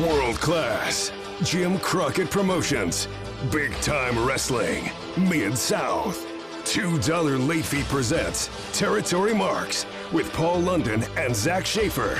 [0.00, 1.12] World class.
[1.42, 3.06] Jim Crockett Promotions.
[3.52, 4.90] Big time wrestling.
[5.18, 6.26] Mid South.
[6.64, 12.18] $2 Late Fee presents Territory Marks with Paul London and Zak Shaffer.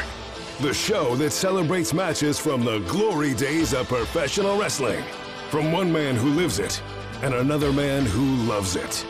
[0.61, 5.03] The show that celebrates matches from the glory days of professional wrestling.
[5.49, 6.83] From one man who lives it
[7.23, 9.07] and another man who loves it.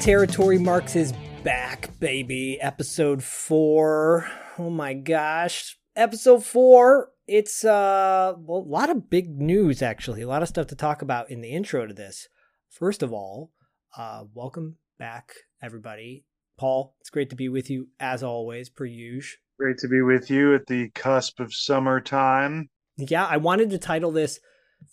[0.00, 2.60] Territory Marks is back, baby.
[2.60, 4.28] Episode four.
[4.56, 5.76] Oh my gosh.
[5.96, 7.10] Episode four.
[7.26, 10.22] It's uh well, a lot of big news actually.
[10.22, 12.28] A lot of stuff to talk about in the intro to this.
[12.68, 13.50] First of all,
[13.96, 16.24] uh welcome back, everybody.
[16.56, 19.38] Paul, it's great to be with you as always, per usual.
[19.58, 22.68] Great to be with you at the cusp of summertime.
[22.96, 24.38] Yeah, I wanted to title this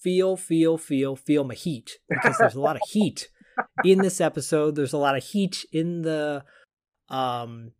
[0.01, 3.29] Feel, Feel, Feel, Feel My Heat because there's a lot of heat
[3.83, 4.75] in this episode.
[4.75, 6.43] There's a lot of heat in the
[7.09, 7.71] um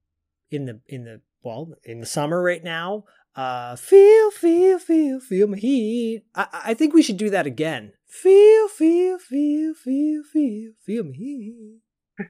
[0.52, 3.06] in the in the well, in the summer right now.
[3.36, 6.24] Uh feel, feel, feel, feel my heat.
[6.36, 7.94] I, I think we should do that again.
[8.08, 11.80] Feel, feel, feel, feel, feel, feel my heat.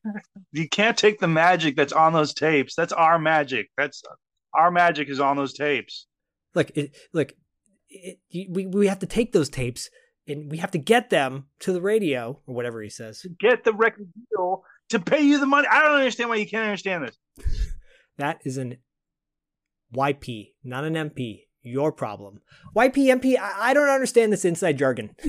[0.51, 2.75] You can't take the magic that's on those tapes.
[2.75, 3.69] That's our magic.
[3.75, 4.03] That's
[4.53, 6.05] our magic is on those tapes.
[6.53, 7.33] Look, it, look,
[7.89, 8.19] it,
[8.49, 9.89] we we have to take those tapes
[10.27, 13.25] and we have to get them to the radio or whatever he says.
[13.39, 15.67] Get the record deal to pay you the money.
[15.69, 17.17] I don't understand why you can't understand this.
[18.19, 18.77] That is an
[19.95, 21.45] YP, not an MP.
[21.63, 22.41] Your problem.
[22.75, 25.15] YP, MP, I, I don't understand this inside jargon.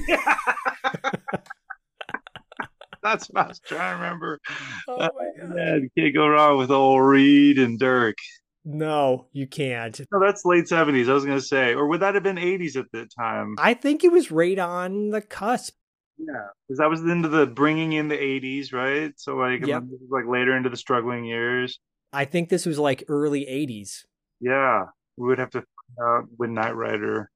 [3.03, 4.41] That's what I was trying to remember.
[4.88, 5.55] Oh Uh, my God.
[5.56, 8.16] yeah, you can't go wrong with old Reed and Dirk.
[8.64, 10.00] No, you can't.
[10.10, 11.08] No, that's late seventies.
[11.08, 13.56] I was gonna say, or would that have been eighties at the time?
[13.58, 15.75] I think it was right on the cusp.
[16.16, 19.12] Yeah, because that was into the bringing in the eighties, right?
[19.16, 19.82] So like, Yep.
[20.10, 21.78] like later into the struggling years.
[22.12, 24.04] I think this was like early 80s.
[24.41, 24.84] Yeah,
[25.16, 25.58] we would have to
[25.98, 27.31] find out when Knight Rider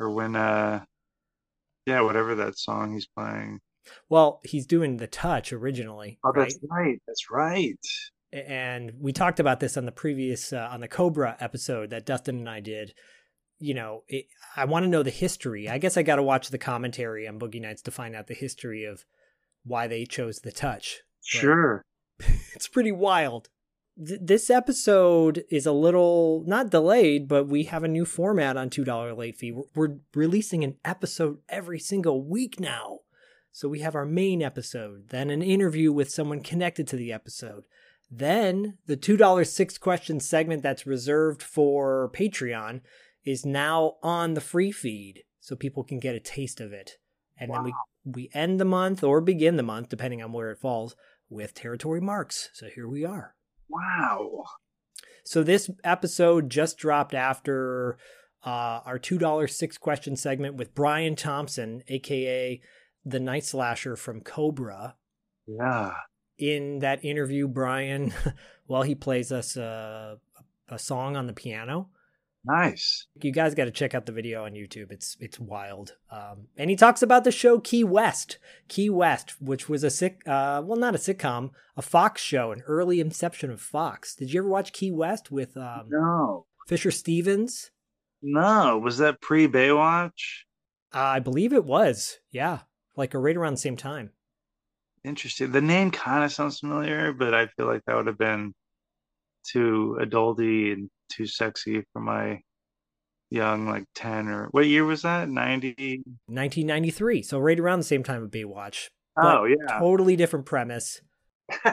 [0.00, 0.84] or when uh
[1.86, 3.60] yeah, whatever that song he's playing.
[4.08, 6.18] Well, he's doing the touch originally.
[6.24, 6.40] Oh, right?
[6.44, 7.00] that's right.
[7.06, 7.78] That's right.
[8.32, 12.38] And we talked about this on the previous uh, on the cobra episode that dustin
[12.38, 12.92] and i did.
[13.60, 15.68] You know it, i want to know the history.
[15.68, 18.34] I guess i got to watch the commentary on boogie nights to find out the
[18.34, 19.04] history of
[19.64, 21.02] why they chose the touch
[21.34, 21.40] Right.
[21.40, 21.82] Sure.
[22.54, 23.48] it's pretty wild.
[24.04, 28.70] Th- this episode is a little not delayed but we have a new format on
[28.70, 29.52] $2 late fee.
[29.52, 33.00] We're, we're releasing an episode every single week now.
[33.52, 37.64] So we have our main episode then an interview with someone connected to the episode
[38.10, 42.80] then the $2 six question segment that's reserved for Patreon
[43.24, 46.92] is now on the free feed so people can get a taste of it.
[47.38, 47.72] And then we
[48.04, 50.96] we end the month or begin the month depending on where it falls
[51.28, 52.48] with territory marks.
[52.52, 53.34] So here we are.
[53.68, 54.44] Wow.
[55.24, 57.98] So this episode just dropped after
[58.44, 62.60] uh, our $2 six question segment with Brian Thompson, aka
[63.04, 64.96] the Night Slasher from Cobra
[65.46, 65.92] Yeah.
[66.38, 68.12] In that interview, Brian,
[68.68, 70.18] well, he plays us a,
[70.68, 71.88] a song on the piano.
[72.44, 73.06] Nice.
[73.20, 74.90] You guys got to check out the video on YouTube.
[74.90, 75.96] It's it's wild.
[76.10, 78.38] Um, and he talks about the show Key West,
[78.68, 82.62] Key West, which was a sick, uh, well, not a sitcom, a Fox show, an
[82.66, 84.14] early inception of Fox.
[84.14, 86.46] Did you ever watch Key West with um, No.
[86.66, 87.70] Fisher Stevens?
[88.22, 88.78] No.
[88.78, 90.44] Was that pre Baywatch?
[90.94, 92.18] Uh, I believe it was.
[92.30, 92.60] Yeah,
[92.96, 94.12] like right around the same time.
[95.04, 95.52] Interesting.
[95.52, 98.52] The name kind of sounds familiar, but I feel like that would have been
[99.46, 102.40] too adulty and too sexy for my
[103.30, 105.28] young, like 10 or what year was that?
[105.28, 106.02] 90?
[106.26, 108.88] 1993, so right around the same time of Baywatch.
[109.16, 109.78] Oh, yeah.
[109.78, 111.00] Totally different premise.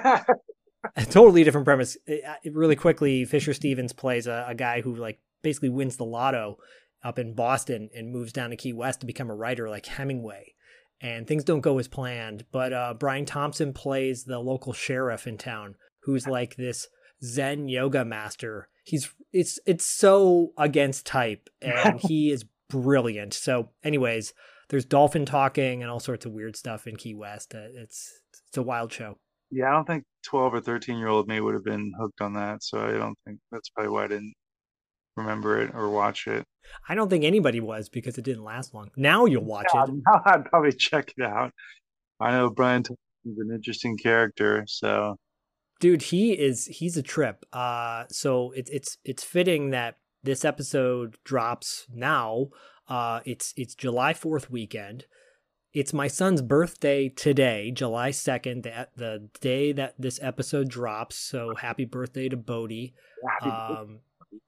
[1.09, 1.97] totally different premise.
[2.05, 5.97] It- uh, it- really quickly, Fisher Stevens plays a, a guy who like basically wins
[5.97, 6.57] the lotto
[7.03, 10.53] up in Boston and moves down to Key West to become a writer like Hemingway.
[11.01, 15.37] And things don't go as planned, but uh, Brian Thompson plays the local sheriff in
[15.37, 16.87] town, who's like this
[17.23, 18.69] Zen yoga master.
[18.83, 23.33] He's it's it's so against type, and he is brilliant.
[23.33, 24.33] So, anyways,
[24.69, 27.53] there's dolphin talking and all sorts of weird stuff in Key West.
[27.53, 29.17] Uh, It's it's a wild show.
[29.51, 32.33] Yeah, I don't think 12 or 13 year old me would have been hooked on
[32.33, 32.63] that.
[32.63, 34.33] So I don't think that's probably why I didn't
[35.15, 36.43] remember it or watch it.
[36.89, 38.91] I don't think anybody was because it didn't last long.
[38.95, 39.89] Now you'll watch Yeah, it.
[40.07, 41.51] now I'd probably check it out.
[42.19, 45.17] I know Brian Thompson's an interesting character, so
[45.81, 51.17] dude he is he's a trip uh so it's it's it's fitting that this episode
[51.25, 52.47] drops now
[52.87, 55.03] uh it's it's july 4th weekend
[55.73, 61.53] it's my son's birthday today july 2nd the, the day that this episode drops so
[61.55, 62.93] happy birthday to bodie
[63.41, 63.99] um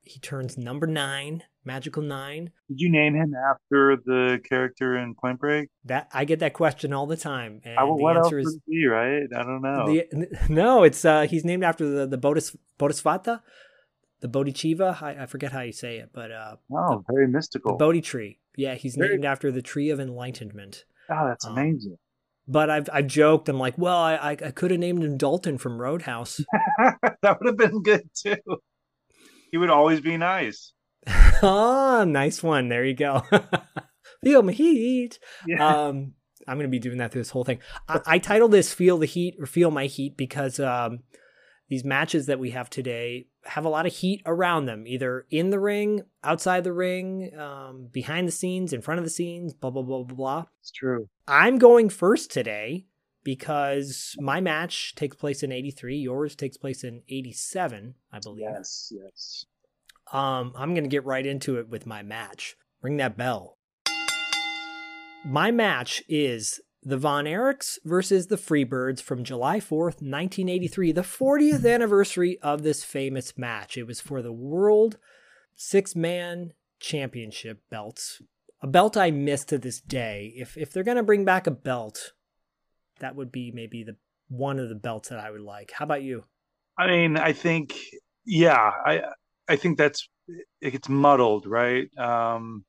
[0.02, 5.40] he turns number nine magical nine did you name him after the character in Point
[5.40, 5.70] Break?
[5.86, 9.28] that i get that question all the time and I, the answer is right?
[9.36, 9.86] I don't know.
[9.86, 12.56] The, no, it's uh he's named after the the Bodhis,
[14.20, 14.98] the Bodhichiva.
[15.02, 17.74] I, I forget how you say it, but uh oh, very mystical.
[17.74, 17.78] the.
[17.78, 18.40] Bodhi tree.
[18.56, 20.86] Yeah, he's Very- named after the tree of enlightenment.
[21.10, 21.98] oh, that's um, amazing.
[22.48, 23.50] But I've I've joked.
[23.50, 26.40] I'm like, well, I, I could have named him Dalton from Roadhouse.
[27.22, 28.38] that would have been good too.
[29.52, 30.74] He would always be nice.
[31.08, 32.70] ah, nice one.
[32.70, 33.24] There you go.
[34.24, 35.20] Feel my heat.
[35.46, 35.66] Yeah.
[35.66, 36.14] um
[36.48, 37.60] i'm gonna be doing that through this whole thing
[37.90, 41.00] I, I titled this feel the heat or feel my heat because um
[41.70, 45.50] these matches that we have today have a lot of heat around them either in
[45.50, 49.70] the ring outside the ring um, behind the scenes in front of the scenes blah
[49.70, 51.08] blah blah blah blah it's true.
[51.28, 52.86] i'm going first today
[53.28, 58.94] because my match takes place in 83 yours takes place in 87 i believe Yes,
[58.96, 59.46] yes.
[60.14, 62.56] um, I'm going to get right into it with my match.
[62.82, 63.58] Ring that bell.
[65.26, 71.70] My match is the Von Erichs versus the Freebirds from July 4th, 1983, the 40th
[71.70, 73.76] anniversary of this famous match.
[73.78, 74.98] It was for the World
[75.56, 78.22] Six Man Championship belts,
[78.62, 80.34] a belt I miss to this day.
[80.38, 82.14] If if they're going to bring back a belt,
[83.00, 83.96] that would be maybe the
[84.30, 85.72] one of the belts that I would like.
[85.72, 86.24] How about you?
[86.78, 87.76] I mean, I think,
[88.26, 89.02] yeah, I,
[89.48, 90.08] I think that's
[90.62, 91.90] it gets muddled, right?
[91.98, 92.66] Um,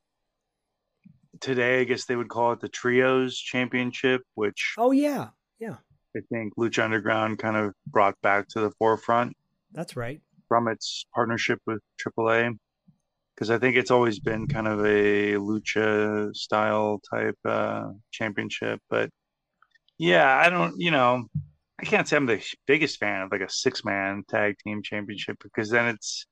[1.41, 5.29] today, I guess they would call it the Trios Championship, which Oh yeah,
[5.59, 5.77] Yeah.
[6.17, 9.37] I think Lucha Underground kind of brought back to the forefront
[9.73, 10.21] that's right.
[10.49, 12.57] from its partnership with AAA.
[13.35, 19.11] Because I think it's always been kind of a lucha style type uh, championship, but
[19.99, 21.27] yeah, I don't, you know,
[21.81, 25.37] I can't say I'm the biggest fan of like a six man tag team championship
[25.43, 26.27] because then it's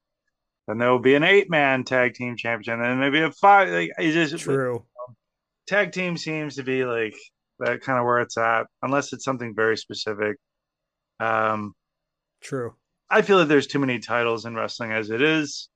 [0.67, 3.69] then there will be an eight man tag team championship, and then maybe a five.
[3.69, 4.85] Like it's just True.
[5.67, 7.15] tag team seems to be like
[7.61, 10.37] that kind of where it's at, unless it's something very specific.
[11.21, 11.75] Um,
[12.41, 12.75] True.
[13.09, 15.69] I feel that there's too many titles in wrestling as it is.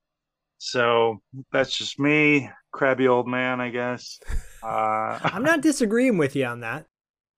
[0.58, 1.22] So
[1.52, 4.19] that's just me, crabby old man, I guess.
[4.62, 6.84] Uh, I'm not disagreeing with you on that.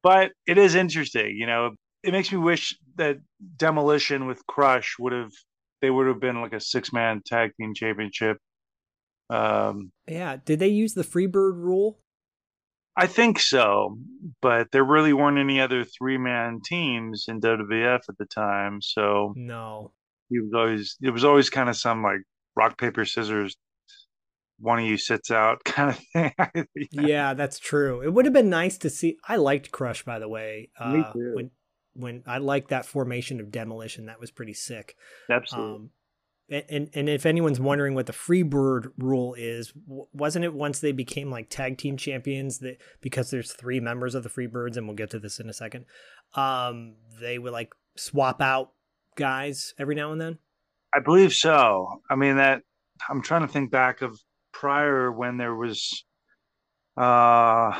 [0.02, 1.70] But it is interesting, you know.
[2.02, 3.18] It makes me wish that
[3.56, 5.30] Demolition with Crush would have
[5.80, 8.38] they would have been like a six man tag team championship.
[9.30, 10.36] Um, Yeah.
[10.44, 11.98] Did they use the Freebird rule?
[12.96, 13.96] I think so,
[14.42, 19.32] but there really weren't any other three man teams in WWF at the time, so
[19.34, 19.92] No.
[20.28, 22.20] he was always it was always kind of some like
[22.54, 23.56] rock paper scissors
[24.62, 28.00] one of you sits out kind of thing Yeah, that's true.
[28.02, 29.18] It would have been nice to see.
[29.28, 30.70] I liked Crush, by the way.
[30.80, 31.32] Me Uh, too.
[31.34, 31.50] When
[31.94, 34.96] when I liked that formation of demolition, that was pretty sick.
[35.28, 35.90] absolutely Um,
[36.48, 40.92] and, and and if anyone's wondering what the Freebird rule is, wasn't it once they
[40.92, 44.96] became like tag team champions that because there's three members of the Freebirds, and we'll
[44.96, 45.84] get to this in a second.
[46.34, 48.70] Um, they would like swap out
[49.16, 50.38] guys every now and then.
[50.94, 52.62] i believe so i mean that
[53.10, 54.18] i'm trying to think back of
[54.62, 56.04] prior when there was
[56.96, 57.72] uh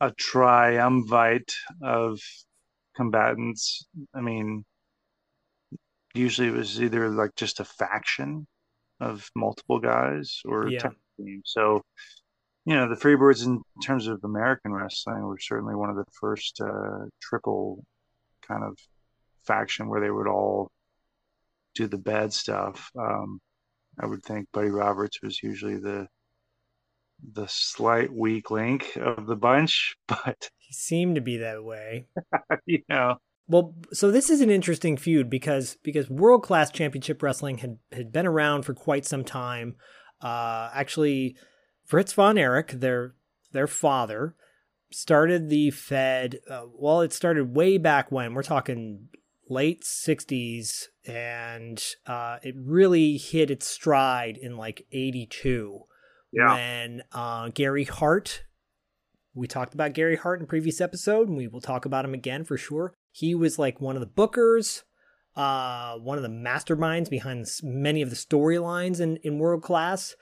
[0.00, 1.52] a triumvirate
[1.82, 2.18] of
[2.96, 4.64] combatants i mean
[6.14, 8.46] usually it was either like just a faction
[9.00, 10.88] of multiple guys or Yeah.
[11.18, 11.82] team so
[12.64, 16.58] you know the freebirds in terms of american wrestling were certainly one of the first
[16.58, 17.84] uh triple
[18.48, 18.78] kind of
[19.46, 20.70] faction where they would all
[21.74, 23.38] do the bad stuff um
[24.00, 26.06] i would think buddy roberts was usually the
[27.32, 32.06] the slight weak link of the bunch but He seemed to be that way.
[32.66, 33.16] you know
[33.48, 38.12] Well, so this is an interesting feud because because world class championship wrestling had had
[38.12, 39.76] been around for quite some time.
[40.20, 41.36] Uh, actually,
[41.84, 43.14] Fritz von Erich, their
[43.52, 44.34] their father,
[44.90, 46.40] started the Fed.
[46.50, 49.08] Uh, well, it started way back when we're talking
[49.48, 55.84] late '60s, and uh, it really hit its stride in like '82
[56.54, 58.44] when uh, Gary Hart.
[59.34, 62.44] We talked about Gary Hart in previous episode, and we will talk about him again
[62.44, 62.94] for sure.
[63.10, 64.82] He was like one of the bookers.
[65.36, 70.14] uh, one of the masterminds behind many of the storylines in, in World Class.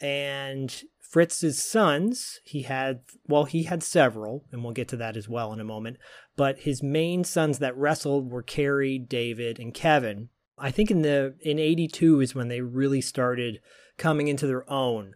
[0.00, 5.28] And Fritz's sons, he had, well, he had several, and we'll get to that as
[5.28, 5.98] well in a moment.
[6.36, 10.28] But his main sons that wrestled were Kerry, David, and Kevin.
[10.56, 13.60] I think in the in 82 is when they really started
[13.98, 15.14] coming into their own.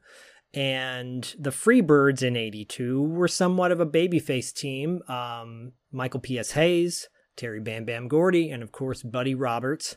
[0.54, 5.02] And the Freebirds in 82 were somewhat of a babyface team.
[5.08, 6.52] Um, Michael P.S.
[6.52, 9.96] Hayes, Terry Bam Bam Gordy, and of course, Buddy Roberts.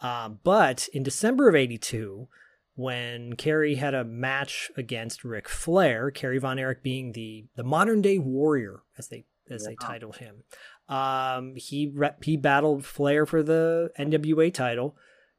[0.00, 2.28] Uh, but in December of 82,
[2.74, 8.00] when Kerry had a match against Ric Flair, Kerry Von Erich being the, the modern
[8.00, 10.44] day warrior, as they as they titled him,
[10.88, 11.92] um, he
[12.22, 14.96] he battled Flair for the NWA title,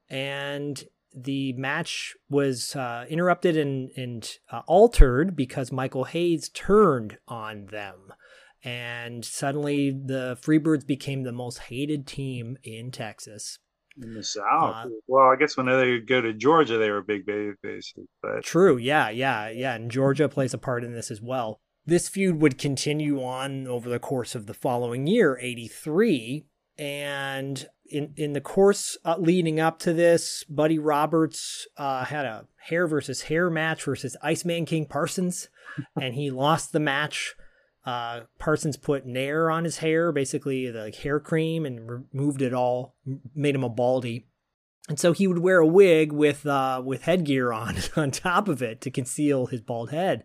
[0.09, 7.67] and the match was uh, interrupted and and uh, altered because Michael Hayes turned on
[7.67, 8.13] them
[8.63, 13.59] and suddenly the Freebirds became the most hated team in Texas.
[14.01, 14.85] In the South.
[14.85, 18.07] Uh, well, I guess when they go to Georgia, they were big baby faces.
[18.21, 21.59] But true, yeah, yeah, yeah, and Georgia plays a part in this as well.
[21.85, 26.45] This feud would continue on over the course of the following year, '83,
[26.81, 32.47] and in in the course uh, leading up to this, Buddy Roberts uh, had a
[32.57, 35.49] hair versus hair match versus Iceman King Parsons,
[36.01, 37.35] and he lost the match.
[37.85, 42.53] Uh, Parsons put Nair on his hair, basically the like, hair cream, and removed it
[42.53, 42.95] all,
[43.33, 44.27] made him a baldy.
[44.87, 48.63] And so he would wear a wig with uh, with headgear on on top of
[48.63, 50.23] it to conceal his bald head.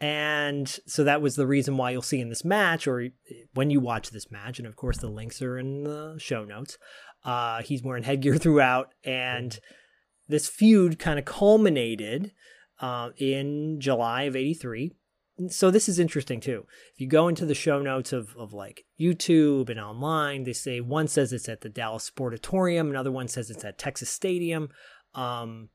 [0.00, 3.08] And so that was the reason why you'll see in this match, or
[3.54, 6.78] when you watch this match, and of course the links are in the show notes.
[7.24, 9.60] Uh, he's wearing headgear throughout, and
[10.28, 12.32] this feud kind of culminated
[12.80, 14.92] uh, in July of '83
[15.48, 16.66] so this is interesting too.
[16.92, 20.80] If you go into the show notes of, of like YouTube and online, they say
[20.80, 24.68] one says it's at the Dallas Sportatorium, another one says it's at Texas Stadium.
[25.14, 25.70] Um,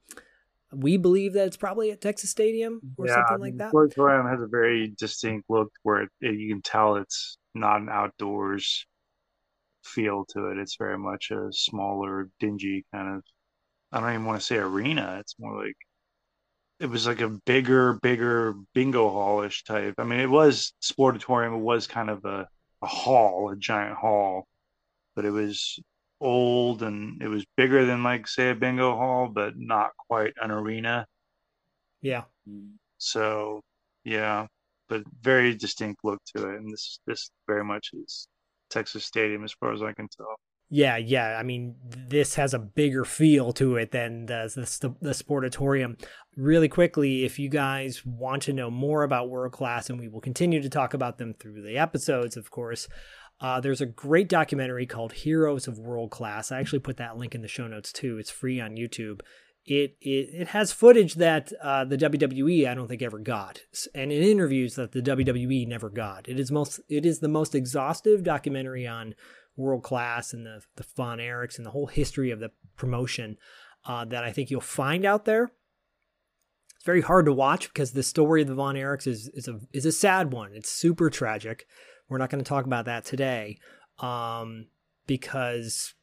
[0.74, 3.74] we believe that it's probably at Texas Stadium or yeah, something like that.
[3.74, 7.90] Sportatorium has a very distinct look where it, it, you can tell it's not an
[7.90, 8.86] outdoors
[9.84, 10.58] feel to it.
[10.58, 13.24] It's very much a smaller, dingy kind of.
[13.92, 15.18] I don't even want to say arena.
[15.20, 15.76] It's more like
[16.80, 19.96] it was like a bigger, bigger bingo hallish type.
[19.98, 21.56] I mean, it was sportatorium.
[21.56, 22.48] It was kind of a,
[22.82, 24.48] a hall, a giant hall,
[25.16, 25.80] but it was
[26.22, 30.52] old and it was bigger than like say a bingo hall, but not quite an
[30.52, 31.06] arena.
[32.02, 32.24] Yeah.
[32.98, 33.62] So
[34.04, 34.48] yeah,
[34.88, 38.28] but very distinct look to it, and this this very much is
[38.70, 40.36] Texas Stadium as far as I can tell.
[40.72, 41.36] Yeah, yeah.
[41.40, 46.00] I mean, this has a bigger feel to it than the, the, the Sportatorium.
[46.38, 50.22] Really quickly, if you guys want to know more about World Class, and we will
[50.22, 52.88] continue to talk about them through the episodes, of course,
[53.42, 56.52] uh, there's a great documentary called Heroes of World Class.
[56.52, 58.18] I actually put that link in the show notes too.
[58.18, 59.22] It's free on YouTube.
[59.66, 63.62] It it, it has footage that uh, the WWE I don't think ever got,
[63.94, 66.28] and in interviews that the WWE never got.
[66.28, 69.16] It is most it is the most exhaustive documentary on
[69.56, 73.38] world class and the the Von Erichs and the whole history of the promotion
[73.86, 75.52] uh, that I think you'll find out there.
[76.76, 79.60] It's very hard to watch because the story of the Von Erichs is is a
[79.72, 80.52] is a sad one.
[80.54, 81.66] It's super tragic.
[82.10, 83.60] We're not going to talk about that today
[84.00, 84.68] um,
[85.08, 85.94] because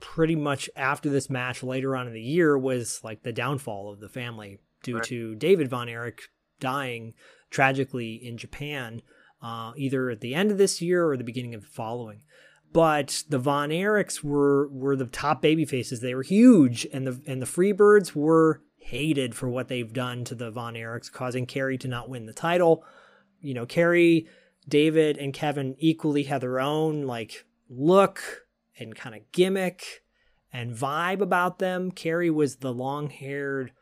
[0.00, 4.00] pretty much after this match later on in the year was like the downfall of
[4.00, 5.04] the family due right.
[5.04, 6.28] to David Von Erich
[6.60, 7.14] dying
[7.50, 9.00] tragically in Japan,
[9.42, 12.22] uh, either at the end of this year or the beginning of the following
[12.74, 16.00] but the Von Erichs were were the top baby faces.
[16.00, 20.34] They were huge, and the and the Freebirds were hated for what they've done to
[20.34, 22.84] the Von Erichs, causing Kerry to not win the title.
[23.40, 24.26] You know, Kerry,
[24.68, 28.46] David, and Kevin equally had their own like look
[28.78, 30.02] and kind of gimmick
[30.52, 31.90] and vibe about them.
[31.90, 33.72] Kerry was the long haired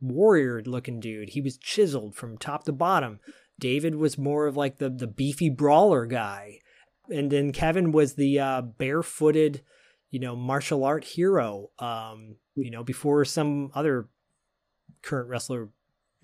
[0.00, 1.30] warrior looking dude.
[1.30, 3.20] He was chiseled from top to bottom.
[3.58, 6.58] David was more of like the the beefy brawler guy
[7.10, 9.62] and then Kevin was the uh, barefooted,
[10.10, 11.70] you know, martial art hero.
[11.78, 14.08] Um, you know, before some other
[15.02, 15.68] current wrestler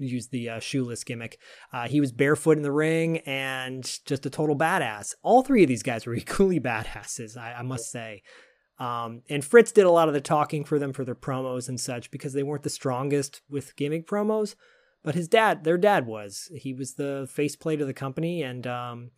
[0.07, 1.39] used the uh, shoeless gimmick,
[1.73, 5.15] uh, he was barefoot in the ring and just a total badass.
[5.23, 8.23] All three of these guys were equally badasses, I, I must say.
[8.79, 11.79] Um, and Fritz did a lot of the talking for them for their promos and
[11.79, 14.55] such because they weren't the strongest with gimmick promos.
[15.03, 16.51] But his dad, their dad was.
[16.55, 19.11] He was the faceplate of the company, and um,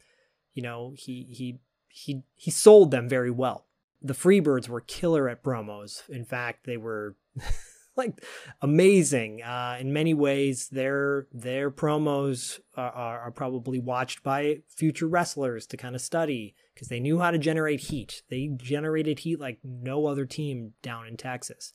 [0.54, 1.58] you know, he he
[1.88, 3.66] he he sold them very well.
[4.00, 6.08] The Freebirds were killer at promos.
[6.08, 7.16] In fact, they were
[7.96, 8.24] like
[8.60, 10.68] amazing uh, in many ways.
[10.68, 16.88] Their their promos are, are, probably watched by future wrestlers to kind of study because
[16.88, 18.22] they knew how to generate heat.
[18.30, 21.72] They generated heat like no other team down in Texas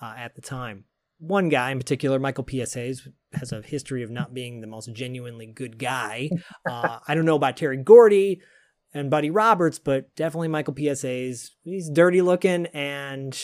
[0.00, 0.84] uh, at the time.
[1.18, 2.74] One guy in particular, Michael P.S.
[2.74, 6.30] Hayes, has a history of not being the most genuinely good guy.
[6.68, 8.42] Uh, I don't know about Terry Gordy
[8.92, 11.02] and Buddy Roberts, but definitely Michael P.S.
[11.02, 11.56] Hayes.
[11.62, 13.36] He's dirty looking, and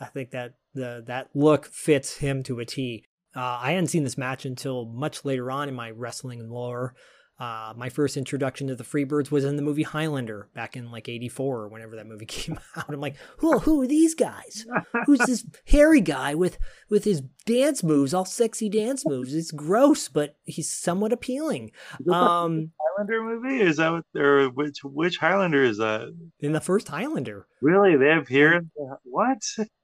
[0.00, 3.04] I think that the that look fits him to a T.
[3.34, 6.94] Uh, I hadn't seen this match until much later on in my wrestling lore.
[7.42, 11.08] Uh, my first introduction to the Freebirds was in the movie Highlander back in like
[11.08, 12.84] '84 or whenever that movie came out.
[12.88, 14.64] I'm like, who, who are these guys?
[15.06, 19.34] Who's this hairy guy with with his dance moves, all sexy dance moves?
[19.34, 21.72] It's gross, but he's somewhat appealing.
[22.08, 26.14] Um, Highlander movie is that what, or which which Highlander is that?
[26.38, 27.96] In the first Highlander, really?
[27.96, 28.62] They appear?
[29.02, 29.42] What?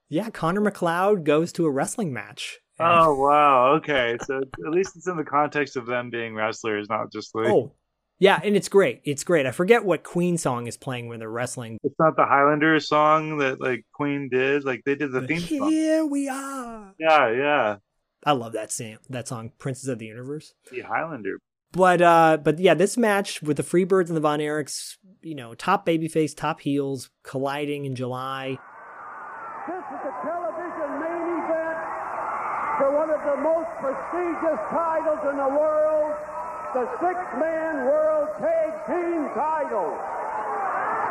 [0.09, 3.73] Yeah, Connor MacLeod goes to a wrestling match Oh wow!
[3.77, 7.49] Okay, so at least it's in the context of them being wrestlers, not just like.
[7.49, 7.73] Oh,
[8.21, 9.01] yeah, and it's great.
[9.05, 9.47] It's great.
[9.47, 11.79] I forget what Queen song is playing when they're wrestling.
[11.83, 14.65] It's not the Highlander song that like Queen did.
[14.65, 15.71] Like they did the theme song.
[15.71, 16.95] Here we are.
[17.01, 17.77] Yeah, yeah.
[18.25, 18.99] I love that song.
[19.09, 21.39] That song, "Princes of the Universe." The Highlander.
[21.73, 25.55] But uh, but yeah, this match with the Freebirds and the Von Erichs, you know,
[25.55, 28.59] top babyface, top heels colliding in July.
[32.79, 36.15] for one of most prestigious titles in the world,
[36.75, 39.95] the six-man World Tag Team title.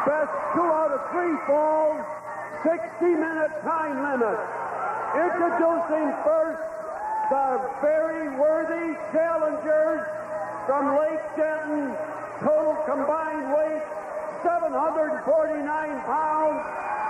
[0.05, 2.03] Best two out of three falls,
[2.63, 4.39] 60-minute time limit.
[5.15, 6.63] Introducing first
[7.31, 10.03] the very worthy challengers
[10.65, 11.95] from Lake Denton,
[12.43, 13.83] total combined weight
[14.43, 15.63] 749
[16.05, 16.61] pounds,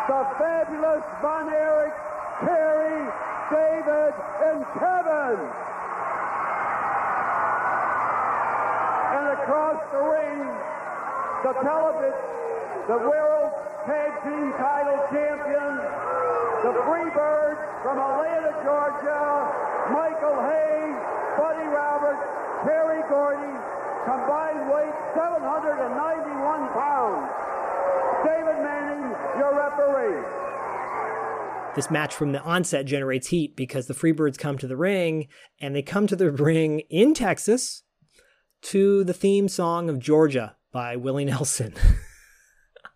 [0.08, 1.94] the fabulous Von Erich
[2.40, 4.14] Terry David,
[4.44, 5.40] and Kevin.
[9.16, 10.44] And across the ring,
[11.48, 12.28] the television,
[12.92, 13.52] the World
[13.88, 15.80] Tag Team Title Champion,
[16.68, 19.24] the Freebirds from Atlanta, Georgia,
[19.96, 21.00] Michael Hayes,
[21.40, 22.28] Buddy Roberts,
[22.68, 23.56] Terry Gordy,
[24.04, 27.32] combined weight 791 pounds.
[28.28, 29.08] David Manning,
[29.40, 30.48] your referee
[31.78, 35.28] this match from the onset generates heat because the Freebirds come to the ring
[35.62, 37.84] and they come to the ring in Texas
[38.64, 41.76] to the theme song of Georgia by Willie Nelson.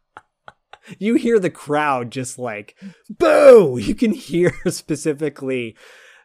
[0.98, 2.76] you hear the crowd just like,
[3.08, 3.78] boo!
[3.82, 5.78] You can hear specifically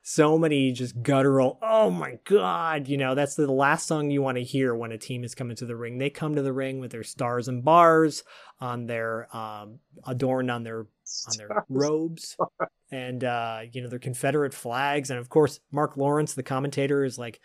[0.03, 2.89] so many just guttural, oh my God.
[2.89, 5.57] You know, that's the last song you want to hear when a team is coming
[5.57, 5.99] to the ring.
[5.99, 8.25] They come to the ring with their stars and bars
[8.61, 10.87] on their, um, adorned on their
[11.29, 12.37] on their robes
[12.91, 17.19] and uh, you know their Confederate flags, and of course Mark Lawrence, the commentator, is
[17.19, 17.41] like,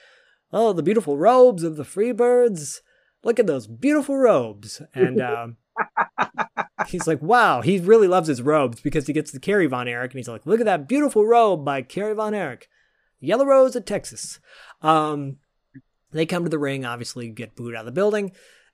[0.52, 2.82] "Oh, the beautiful robes of the Freebirds!
[3.24, 5.58] Look at those beautiful robes!" And um,
[6.88, 10.12] he's like, "Wow!" He really loves his robes because he gets the Kerry Von Erich,
[10.12, 12.70] and he's like, "Look at that beautiful robe by Kerry Von Erich,
[13.20, 14.40] Yellow Rose of Texas."
[14.82, 15.38] Um,
[16.12, 18.32] they come to the ring, obviously get booed out of the building,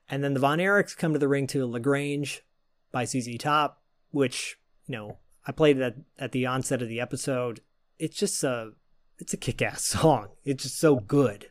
[0.08, 2.42] and then the Von Erichs come to the ring to La Grange
[2.90, 7.00] by ZZ Top, which you know, I played it at, at the onset of the
[7.00, 7.60] episode.
[7.98, 8.72] It's just a,
[9.18, 10.28] it's a kick ass song.
[10.44, 11.50] It's just so good.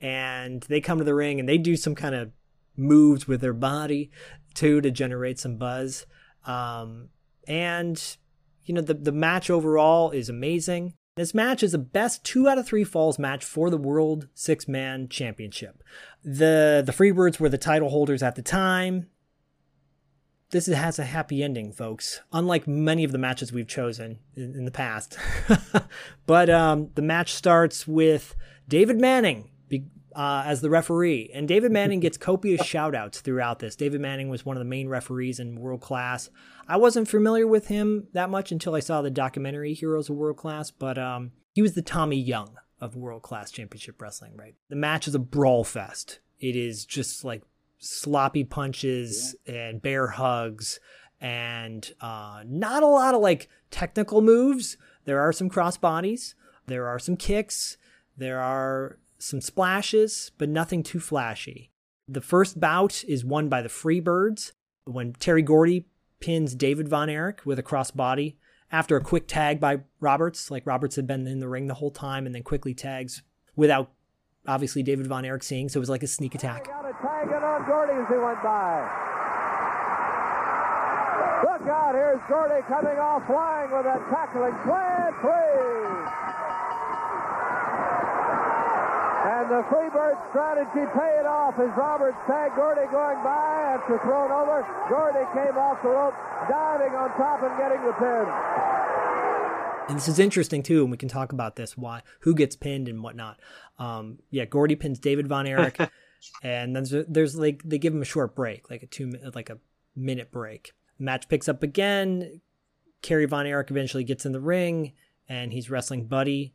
[0.00, 2.32] And they come to the ring and they do some kind of
[2.76, 4.10] moves with their body
[4.52, 6.04] too to generate some buzz.
[6.46, 7.08] Um,
[7.46, 8.16] and,
[8.64, 10.94] you know, the, the match overall is amazing.
[11.16, 14.66] This match is the best two out of three falls match for the World Six
[14.66, 15.82] Man Championship.
[16.24, 19.06] The the Freebirds were the title holders at the time
[20.54, 22.20] this has a happy ending, folks.
[22.32, 25.18] Unlike many of the matches we've chosen in, in the past.
[26.26, 28.36] but um, the match starts with
[28.68, 29.50] David Manning
[30.14, 33.74] uh, as the referee, and David Manning gets copious shoutouts throughout this.
[33.74, 36.30] David Manning was one of the main referees in World Class.
[36.68, 40.36] I wasn't familiar with him that much until I saw the documentary Heroes of World
[40.36, 44.54] Class, but um, he was the Tommy Young of World Class Championship Wrestling, right?
[44.68, 46.20] The match is a brawl fest.
[46.38, 47.42] It is just like
[47.84, 49.54] sloppy punches yeah.
[49.54, 50.80] and bear hugs
[51.20, 54.76] and uh, not a lot of like technical moves.
[55.04, 56.34] There are some cross bodies,
[56.66, 57.76] there are some kicks,
[58.16, 61.70] there are some splashes, but nothing too flashy.
[62.08, 64.52] The first bout is won by the Freebirds
[64.84, 65.86] when Terry Gordy
[66.20, 68.36] pins David Von Erich with a crossbody
[68.70, 70.50] after a quick tag by Roberts.
[70.50, 73.22] Like Roberts had been in the ring the whole time and then quickly tags
[73.56, 73.92] without
[74.46, 76.66] obviously David Von Erich seeing, so it was like a sneak attack.
[76.66, 78.84] Got a tag it on Gordy as he went by.
[81.44, 86.08] Look out, here's Gordy coming off flying with that tackling slam, please.
[89.24, 94.66] And the Freebird strategy paid off as Roberts tagged Gordy going by after thrown over.
[94.88, 96.14] Gordy came off the rope,
[96.48, 98.26] diving on top and getting the pin.
[99.88, 102.88] And this is interesting too, and we can talk about this why who gets pinned
[102.88, 103.38] and whatnot.
[103.78, 105.78] Um, yeah, Gordy pins David Von Erich,
[106.42, 109.50] and then there's, there's like they give him a short break, like a two like
[109.50, 109.58] a
[109.96, 110.72] minute break.
[110.98, 112.40] Match picks up again.
[113.02, 114.92] Kerry Von Erich eventually gets in the ring,
[115.28, 116.54] and he's wrestling Buddy,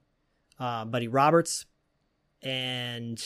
[0.60, 1.66] uh, Buddy Roberts,
[2.42, 3.22] and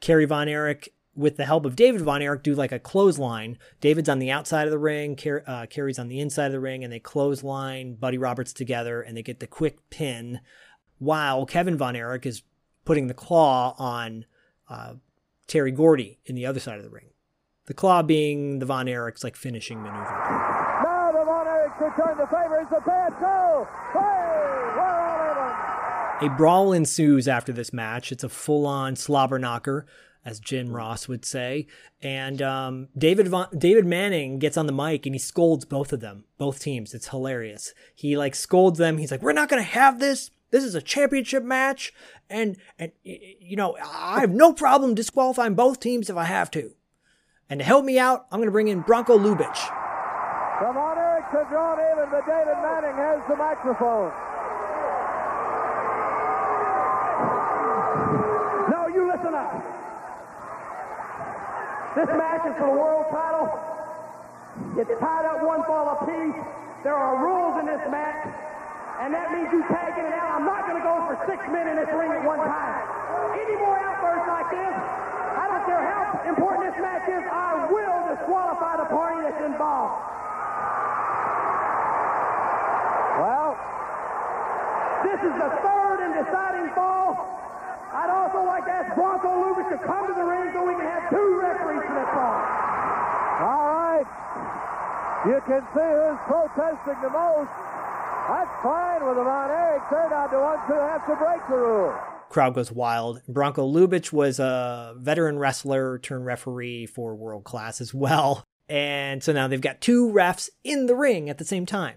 [0.00, 3.58] Kerry Von Erich with the help of David Von Erich, do like a clothesline.
[3.80, 6.60] David's on the outside of the ring, Car- uh, Kerry's on the inside of the
[6.60, 10.40] ring, and they clothesline Buddy Roberts together, and they get the quick pin.
[10.98, 12.42] While Kevin Von Erich is
[12.84, 14.26] putting the claw on
[14.68, 14.94] uh,
[15.48, 17.06] Terry Gordy in the other side of the ring.
[17.66, 19.98] The claw being the Von Erich's like finishing maneuver.
[19.98, 23.66] Now the Von Erichs return the favor as the pass go.
[23.92, 24.28] Play!
[24.76, 28.12] We're all in A brawl ensues after this match.
[28.12, 29.86] It's a full-on slobber knocker,
[30.24, 31.66] as Jim Ross would say.
[32.02, 36.00] And um, David Von- David Manning gets on the mic and he scolds both of
[36.00, 36.94] them, both teams.
[36.94, 37.72] It's hilarious.
[37.94, 38.98] He like scolds them.
[38.98, 40.30] He's like, "We're not gonna have this.
[40.50, 41.92] This is a championship match,
[42.30, 46.72] and and you know I have no problem disqualifying both teams if I have to.
[47.50, 49.60] And to help me out, I'm gonna bring in Bronko Lubich."
[50.60, 54.10] The Von Erichs have drawn even, but David Manning has the microphone.
[58.70, 59.52] No, you listen up.
[61.94, 63.48] This match is for the world title.
[64.78, 66.42] It's tied up one fall apiece.
[66.84, 68.28] There are rules in this match,
[68.98, 70.34] and that means you tagging it out.
[70.34, 72.82] I'm not going to go for six men in this ring at one time.
[73.38, 74.74] Any more outbursts like this,
[75.38, 80.02] I don't care how important this match is, I will disqualify the party that's involved.
[83.22, 83.54] Well,
[85.06, 87.14] This is the third and deciding fall.
[87.94, 90.86] I'd also like to ask Bronko Lubich to come to the ring so we can
[90.86, 92.38] have two referees for this fall.
[93.46, 94.06] all right.
[95.26, 97.50] You can see who's protesting the most.
[98.28, 99.90] That's fine with Von Erichs.
[99.90, 101.94] They're not the ones who have to break the rule.
[102.28, 103.22] crowd goes wild.
[103.26, 108.44] Bronko Lubich was a veteran wrestler turned referee for World Class as well.
[108.68, 111.96] And so now they've got two refs in the ring at the same time,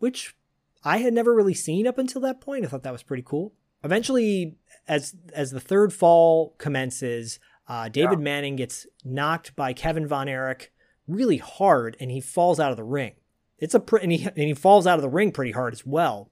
[0.00, 0.34] which
[0.82, 2.64] I had never really seen up until that point.
[2.64, 3.52] I thought that was pretty cool.
[3.84, 4.56] Eventually,
[4.88, 7.38] as as the third fall commences,
[7.68, 10.72] uh, David Manning gets knocked by Kevin Von Erich
[11.06, 13.12] really hard, and he falls out of the ring.
[13.58, 15.84] It's a pr- and he and he falls out of the ring pretty hard as
[15.84, 16.30] well.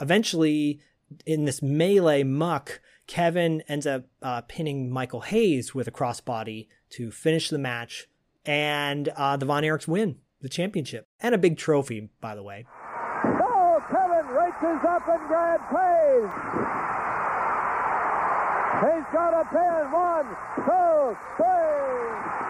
[0.00, 0.80] Eventually,
[1.26, 7.10] in this melee muck, Kevin ends up uh, pinning Michael Hayes with a crossbody to
[7.10, 8.08] finish the match,
[8.44, 12.64] and uh, the Von Erichs win the championship and a big trophy, by the way.
[13.24, 16.30] Oh, Kevin reaches up and grabs Hayes.
[18.80, 19.92] He's got a pin.
[19.92, 22.49] One, two, three.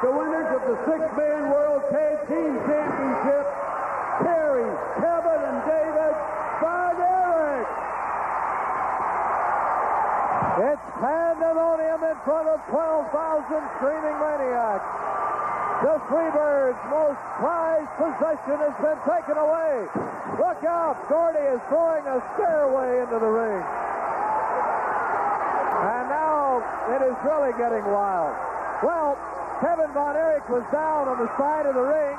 [0.00, 3.46] The winners of the six-man World Tag Team Championship,
[4.24, 4.64] Terry,
[4.96, 6.16] Kevin, and David
[6.64, 7.68] Erich.
[10.72, 14.88] It's pandemonium in front of 12,000 screaming maniacs.
[15.84, 19.84] The Freebirds' most prized possession has been taken away.
[20.40, 23.64] Look out, Gordy is throwing a stairway into the ring.
[25.84, 28.32] And now it is really getting wild.
[28.80, 29.29] Well,
[29.60, 32.16] Kevin Von Erich was down on the side of the ring,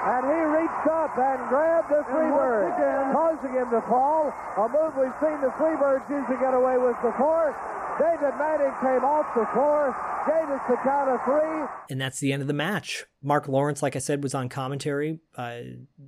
[0.00, 2.72] and he reached up and grabbed the Freebird,
[3.12, 4.32] causing him to fall.
[4.56, 7.52] A move we've seen the Freebirds usually get away with before.
[8.00, 9.94] David Manning came off the floor,
[10.26, 11.68] gave us the count of three.
[11.90, 13.04] And that's the end of the match.
[13.22, 15.20] Mark Lawrence, like I said, was on commentary.
[15.36, 15.60] Uh,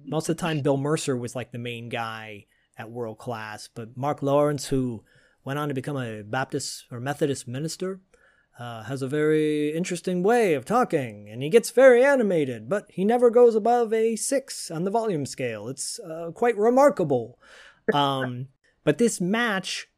[0.07, 2.47] most of the time, Bill Mercer was like the main guy
[2.79, 5.05] at World Class, but Mark Lawrence, who
[5.45, 8.01] went on to become a Baptist or Methodist minister,
[8.59, 13.05] uh, has a very interesting way of talking, and he gets very animated, but he
[13.05, 15.69] never goes above a six on the volume scale.
[15.69, 17.39] It's uh, quite remarkable.
[17.93, 18.47] Um,
[18.85, 19.89] but this match,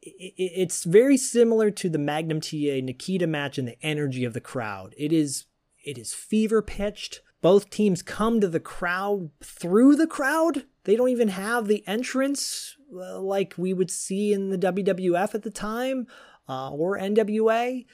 [0.00, 4.94] it's very similar to the Magnum TA Nikita match and the energy of the crowd.
[4.96, 5.44] It is
[5.84, 7.20] it is fever pitched.
[7.42, 10.64] Both teams come to the crowd through the crowd.
[10.84, 15.42] They don't even have the entrance uh, like we would see in the WWF at
[15.42, 16.06] the time
[16.48, 17.84] uh, or NWA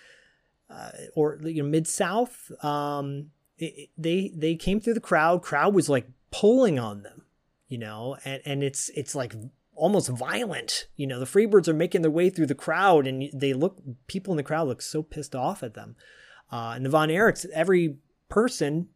[0.73, 2.51] uh, or you know mid South.
[2.65, 5.43] Um, they they came through the crowd.
[5.43, 7.23] Crowd was like pulling on them,
[7.69, 9.35] you know, and and it's it's like
[9.75, 10.89] almost violent.
[10.97, 14.33] You know, the Freebirds are making their way through the crowd, and they look people
[14.33, 15.97] in the crowd look so pissed off at them.
[16.51, 17.97] Uh, and the Von Erichs, every
[18.29, 18.89] person,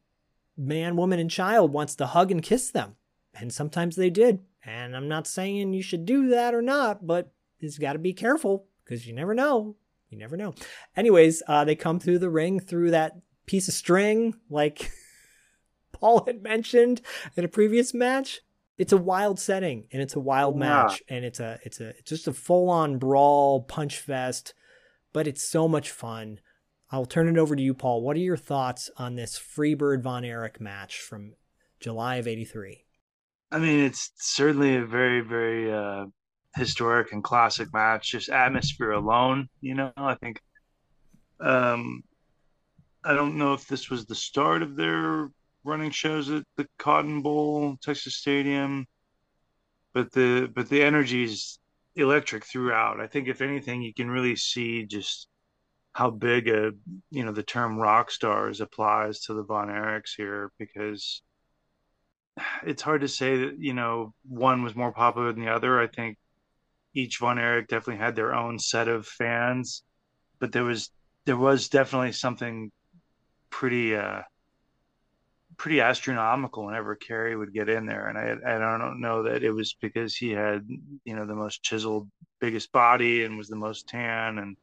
[0.57, 2.97] man, woman, and child wants to hug and kiss them.
[3.35, 4.41] And sometimes they did.
[4.65, 8.13] And I'm not saying you should do that or not, but it's got to be
[8.13, 9.75] careful because you never know.
[10.09, 10.55] You never know.
[10.97, 14.91] Anyways, uh, they come through the ring through that piece of string, like
[15.93, 17.03] Paul had mentioned
[17.37, 18.41] in a previous match.
[18.79, 20.61] It's a wild setting and it's a wild Yeah.
[20.61, 24.55] match and it's a it's a it's just a full on brawl punch fest,
[25.13, 26.41] but it's so much fun.
[26.91, 28.03] I'll turn it over to you, Paul.
[28.03, 31.33] What are your thoughts on this Freebird Von Erich match from
[31.81, 32.85] July of '83?
[33.51, 36.07] I mean, it's certainly a very, very uh,
[36.57, 38.11] historic and classic match.
[38.13, 39.93] Just atmosphere alone, you know.
[39.97, 40.41] I think.
[41.41, 42.03] Um,
[43.05, 45.29] I don't know if this was the start of their
[45.65, 48.87] running shows at the Cotton Bowl, Texas Stadium,
[49.93, 51.59] but the but the energy is
[51.95, 53.01] electric throughout.
[53.01, 55.29] I think if anything, you can really see just
[55.93, 56.73] how big a
[57.11, 61.23] you know the term rock stars applies to the Von Erichs here because
[62.65, 65.81] it's hard to say that you know one was more popular than the other.
[65.81, 66.19] I think
[66.97, 69.85] each Von Erich definitely had their own set of fans,
[70.39, 70.91] but there was
[71.27, 72.73] there was definitely something
[73.51, 74.23] pretty uh
[75.59, 79.53] pretty astronomical whenever Kerry would get in there, and I I don't know that it
[79.53, 80.67] was because he had
[81.05, 82.09] you know the most chiseled,
[82.41, 84.57] biggest body and was the most tan and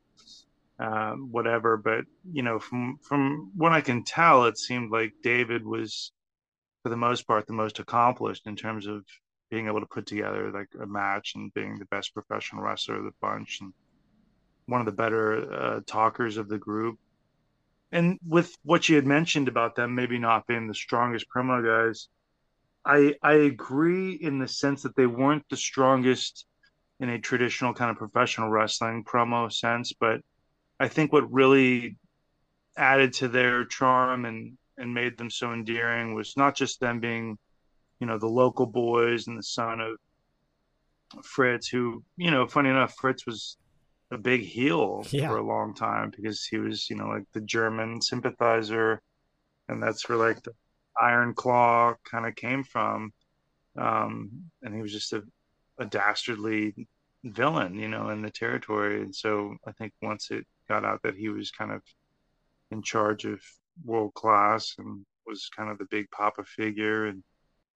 [0.80, 5.66] uh, whatever, but you know from from what I can tell, it seemed like David
[5.66, 6.12] was
[6.82, 9.06] for the most part the most accomplished in terms of
[9.50, 13.04] being able to put together like a match and being the best professional wrestler of
[13.04, 13.74] the bunch and
[14.66, 16.98] one of the better uh, talkers of the group.
[17.92, 22.08] And with what you had mentioned about them maybe not being the strongest promo guys
[22.86, 26.46] i i agree in the sense that they weren't the strongest
[27.00, 30.22] in a traditional kind of professional wrestling promo sense but
[30.80, 31.98] i think what really
[32.78, 37.38] added to their charm and and made them so endearing was not just them being
[38.04, 39.96] you know the local boys and the son of
[41.24, 43.56] fritz who you know funny enough fritz was
[44.12, 45.30] a big heel Yeah.
[45.30, 49.02] for a long time because he was you know like the german sympathizer
[49.70, 50.52] and that's where like the
[51.02, 53.14] iron claw kind of came from
[53.80, 54.30] um
[54.64, 55.24] and he was just a,
[55.80, 56.76] a dastardly
[57.24, 61.16] villain you know in the territory and so i think once it got out that
[61.16, 61.82] he was kind of
[62.72, 63.40] in charge of
[63.86, 67.24] world class and was kind of the big papa figure and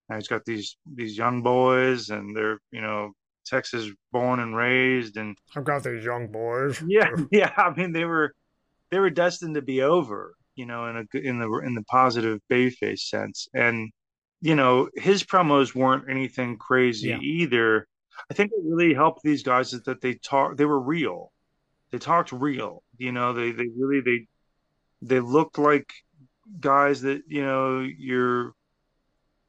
[0.09, 3.11] now he's got these these young boys and they're you know
[3.45, 6.81] texas born and raised and I've got these young boys.
[6.87, 8.33] yeah yeah i mean they were
[8.91, 12.39] they were destined to be over you know in a in the in the positive
[12.51, 13.89] bayface sense and
[14.41, 17.19] you know his promos weren't anything crazy Yeah.
[17.19, 17.87] either
[18.29, 21.31] i think what really helped these guys is that they talk they were real
[21.91, 24.27] they talked real you know they they really they
[25.01, 25.91] they looked like
[26.59, 28.53] guys that you know you're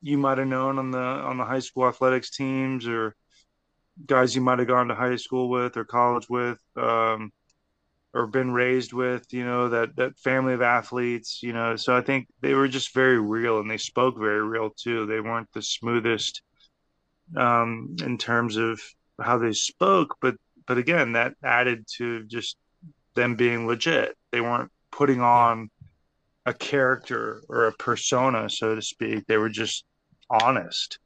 [0.02, 3.14] you might have known on the on the high school athletics teams or
[4.06, 7.32] guys you might have gone to high school with or college with um
[8.14, 11.76] or been raised with you know that that family of athletes you know.
[11.76, 15.06] So i think they were just very real and they spoke very real too.
[15.06, 16.42] They weren't the smoothest
[17.36, 18.80] um in terms of
[19.20, 22.56] how they spoke but but again that added to just
[23.14, 24.16] them being legit.
[24.30, 25.70] They weren't putting on
[26.46, 29.26] a character or a persona so to speak.
[29.26, 29.84] They were just
[30.30, 30.98] honest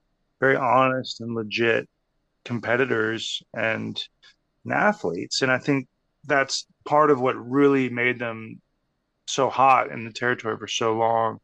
[0.42, 1.88] very honest and legit
[2.44, 4.04] competitors and,
[4.64, 5.40] and athletes.
[5.40, 5.86] And i think
[6.24, 8.60] that's part of what really made them
[9.26, 11.38] so hot in the territory for so long.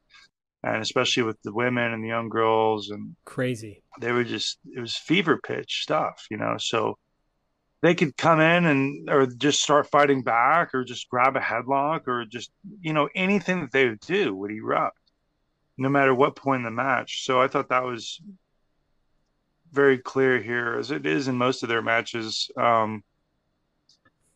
[0.65, 3.83] And especially with the women and the young girls and Crazy.
[4.01, 6.57] they were just it was fever pitch stuff you know?
[6.59, 6.99] So
[7.81, 12.09] they could come in and or just start fighting back or just grab a headlock
[12.09, 14.99] or just you know anything that they would do would erupt
[15.79, 17.25] no matter what point in the match.
[17.25, 18.21] So i thought that was
[19.73, 22.51] very clear here as it is in most of their matches.
[22.57, 23.03] Um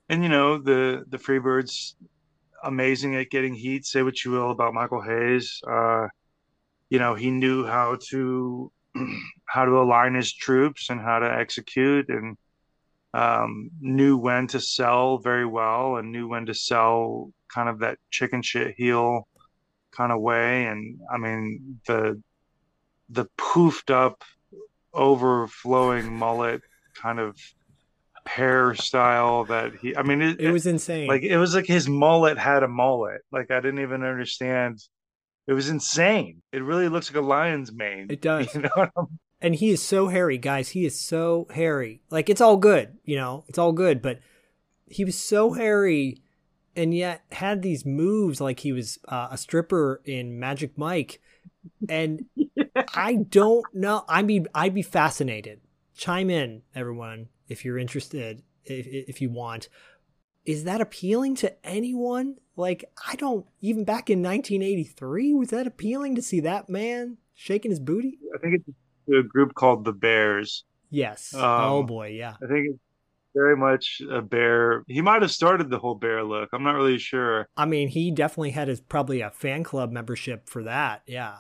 [0.09, 1.95] and you know the the freebirds
[2.65, 3.85] amazing at getting heat.
[3.85, 5.61] Say what you will about michael hayes.
[5.69, 6.09] Uh
[6.91, 8.71] you know he knew how to
[9.47, 12.37] how to align his troops and how to execute and
[13.15, 17.99] um, knew when to sell very well and knew when to sell kind of that
[18.11, 19.29] chicken shit heel
[19.93, 22.21] kind of way and i mean the
[23.11, 24.23] the poofed up
[24.95, 26.63] overflowing mullet
[26.95, 27.37] kind of
[28.29, 31.09] hairstyle that he i mean it, It was insane.
[31.09, 34.79] like it was like his mullet had a mullet like i didn't even understand
[35.47, 38.55] it was insane it really looks like a lion's mane It does.
[38.55, 39.09] you know
[39.41, 40.69] and he is so hairy, guys.
[40.69, 42.01] He is so hairy.
[42.11, 44.21] Like it's all good, you know, it's all good, but
[44.87, 46.22] he was so hairy
[46.75, 51.21] and yet had these moves like he was uh, a stripper in Magic Mike
[51.89, 52.27] And
[52.95, 54.05] I don't know.
[54.09, 55.61] I mean, I'd be fascinated.
[55.97, 59.69] Chime in, everyone, if you're interested, if, if you want.
[60.45, 62.37] Is that appealing to anyone?
[62.57, 67.71] Like, I don't, even back in 1983, was that appealing to see that man shaking
[67.71, 68.19] his booty?
[68.35, 70.65] I think it's a group called the Bears.
[70.91, 71.33] Yes.
[71.35, 72.09] Um, oh, boy.
[72.09, 72.35] Yeah.
[72.43, 72.79] I think it's
[73.35, 74.85] very much a bear.
[74.88, 76.51] He might have started the whole bear look.
[76.53, 77.49] I'm not really sure.
[77.57, 81.03] I mean, he definitely had his probably a fan club membership for that.
[81.07, 81.37] Yeah.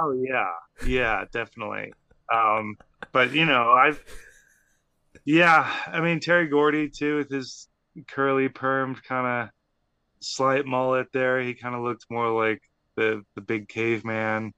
[0.00, 0.50] Oh yeah,
[0.86, 1.92] yeah, definitely.
[2.32, 2.76] Um,
[3.12, 4.02] but you know, I've
[5.24, 7.68] yeah, I mean Terry Gordy too with his
[8.08, 9.48] curly permed kind of
[10.20, 11.40] slight mullet there.
[11.40, 12.60] He kind of looked more like
[12.96, 14.52] the the big caveman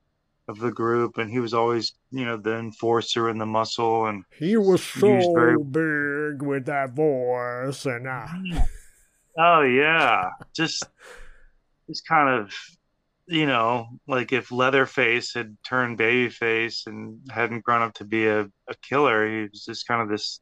[0.49, 4.25] of the group, and he was always you know the enforcer and the muscle, and
[4.39, 8.27] He was so Used very- big with that voice, and uh,
[9.39, 10.85] oh yeah, just
[11.89, 12.53] just kind of
[13.27, 18.43] you know like if Leatherface had turned babyface and hadn't grown up to be a,
[18.69, 20.41] a killer, he was just kind of this.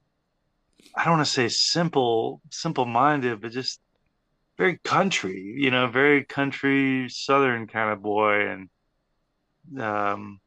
[0.97, 3.81] I don't want to say simple, simple minded, but just
[4.59, 8.69] very country, you know, very country southern kind of boy, and
[9.79, 10.41] um,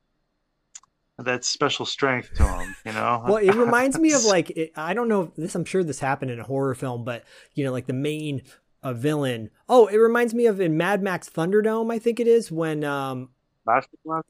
[1.17, 3.23] that special strength to him, you know.
[3.27, 5.55] well, it reminds me of like it, I don't know if this.
[5.55, 8.43] I'm sure this happened in a horror film, but you know, like the main
[8.83, 9.49] uh, villain.
[9.67, 11.91] Oh, it reminds me of in Mad Max Thunderdome.
[11.91, 13.29] I think it is when um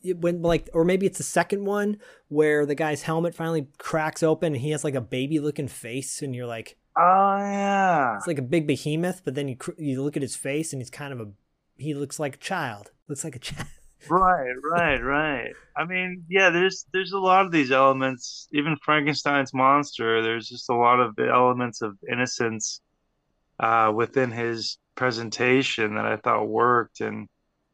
[0.04, 1.97] when like or maybe it's the second one
[2.30, 6.21] where the guy's helmet finally cracks open and he has like a baby looking face,
[6.21, 10.02] and you're like, Oh yeah, it's like a big behemoth, but then you cr- you
[10.02, 11.28] look at his face and he's kind of a
[11.76, 12.91] he looks like a child.
[13.08, 13.67] Looks like a child.
[14.10, 15.54] Right, right, right.
[15.76, 18.48] I mean, yeah, there's there's a lot of these elements.
[18.52, 22.82] Even Frankenstein's monster, there's just a lot of elements of innocence
[23.60, 27.28] uh, within his presentation that I thought worked, and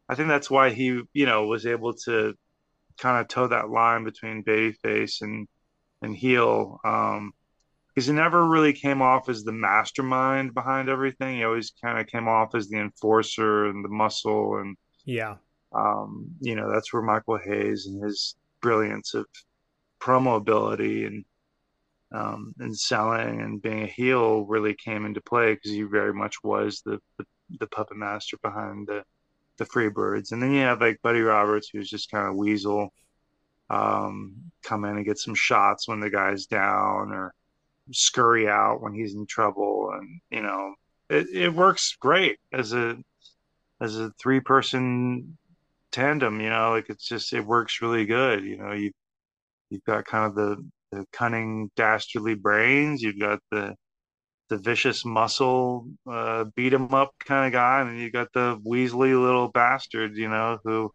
[0.10, 2.34] I think that's why he, you know, was able to
[3.00, 5.48] kind of toe that line between babyface and
[6.02, 6.80] and heel.
[6.84, 7.34] Um,
[7.94, 11.38] because he never really came off as the mastermind behind everything.
[11.38, 15.36] He always kind of came off as the enforcer and the muscle and Yeah.
[15.74, 19.26] Um, you know, that's where Michael Hayes and his brilliance of
[20.00, 21.26] promo ability and
[22.12, 26.36] um, and selling and being a heel really came into play because he very much
[26.44, 27.26] was the, the
[27.60, 29.04] the puppet master behind the
[29.58, 30.32] the Freebirds.
[30.32, 32.92] And then you have like Buddy Roberts, who's just kind of weasel,
[33.70, 37.34] um, come in and get some shots when the guy's down or
[37.92, 40.76] scurry out when he's in trouble, and you know,
[41.10, 42.98] it, it works great as a
[43.82, 45.38] as a three person
[45.94, 48.92] tandem you know like it's just it works really good you know you
[49.70, 50.58] you've got kind of the
[50.92, 53.74] the cunning dastardly brains you've got the
[54.50, 59.48] the vicious muscle uh him up kind of guy and you got the weaselly little
[59.48, 60.92] bastard you know who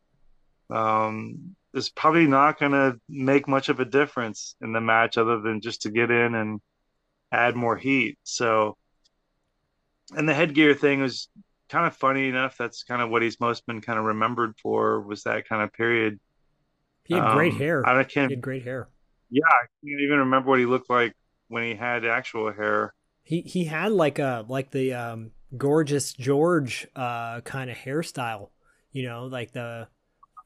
[0.71, 5.41] um is probably not going to make much of a difference in the match other
[5.41, 6.61] than just to get in and
[7.33, 8.19] add more heat.
[8.25, 8.77] So
[10.17, 11.29] and the headgear thing was
[11.69, 12.57] kind of funny enough.
[12.57, 15.73] That's kind of what he's most been kind of remembered for was that kind of
[15.73, 16.19] period.
[17.05, 17.87] He had great Um, hair.
[17.87, 18.89] I can't, He had great hair.
[19.31, 21.15] yeah, I can't even remember what he looked like
[21.49, 22.95] when he had actual hair.
[23.23, 28.51] He he had like a like the um gorgeous George uh kind of hairstyle,
[28.93, 29.89] you know, like the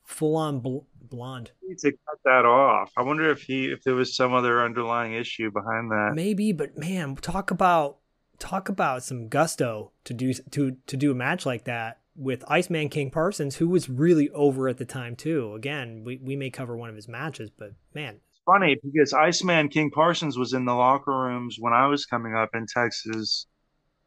[0.04, 1.52] full on bl- blonde.
[1.62, 2.92] Need to cut that off.
[2.96, 6.12] I wonder if he if there was some other underlying issue behind that.
[6.14, 7.98] Maybe, but man, talk about
[8.42, 12.88] talk about some gusto to do to to do a match like that with Iceman
[12.88, 15.55] King Parsons, who was really over at the time too.
[15.55, 19.68] Again, we we may cover one of his matches, but man, It's funny because Iceman
[19.68, 23.46] King Parsons was in the locker rooms when I was coming up in Texas,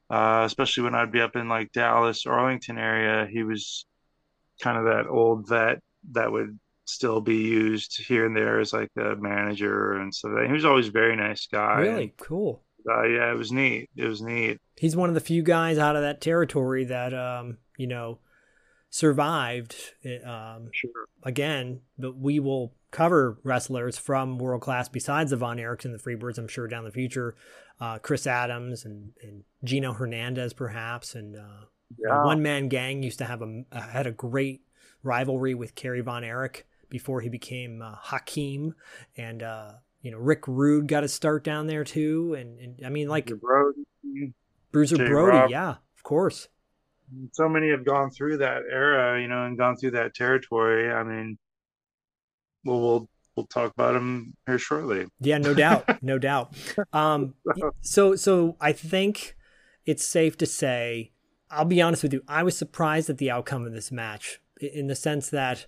[0.09, 3.27] uh, especially when I'd be up in like Dallas, Arlington area.
[3.31, 3.85] He was
[4.61, 5.79] kind of that old vet
[6.11, 10.33] that would still be used here and there as like a manager and stuff.
[10.45, 11.79] He was always a very nice guy.
[11.79, 12.64] really cool.
[12.87, 13.89] Uh, yeah, it was neat.
[13.95, 14.59] It was neat.
[14.77, 18.19] he's one of the few guys out of that territory that um you know
[18.89, 20.91] survived eh, um Sure.
[21.23, 25.97] again but we will cover wrestlers from world class besides the von erichs and the
[25.99, 27.35] freebirds i'm sure down the future
[27.81, 31.65] uh chris adams and and gino hernandez perhaps and uh
[31.97, 32.23] Yeah.
[32.23, 34.61] one man gang used to have a had a great
[35.03, 38.73] rivalry with Kerry Von Erich before he became uh, Akeem,
[39.17, 39.73] and uh,
[40.05, 43.25] you know Rick Rude got a start down there too, and, and I mean like
[43.25, 44.33] Brody.
[44.71, 45.49] Bruiser Jay Brody, Robb.
[45.49, 46.47] yeah, of course.
[47.31, 50.91] So many have gone through that era, you know, and gone through that territory.
[50.91, 51.39] I mean,
[52.63, 55.07] well, we'll we'll talk about him here shortly.
[55.19, 56.53] Yeah, no doubt, no doubt.
[56.93, 57.33] Um,
[57.81, 59.35] so so I think
[59.87, 61.13] it's safe to say,
[61.49, 64.85] I'll be honest with you, I was surprised at the outcome of this match in
[64.85, 65.65] the sense that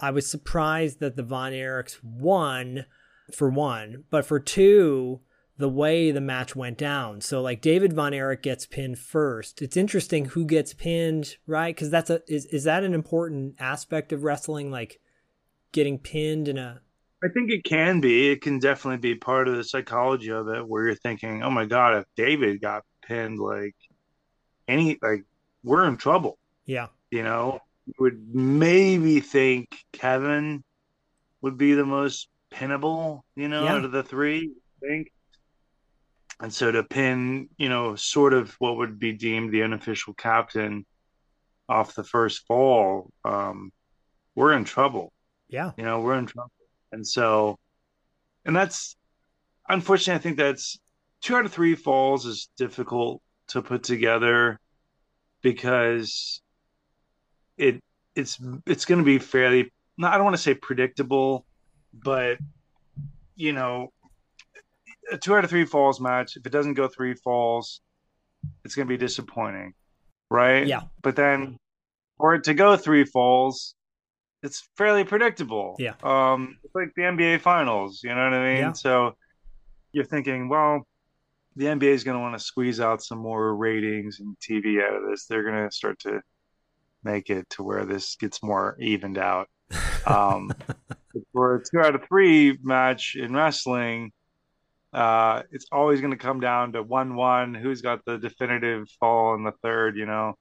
[0.00, 2.86] I was surprised that the Von Erichs won
[3.34, 5.20] for one, but for two,
[5.58, 7.20] the way the match went down.
[7.20, 9.62] So like David Von Erich gets pinned first.
[9.62, 11.74] It's interesting who gets pinned, right?
[11.74, 15.00] Because that's a is is that an important aspect of wrestling, like
[15.72, 16.80] getting pinned in a
[17.24, 18.30] I think it can be.
[18.30, 21.64] It can definitely be part of the psychology of it, where you're thinking, "Oh my
[21.66, 23.76] god, if David got pinned, like
[24.66, 25.24] any, like
[25.62, 30.64] we're in trouble." yeah You know, you would maybe think Kevin
[31.42, 33.74] would be the most pinnable, you know, Yeah.
[33.74, 34.52] out of the three.
[34.82, 35.12] I think.
[36.40, 40.84] And so to pin, you know, sort of what would be deemed the unofficial captain
[41.68, 43.72] off the first fall, um,
[44.34, 45.12] we're in trouble.
[45.48, 46.50] yeah You know, we're in trouble.
[46.90, 47.58] And so,
[48.44, 48.96] and that's
[49.68, 50.78] unfortunately, I think that's
[51.20, 54.58] two out of three falls is difficult to put together
[55.42, 56.42] because
[57.56, 57.80] it
[58.14, 61.46] it's it's going to be fairly not I don't want to say predictable,
[61.92, 62.38] but
[63.36, 63.92] you know,
[65.10, 67.80] a two out of three falls match, if it doesn't go three falls,
[68.64, 69.74] it's going to be disappointing,
[70.30, 70.66] right?
[70.66, 70.82] Yeah.
[71.02, 71.58] But then
[72.18, 73.74] for it to go three falls,
[74.42, 75.76] it's fairly predictable.
[75.78, 75.94] Yeah.
[76.02, 78.62] Um, it's like the NBA finals, you know what I mean?
[78.62, 78.72] Yeah.
[78.72, 79.16] So
[79.92, 80.86] you're thinking, well,
[81.56, 84.94] the NBA is going to want to squeeze out some more ratings and TV out
[84.94, 85.26] of this.
[85.26, 86.20] They're going to start to
[87.04, 89.48] make it to where this gets more evened out.
[90.04, 90.52] Um,
[91.32, 94.12] for a two out of three match in wrestling,
[94.92, 97.54] uh, it's always going to come down to one one.
[97.54, 99.96] Who's got the definitive fall in the third?
[99.96, 100.34] You know,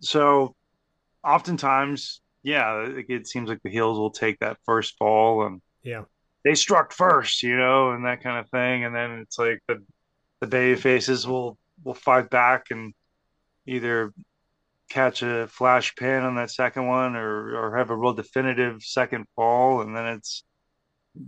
[0.00, 0.54] so
[1.22, 6.04] oftentimes, yeah, it, it seems like the heels will take that first fall and yeah
[6.44, 8.84] they struck first, you know, and that kind of thing.
[8.84, 9.82] And then it's like the
[10.40, 12.92] the baby faces will will fight back and
[13.66, 14.12] either
[14.94, 19.26] catch a flash pin on that second one or or have a real definitive second
[19.34, 20.44] fall and then it's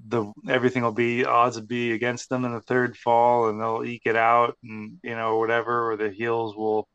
[0.09, 3.85] the everything will be odds will be against them in the third fall and they'll
[3.85, 6.89] eke it out and you know whatever or the heels will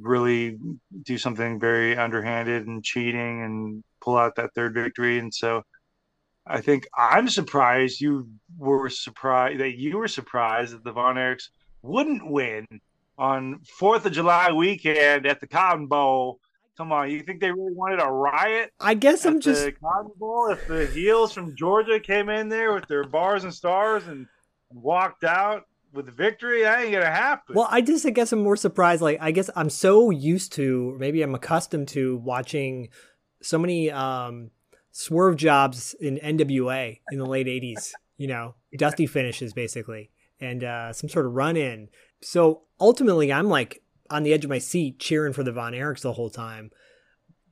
[0.00, 0.58] really
[1.02, 5.18] do something very underhanded and cheating and pull out that third victory.
[5.18, 5.62] And so
[6.46, 8.28] I think I'm surprised you
[8.58, 11.48] were surprised that you were surprised that the Von Erichs
[11.82, 12.66] wouldn't win
[13.18, 16.40] on Fourth of July weekend at the Cotton Bowl.
[16.76, 20.12] Come on, you think they really wanted a riot I guess I'm just the Cotton
[20.18, 24.26] Bowl if the heels from Georgia came in there with their bars and stars and
[24.70, 25.64] walked out
[25.96, 26.62] with victory?
[26.62, 27.56] That ain't gonna happen.
[27.56, 29.02] Well, I just I guess I'm more surprised.
[29.02, 32.88] Like I guess I'm so used to, maybe I'm accustomed to watching
[33.42, 34.50] so many um,
[34.92, 37.92] swerve jobs in NWA in the late '80s.
[38.16, 40.10] You know, dusty finishes basically,
[40.40, 41.88] and uh, some sort of run in.
[42.22, 46.00] So ultimately, I'm like on the edge of my seat cheering for the Von Erichs
[46.02, 46.70] the whole time.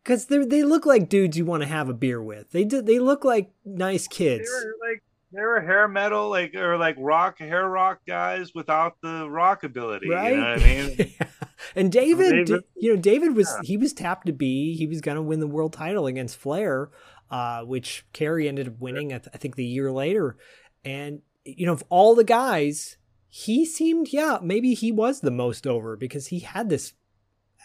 [0.03, 2.51] Because they they look like dudes you want to have a beer with.
[2.51, 4.51] They do, they look like nice they kids.
[4.51, 5.03] were like
[5.33, 10.09] they were hair metal, like or like rock hair rock guys without the rock ability.
[10.11, 10.33] right?
[10.35, 11.15] You know what I mean?
[11.77, 13.61] and David, David- you know, David was Yeah.
[13.67, 16.91] he was tapped to be he was going to win the world title against Flair,
[17.31, 19.07] uh, which Kerry ended up winning.
[19.13, 20.37] I, th- I think the year later,
[20.85, 22.99] and you know, of all the guys,
[23.37, 26.93] he seemed yeah maybe he was the most over because he had this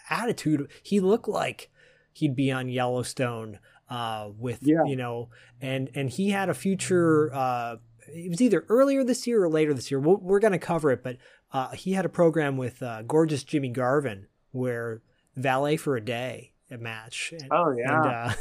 [0.09, 0.67] attitude.
[0.81, 1.69] He looked like
[2.11, 4.83] he'd be on Yellowstone uh, with Yeah.
[4.87, 5.29] you know,
[5.61, 7.31] and and he had a future.
[7.31, 7.75] Uh,
[8.07, 9.99] it was either earlier this year or later this year.
[9.99, 11.17] We'll, we're going to cover it, but
[11.53, 15.03] uh, he had a program with uh, gorgeous Jimmy Garvin where
[15.35, 17.31] valet for a day a match.
[17.39, 18.01] And, Oh and, yeah.
[18.01, 18.33] uh,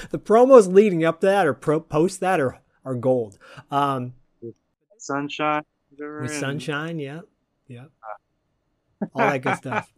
[0.10, 3.38] the promos leading up to that or pro- post that are are gold.
[3.70, 4.12] Um,
[5.02, 5.62] Sunshine.
[5.98, 7.20] with and sunshine, yeah,
[7.66, 7.86] yeah,
[9.14, 9.92] all that good stuff.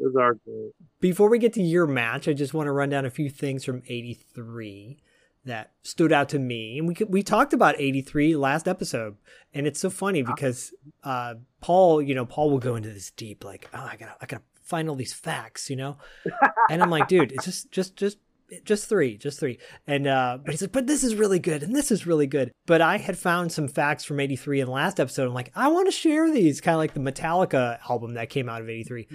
[0.00, 0.72] Those are great.
[1.00, 3.64] Before we get to your match, I just want to run down a few things
[3.64, 4.98] from '83
[5.44, 9.16] that stood out to me, and we we talked about '83 last episode,
[9.54, 10.74] and it's so funny because
[11.04, 14.26] uh, Paul, you know, Paul will go into this deep, like, oh, I gotta, I
[14.26, 15.98] gotta find all these facts, you know,
[16.68, 18.18] and I'm like, dude, it's just, just, just.
[18.64, 21.74] Just three, just three, and uh, but he said, but this is really good, and
[21.74, 22.52] this is really good.
[22.66, 25.26] But I had found some facts from '83 in the last episode.
[25.26, 28.48] I'm like, I want to share these, kind of like the Metallica album that came
[28.48, 29.08] out of '83.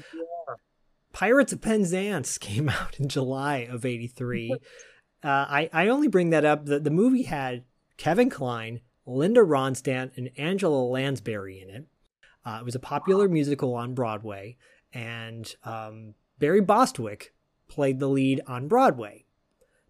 [1.18, 4.52] Pirates of Penzance came out in July of 83.
[5.24, 6.66] uh, I, I only bring that up.
[6.66, 7.64] The, the movie had
[7.98, 11.88] Kevin Kline, Linda Ronstadt, and Angela Lansbury in it.
[12.46, 14.58] Uh, it was a popular musical on Broadway,
[14.94, 17.34] and um, Barry Bostwick
[17.68, 19.26] played the lead on Broadway.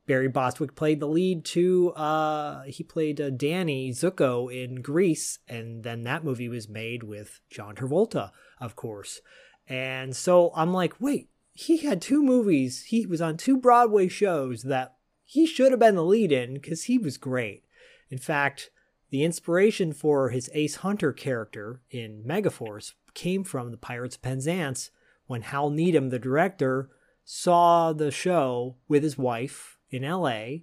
[0.07, 5.83] Barry Bostwick played the lead to, uh, he played uh, Danny Zuko in Grease, and
[5.83, 9.19] then that movie was made with John Travolta, of course.
[9.67, 12.85] And so I'm like, wait, he had two movies.
[12.85, 14.95] He was on two Broadway shows that
[15.25, 17.65] he should have been the lead in because he was great.
[18.09, 18.71] In fact,
[19.09, 24.89] the inspiration for his Ace Hunter character in Megaforce came from the Pirates of Penzance
[25.25, 26.89] when Hal Needham, the director,
[27.25, 30.57] saw the show with his wife in LA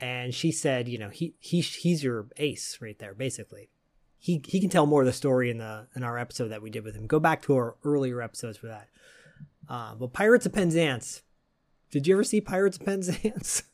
[0.00, 3.68] and she said, you know, he he he's your ace right there basically.
[4.18, 6.70] He he can tell more of the story in the in our episode that we
[6.70, 7.06] did with him.
[7.06, 8.88] Go back to our earlier episodes for that.
[9.68, 11.22] Uh, but Pirates of Penzance.
[11.90, 13.62] Did you ever see Pirates of Penzance?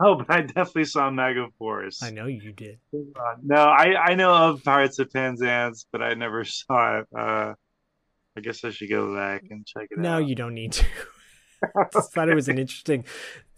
[0.00, 2.04] Oh, but I definitely saw Megaforce.
[2.04, 2.78] I know you did.
[3.42, 7.06] No, I I know of Pirates of Penzance, but I never saw it.
[7.12, 7.54] Uh,
[8.36, 10.28] I guess I should go back and check it No, out.
[10.28, 10.84] you don't need to.
[11.92, 13.04] Thought it was an interesting.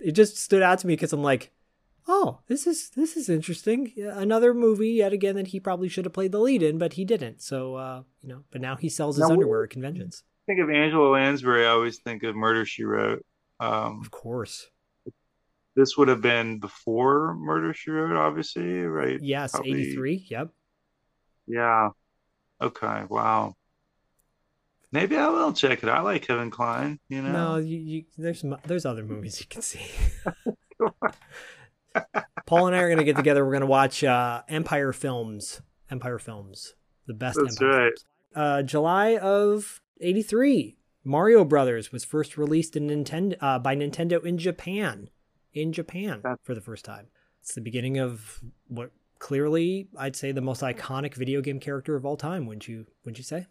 [0.01, 1.51] It just stood out to me because I'm like,
[2.09, 3.93] oh, this is this is interesting.
[3.97, 7.05] Another movie yet again that he probably should have played the lead in, but he
[7.05, 7.41] didn't.
[7.43, 10.23] So uh, you know, but now he sells his Now, underwear at conventions.
[10.47, 13.25] think of Angela Lansbury, I always think of Murder She Wrote.
[13.61, 14.69] Um, Of course.
[15.77, 19.19] this would have been before Murder She Wrote, obviously, right?
[19.23, 20.27] Yes, 83.
[20.29, 20.51] Yep.
[21.47, 21.91] Yeah.
[22.61, 23.03] Okay.
[23.09, 23.55] Wow.
[24.95, 25.89] Maybe I will check it.
[25.89, 27.01] I like Kevin Kline.
[27.09, 27.33] You know.
[27.33, 29.85] No, you, you, there's there's other movies you can see.
[32.47, 33.45] Paul and I are going to get together.
[33.45, 35.63] We're going to watch uh, Empire Films.
[35.91, 36.75] Empire Films.
[37.09, 37.93] The best That's Empire right.
[37.93, 38.05] Films.
[38.37, 40.77] Uh, July of 83.
[41.03, 45.11] Mario Brothers was first released in Nintendo uh, by Nintendo in Japan.
[45.53, 47.09] In Japan for the first time.
[47.43, 52.07] It's the beginning of what clearly I'd say the most iconic video game character of
[52.07, 53.47] all time, wouldn't you wouldn't you say?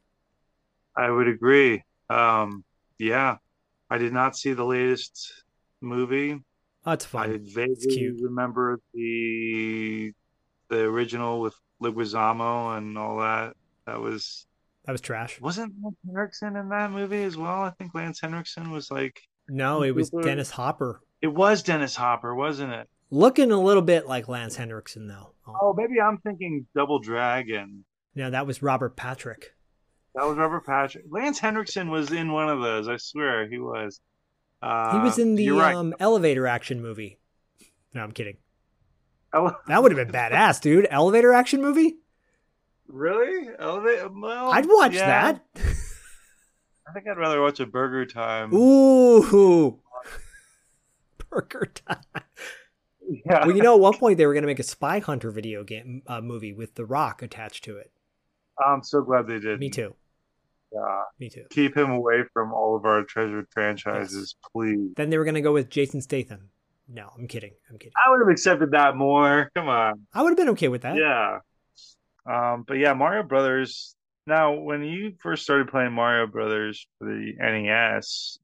[0.95, 1.83] I would agree.
[2.09, 2.63] Um,
[2.99, 3.37] yeah.
[3.89, 5.31] I did not see the latest
[5.81, 6.39] movie.
[6.85, 8.19] Oh, it's I vaguely cute.
[8.21, 10.11] remember the
[10.69, 13.53] the original with Leguizamo and all that.
[13.85, 14.45] That was
[14.85, 15.39] That was trash.
[15.41, 17.61] wasn't Lance Henriksen in that movie as well?
[17.61, 20.23] I think Lance Henriksen was like No, it was Cooper.
[20.23, 21.01] Dennis Hopper.
[21.21, 22.89] it was Dennis Hopper, wasn't it?
[23.11, 25.33] Looking a little bit like Lance Henriksen, though.
[25.47, 27.85] Oh, Oh, maybe I'm thinking Double Dragon.
[28.15, 29.52] no, that was Robert Patrick.
[30.15, 31.05] That was Robert Patrick.
[31.09, 32.87] Lance Henriksen was in one of those.
[32.87, 33.99] I swear he was.
[34.61, 35.75] Uh, He was in the right.
[35.75, 37.17] um, elevator action movie.
[37.93, 38.37] No, I'm kidding.
[39.33, 40.87] Ele- That would have been badass, dude.
[40.89, 41.97] Elevator action movie?
[42.87, 43.49] really?
[43.57, 44.11] Elevate?
[44.13, 45.31] Well, I'd watch yeah.
[45.33, 45.45] that.
[46.87, 48.53] I think I'd rather watch a Burger Time.
[48.53, 49.79] Ooh.
[51.29, 51.97] Burger time.
[53.25, 53.45] Yeah.
[53.47, 55.63] Well, you know, at one point they were going to make a Spy Hunter video
[55.63, 57.91] game uh, movie with The Rock attached to it.
[58.63, 59.59] I'm so glad they did.
[59.59, 59.95] Me too.
[60.73, 61.01] Yeah.
[61.19, 61.45] Me too.
[61.51, 64.93] Keep him away from all of our treasured franchises, please.
[64.95, 66.49] Then they were going to go with Jason Statham.
[66.87, 67.53] No, I'm kidding.
[67.69, 67.93] I'm kidding.
[68.05, 69.49] I would have accepted that more.
[69.55, 70.05] Come on.
[70.13, 70.97] I would have been okay with that.
[70.97, 71.39] Yeah.
[72.25, 73.95] Um, but yeah, Mario Brothers.
[74.25, 78.39] Now, when you first started playing Mario Brothers for the NES,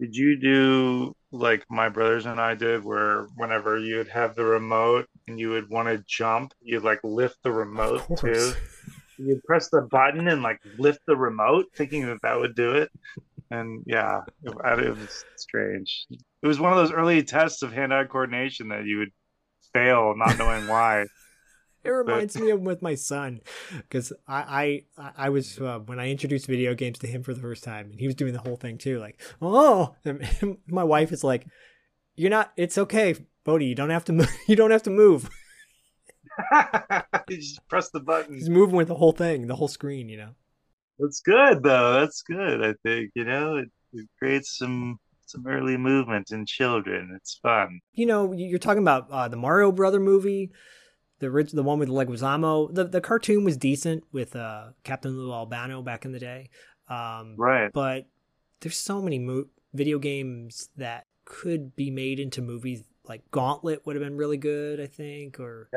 [0.00, 5.06] did you do like my brothers and I did, where whenever you'd have the remote
[5.26, 8.52] and you would want to jump, you'd like lift the remote too?
[9.18, 12.90] You'd press the button and like lift the remote, thinking that that would do it.
[13.50, 16.06] And yeah, it, it was strange.
[16.10, 19.12] It was one of those early tests of hand-eye coordination that you would
[19.72, 21.06] fail, not knowing why.
[21.84, 23.42] It reminds me of with my son
[23.76, 27.42] because I, I I was uh, when I introduced video games to him for the
[27.42, 31.12] first time and he was doing the whole thing too like oh and my wife
[31.12, 31.46] is like
[32.16, 35.28] you're not it's okay Bodhi you don't have to move you don't have to move
[37.28, 38.34] you just press the button.
[38.34, 40.30] he's moving with the whole thing the whole screen you know
[40.98, 42.00] That's good though.
[42.00, 42.62] That's good.
[42.64, 47.12] I think you know it, it creates some some early movement in children.
[47.16, 47.80] It's fun.
[47.94, 50.50] you know you- you're talking about uh, the Mario Brother movie
[51.20, 55.82] the the one with Leguizamo the the cartoon was decent with uh, Captain Lou Albano
[55.82, 56.50] back in the day
[56.88, 57.70] um, Right.
[57.72, 58.06] but
[58.60, 63.96] there's so many mo- video games that could be made into movies like gauntlet would
[63.96, 65.68] have been really good i think or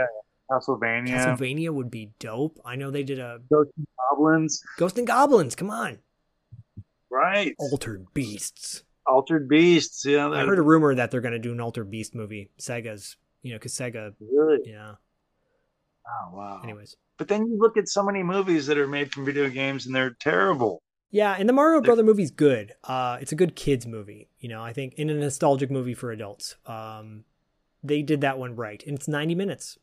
[0.52, 4.62] Castlevania, castlevania would be dope i know they did a Ghosts and Goblins.
[4.78, 6.00] ghost and goblins come on
[7.10, 7.56] Right.
[7.60, 10.06] altered beasts Altered Beasts.
[10.06, 10.30] Yeah.
[10.30, 13.52] i heard a rumor that they're going to do an altered beast movie sega's you
[13.52, 14.60] know because sega Really?
[14.70, 14.94] yeah
[16.06, 16.62] Oh wow.
[16.64, 19.86] anyways But then you look at so many movies that are made from video games
[19.86, 20.82] and they're terrible.
[21.12, 24.62] yeah and the mario brother movie's good uh it's a good kids movie you know
[24.64, 27.24] i think in a nostalgic movie for adults um
[27.84, 29.78] they did that one right and it's 90 minutes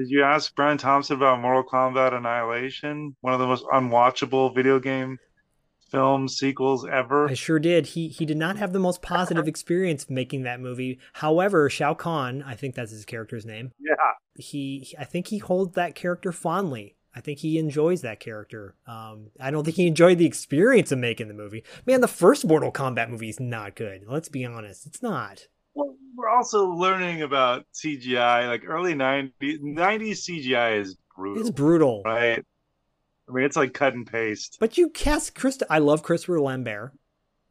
[0.00, 3.14] Did you ask Brian Thompson about Mortal Kombat Annihilation?
[3.20, 5.18] One of the most unwatchable video game
[5.90, 7.28] film sequels ever.
[7.28, 7.84] I sure did.
[7.88, 10.98] He he did not have the most positive experience making that movie.
[11.12, 13.72] However, Shao Kahn, I think that's his character's name.
[13.78, 13.92] Yeah.
[14.36, 16.96] He I think he holds that character fondly.
[17.14, 18.76] I think he enjoys that character.
[18.86, 21.62] Um, I don't think he enjoyed the experience of making the movie.
[21.84, 24.04] Man, the first Mortal Kombat movie is not good.
[24.08, 25.48] Let's be honest, it's not.
[25.74, 28.48] Well, we're also learning about CGI.
[28.48, 31.40] Like early 90s, 90s CGI is brutal.
[31.40, 32.02] It's brutal.
[32.04, 32.44] right?
[33.28, 34.56] I mean, it's like cut and paste.
[34.58, 35.62] But you cast Chris.
[35.70, 36.92] I love Christopher Lambert.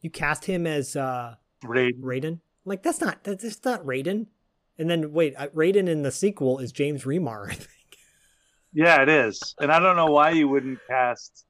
[0.01, 2.01] You cast him as uh, Raid.
[2.01, 2.39] Raiden.
[2.65, 4.27] Like that's not that's that's not Raiden.
[4.77, 7.47] And then wait, uh, Raiden in the sequel is James Remar.
[7.51, 7.69] I think.
[8.73, 9.55] Yeah, it is.
[9.59, 11.45] And I don't know why you wouldn't cast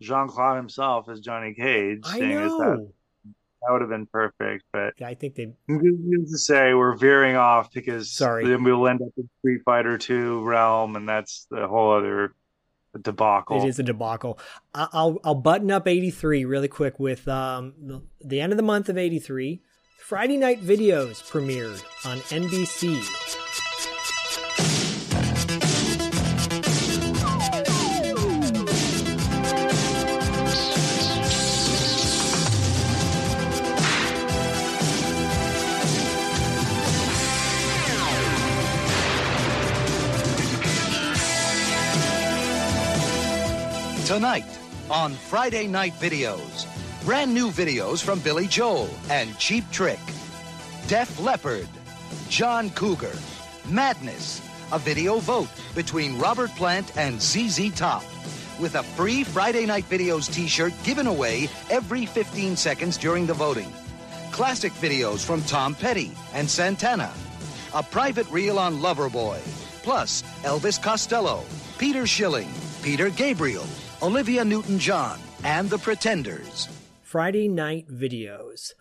[0.00, 2.00] Jean Claude himself as Johnny Cage.
[2.04, 2.92] I seeing as that, know.
[3.66, 4.64] That would have been perfect.
[4.72, 5.52] But Yeah, I think they.
[5.68, 8.46] needless to say, we're veering off because Sorry.
[8.46, 12.34] then we'll end up in Street Fighter 2 realm, and that's the whole other
[13.00, 13.62] debacle.
[13.62, 14.38] It is a debacle.
[14.74, 18.88] I'll I'll button up '83 really quick with um the, the end of the month
[18.88, 19.62] of '83.
[19.98, 23.40] Friday night videos premiered on NBC.
[44.12, 44.58] Tonight
[44.90, 46.66] on Friday Night Videos,
[47.02, 49.98] brand new videos from Billy Joel and Cheap Trick,
[50.86, 51.66] Def Leppard,
[52.28, 53.16] John Cougar,
[53.70, 58.04] Madness, a video vote between Robert Plant and ZZ Top,
[58.60, 63.32] with a free Friday Night Videos t shirt given away every 15 seconds during the
[63.32, 63.72] voting.
[64.30, 67.10] Classic videos from Tom Petty and Santana,
[67.72, 69.38] a private reel on Loverboy,
[69.82, 71.42] plus Elvis Costello,
[71.78, 72.52] Peter Schilling,
[72.82, 73.64] Peter Gabriel,
[74.02, 76.68] Olivia Newton John, and The Pretenders.
[77.02, 78.72] Friday night videos.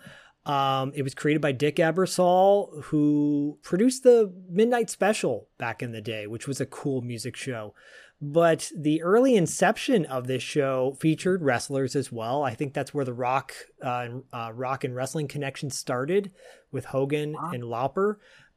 [0.48, 6.02] Um, it was created by Dick Ebersol, who produced the Midnight Special back in the
[6.02, 7.76] day, which was a cool music show.
[8.20, 12.42] But the early inception of this show featured wrestlers as well.
[12.42, 13.54] I think that's where the rock,
[13.86, 16.32] uh, and- uh, rock and wrestling connection started
[16.72, 18.16] with Hogan and Lauper.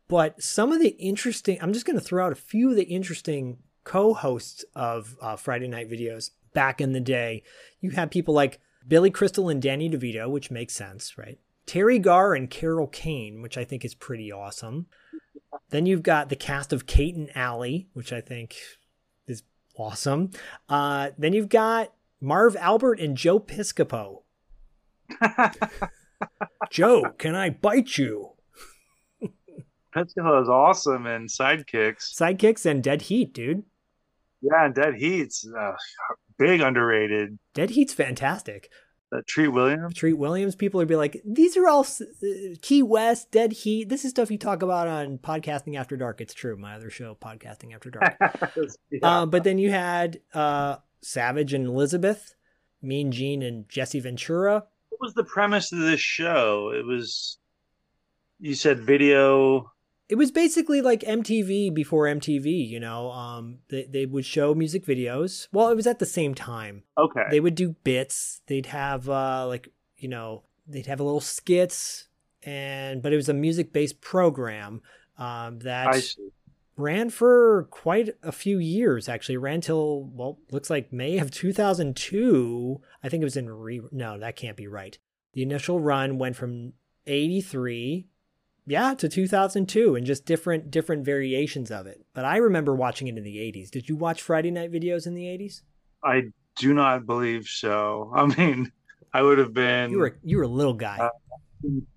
[0.09, 2.85] But some of the interesting, I'm just going to throw out a few of the
[2.85, 7.43] interesting co-hosts of uh, Friday Night Videos back in the day.
[7.81, 11.39] You had people like Billy Crystal and Danny DeVito, which makes sense, right?
[11.67, 14.87] Teri Garr and Carol Kane, which I think is pretty awesome.
[15.71, 18.57] Then you've got the cast of Kate and Allie, which I think
[19.27, 19.43] is
[19.77, 20.31] awesome.
[20.69, 24.23] Uh, then you've got Marv Albert and Joe Piscopo.
[26.71, 28.31] Joe, can I bite you?
[29.95, 32.15] Piscopo is awesome in Sidekicks.
[32.15, 33.63] Sidekicks and Dead Heat, dude.
[34.43, 35.73] Yeah, and Dead Heat's uh,
[36.39, 37.39] big underrated.
[37.55, 38.71] Dead Heat's fantastic.
[39.13, 39.95] Uh, Treat Williams.
[39.95, 42.27] Treat Williams, people would be like, these are all uh,
[42.63, 43.89] Key West, Dead Heat.
[43.89, 46.21] This is stuff you talk about on Podcasting After Dark.
[46.21, 48.17] It's true, my other show, Podcasting After Dark.
[48.91, 48.99] yeah.
[49.03, 52.35] uh, but then you had uh, Savage and Elizabeth,
[52.83, 54.65] Mean Gene and Jesse Ventura.
[54.89, 56.73] what was the premise of this show?
[56.75, 57.39] It was
[58.41, 59.71] you said video.
[60.09, 63.11] It was basically like MTV before MTV, you know.
[63.11, 65.49] Um, they, they would show music videos.
[65.53, 66.83] Well, it was at the same time.
[66.99, 67.23] Okay.
[67.31, 72.09] they would do bits they'd have uh like you know they'd have a little skits
[72.43, 74.83] and but it was a music based program
[75.19, 75.97] um that
[76.77, 82.81] ran for quite a few years actually ran till well looks like may of 2002
[83.03, 84.99] i think it was in re no that can't be right
[85.33, 86.73] the initial run went from
[87.07, 88.07] 83
[88.67, 93.17] yeah to 2002 and just different different variations of it but i remember watching it
[93.17, 95.63] in the 80s did you watch friday night videos in the 80s
[96.05, 96.25] I
[96.57, 98.13] do not believe so.
[98.15, 98.71] I mean,
[99.13, 101.09] I would have been you were you were a little guy Uh,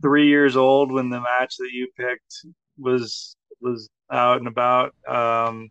[0.01, 2.45] three years old when the match that you picked
[2.77, 4.95] was was out and about.
[5.07, 5.69] Um,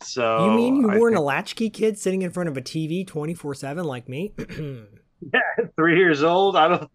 [0.00, 3.06] so You mean you I weren't a latchkey kid sitting in front of a TV
[3.06, 4.32] 24 7 like me?
[4.48, 5.40] yeah
[5.76, 6.56] three years old?
[6.56, 6.90] I don't.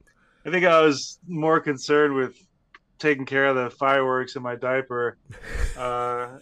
[0.46, 2.36] I think I was more concerned with
[3.02, 5.18] taking care of the fireworks in my diaper.
[5.78, 6.38] Uh,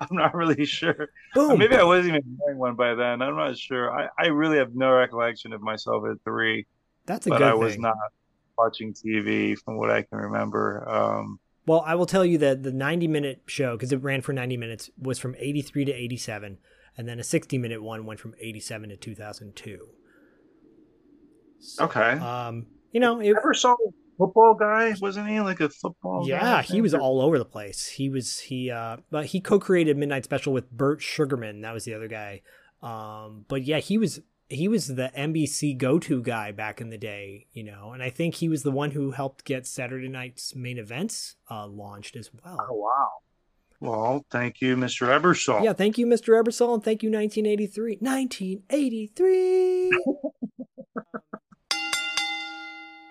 [0.00, 1.08] I'm not really sure.
[1.34, 1.58] Boom.
[1.58, 3.20] Maybe I wasn't even wearing one by then.
[3.20, 3.90] I'm not sure.
[3.92, 6.66] I, I really have no recollection of myself at three,
[7.06, 7.82] That's a but good I was thing.
[7.82, 7.96] not
[8.56, 10.88] watching TV from what I can remember.
[10.88, 14.32] Um, Well, I will tell you that the 90 minute show, because it ran for
[14.32, 16.58] 90 minutes, was from 83 to 87.
[16.96, 19.88] And then a 60 minute one went from 87 to 2002.
[21.60, 22.12] So, okay.
[22.12, 24.94] Um, you know, it, ever saw a football guy?
[25.00, 26.24] Wasn't he like a football?
[26.26, 27.86] yeah, he was all over the place.
[27.86, 31.62] He was, he, uh, but he co created Midnight Special with Burt Sugarman.
[31.62, 32.42] That was the other guy.
[32.82, 36.98] Um, but yeah, he was, he was the NBC go to guy back in the
[36.98, 40.54] day, you know, and I think he was the one who helped get Saturday night's
[40.54, 42.58] main events uh, launched as well.
[42.70, 43.08] Oh wow.
[43.80, 45.06] Well, thank you, Mr.
[45.06, 45.62] Ebersol.
[45.62, 46.40] Yeah, thank you, Mr.
[46.42, 47.98] Ebersol, and thank you, 1983.
[48.00, 49.90] 1983.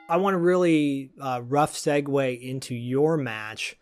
[0.10, 3.78] I want to really uh, rough segue into your match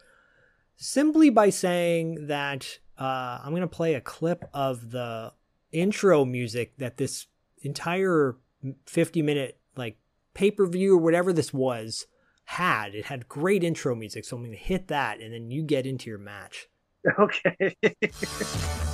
[0.75, 5.33] simply by saying that uh, I'm going to play a clip of the
[5.71, 7.27] intro music that this
[7.61, 8.37] entire
[8.85, 9.97] 50 minute like
[10.33, 12.07] pay per view or whatever this was
[12.45, 12.95] had.
[12.95, 15.85] It had great intro music, so I'm going to hit that and then you get
[15.85, 16.67] into your match.
[17.19, 17.75] Okay.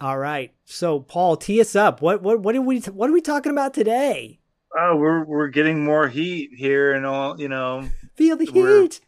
[0.00, 0.52] All right.
[0.64, 2.00] So Paul, tee us up.
[2.00, 4.38] What what what are we what are we talking about today?
[4.78, 7.88] Oh, we're we're getting more heat here and all, you know.
[8.14, 9.00] Feel the heat.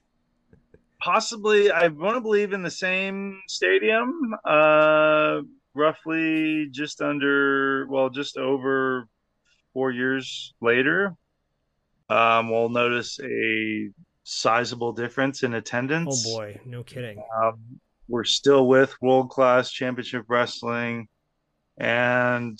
[1.00, 4.34] Possibly I want to believe in the same stadium.
[4.44, 5.40] Uh
[5.74, 9.08] roughly just under well, just over
[9.74, 11.14] 4 years later.
[12.10, 13.90] Um we'll notice a
[14.24, 16.26] sizable difference in attendance.
[16.28, 17.22] Oh boy, no kidding.
[17.42, 21.08] Um, we're still with World Class Championship Wrestling,
[21.76, 22.58] and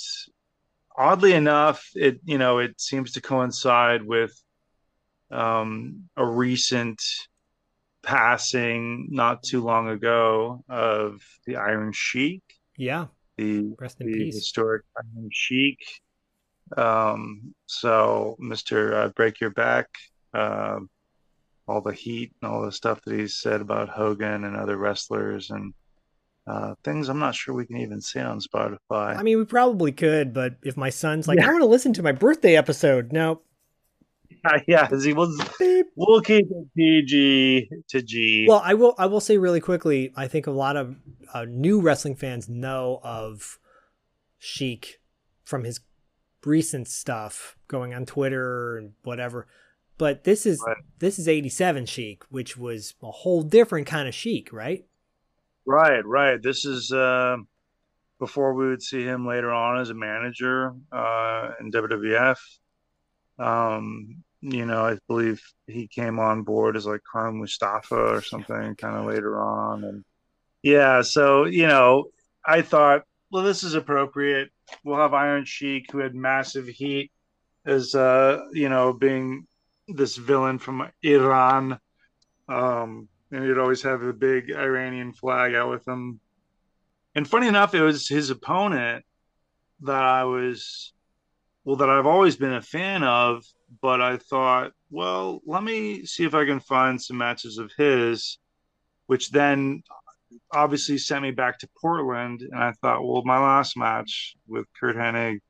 [0.96, 4.32] oddly enough, it you know it seems to coincide with
[5.30, 7.02] um, a recent
[8.02, 12.42] passing not too long ago of the Iron Sheik,
[12.76, 13.06] Yeah.
[13.36, 14.34] the Rest in the peace.
[14.36, 15.78] historic Iron Sheik.
[16.76, 19.88] Um, so, Mister uh, Break Your Back,
[20.34, 20.80] uh,
[21.68, 25.50] all the heat and all the stuff that he's said about Hogan and other wrestlers
[25.50, 25.74] and
[26.46, 29.16] uh, things I'm not sure we can even say on Spotify.
[29.16, 32.02] I mean, we probably could, but if my son's like, I want to listen to
[32.02, 33.42] my birthday episode, no.
[34.66, 35.38] yeah, he was.
[35.58, 35.88] Beep.
[35.94, 38.46] We'll keep it PG to G.
[38.48, 38.94] Well, I will.
[38.96, 40.12] I will say really quickly.
[40.16, 40.96] I think a lot of
[41.34, 43.58] uh, new wrestling fans know of
[44.38, 45.00] Sheik
[45.44, 45.80] from his
[46.44, 49.48] recent stuff going on Twitter and whatever.
[49.98, 50.76] But this is Right.
[50.98, 54.84] this is '87 Sheik, which was a whole different kind of Sheik, right?
[55.66, 56.40] Right, right.
[56.40, 57.36] This is uh,
[58.18, 62.38] before we would see him later on as a manager uh, in WWF.
[63.38, 68.76] Um, you know, I believe he came on board as like Khan Mustafa or something
[68.76, 69.84] kind of later on.
[69.84, 70.04] And
[70.62, 72.10] yeah, so, you know,
[72.46, 74.50] I thought, well, this is appropriate.
[74.84, 77.10] We'll have Iron Sheik, who had massive heat,
[77.66, 79.46] as, uh, you know, being
[79.88, 81.78] this villain from Iran.
[82.48, 86.20] Um, and he'd always have a big Iranian flag out with him.
[87.14, 89.04] And funny enough, it was his opponent
[89.80, 90.92] that I was,
[91.64, 93.44] well, that I've always been a fan of.
[93.82, 98.38] But I thought, well, let me see if I can find some matches of his,
[99.06, 99.82] which then
[100.52, 102.40] obviously sent me back to Portland.
[102.40, 105.40] And I thought, well, my last match with Curt Hennig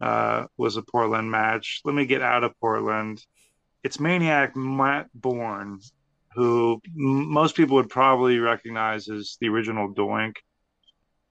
[0.00, 1.80] uh, was a Portland match.
[1.84, 3.24] Let me get out of Portland.
[3.86, 5.78] It's Maniac Matt Borne,
[6.34, 10.34] who m- most people would probably recognize as the original Doink.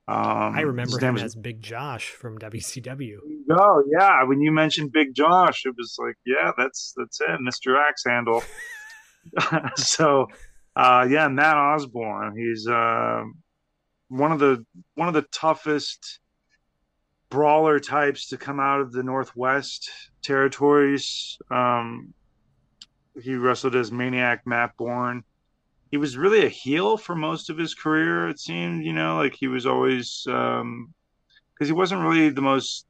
[0.08, 3.18] Um, I remember him as Big Josh from WCW.
[3.51, 7.78] Oh yeah, when you mentioned Big Josh, it was like, yeah, that's that's it, Mr.
[7.78, 8.41] Axe Handle.
[9.76, 10.28] so,
[10.78, 13.24] uh, yeah, Matt Osborne, he's uh,
[14.08, 16.22] one of the one of the toughest
[17.30, 19.91] brawler types to come out of the Northwest
[20.24, 21.38] territories.
[21.51, 22.14] Um,
[23.22, 25.24] he wrestled as Maniac Matt Borne.
[25.91, 28.28] He was really a heel for most of his career.
[28.30, 30.93] It seemed, you know, like he was always um,
[31.53, 32.88] because he wasn't really the most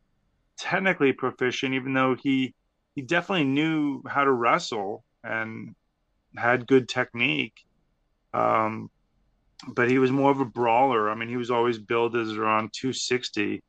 [0.57, 2.53] technically proficient, even though he
[2.95, 5.76] he definitely knew how to wrestle and
[6.38, 7.65] had good technique.
[8.34, 8.89] Um,
[9.67, 11.09] but he was more of a brawler.
[11.09, 13.61] I mean, he was always billed as around 260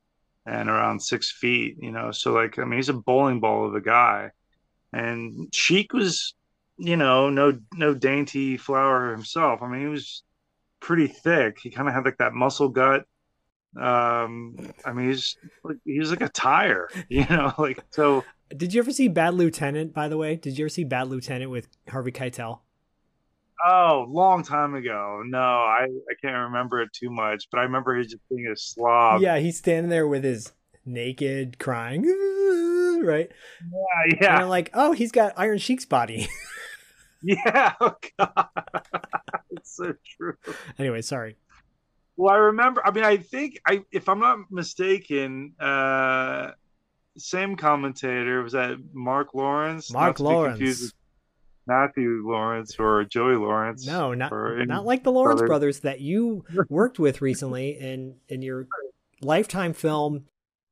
[0.47, 2.13] and around six feet, you know.
[2.13, 4.31] So like, I mean, he's a bowling ball of a guy.
[4.93, 6.35] And Sheik was,
[6.79, 9.63] you know, no no dainty flower himself.
[9.63, 10.23] I mean, he was
[10.81, 11.59] pretty thick.
[11.63, 13.05] He kind of had like that muscle gut.
[13.81, 18.25] Um, I mean, he's like he was like a tire, you know, like so.
[18.57, 19.93] Did you ever see Bad Lieutenant?
[19.93, 22.61] By the way, did you ever see Bad Lieutenant with Harvey Keitel?
[23.65, 25.23] Oh, long time ago.
[25.27, 28.57] No, I I can't remember it too much, but I remember he just being a
[28.57, 29.23] slob.
[29.23, 30.53] yeah, he's standing there with his
[30.85, 32.03] naked, crying,
[33.03, 33.31] right?
[34.09, 34.37] yeah, And yeah.
[34.43, 36.29] I'm like, oh, he's got Iron Sheik's body.
[37.23, 38.49] Yeah, oh god,
[39.51, 40.35] it's so true.
[40.79, 41.37] anyway, sorry.
[42.17, 42.83] Well, I remember.
[42.85, 46.53] I mean, I think I, if I'm not mistaken, uh,
[47.19, 49.93] same commentator was that Mark Lawrence.
[49.93, 50.95] Mark Not to be confused Lawrence.
[51.67, 53.87] Matthew Lawrence or Joey Lawrence.
[53.87, 54.33] No, not
[54.67, 55.49] not like the Lawrence brother.
[55.49, 58.69] brothers that you worked with recently in in your
[59.23, 60.27] lifetime film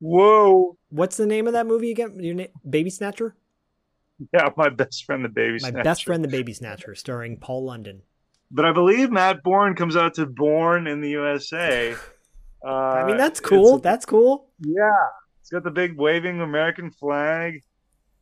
[0.04, 0.76] Whoa.
[0.90, 2.22] What's the name of that movie again?
[2.22, 3.34] Your name, Baby Snatcher?
[4.32, 5.54] Yeah, my best friend, the baby.
[5.62, 5.82] My Snatcher.
[5.84, 8.02] best friend, the Baby Snatcher, starring Paul London.
[8.50, 11.94] But I believe Matt Borne comes out to Born in the USA.
[12.66, 13.66] Uh, I mean, that's cool.
[13.76, 14.48] it's- That's cool.
[14.60, 14.88] Yeah,
[15.42, 17.60] he's got the big waving American flag,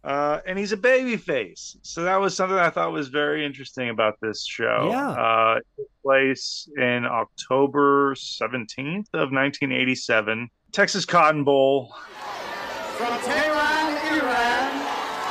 [0.02, 1.76] uh, and he's a baby face.
[1.82, 4.88] So that was something I thought was very interesting about this show.
[4.90, 5.10] Yeah.
[5.10, 11.94] uh, it took place in October seventeenth of nineteen eighty-seven, Texas Cotton Bowl.
[12.96, 14.72] From Tehran, Iran,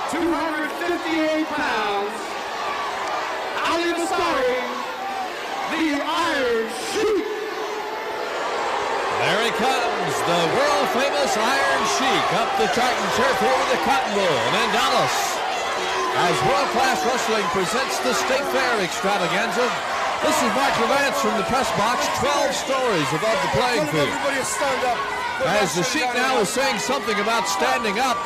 [0.09, 2.15] 258 pounds,
[3.67, 4.61] Ali Vaziri,
[5.73, 7.27] the Iron Sheik.
[9.21, 13.81] There he comes, the world famous Iron Sheik up the Triton turf here with the
[13.85, 15.15] Cotton Bowl in Dallas.
[16.25, 19.69] As World Class Wrestling presents the State Fair extravaganza,
[20.25, 24.09] this is Mark Lowrance from the press box, 12 stories above the playing field.
[25.45, 28.17] As the Sheik now is saying something about standing up,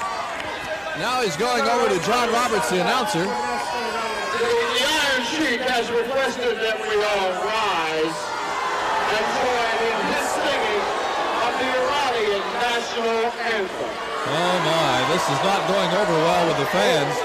[0.98, 3.24] now he's going over to John Roberts, the announcer.
[3.24, 3.30] The
[4.80, 8.20] Iron Sheik has requested that we all rise
[9.06, 10.84] and join in his singing
[11.46, 12.44] of the Iranian
[12.86, 13.90] national anthem.
[14.30, 17.16] Oh my, this is not going over well with the fans.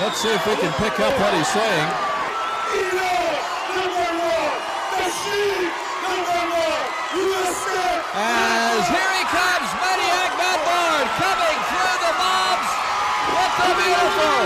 [0.00, 1.88] Let's see if we can pick up what he's saying.
[8.16, 12.70] As here he comes, Maniac Matt Borne coming through the mobs
[13.32, 14.40] with the beautiful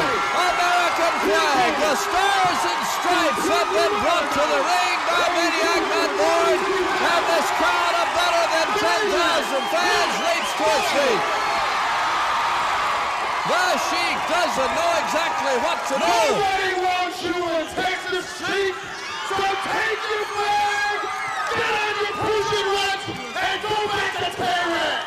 [0.47, 1.71] American flag.
[1.75, 7.95] The stars and stripes have been brought to the ring by Maniac and this crowd
[7.99, 11.25] of better than 10,000 fans leaps to its feet.
[13.51, 16.07] The Sheik doesn't know exactly what to do.
[16.07, 18.75] Nobody wants you in Texas, Sheik.
[19.27, 20.99] So take your flag,
[21.59, 24.99] get on your Persian ruts, and go back to Tehran.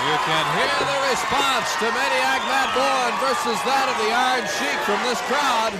[0.00, 4.78] You can hear the response to Maniac Matt Borne versus that of the Iron Sheik
[4.88, 5.74] from this crowd.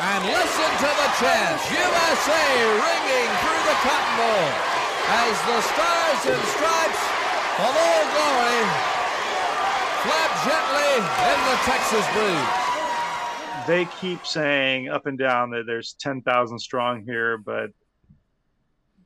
[0.00, 4.48] And listen to the chants, USA ringing through the Cotton Bowl
[5.12, 7.02] as the stars and stripes
[7.60, 8.64] of all Glory
[10.00, 13.66] flap gently in the Texas breeze.
[13.66, 17.70] They keep saying up and down that there's ten thousand strong here, but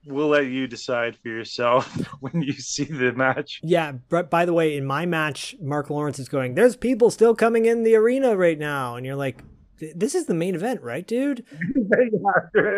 [0.07, 3.59] we'll let you decide for yourself when you see the match.
[3.65, 7.35] Yeah, but by the way, in my match, Mark Lawrence is going, There's people still
[7.35, 8.95] coming in the arena right now.
[8.95, 9.43] And you're like,
[9.79, 11.45] This is the main event, right, dude?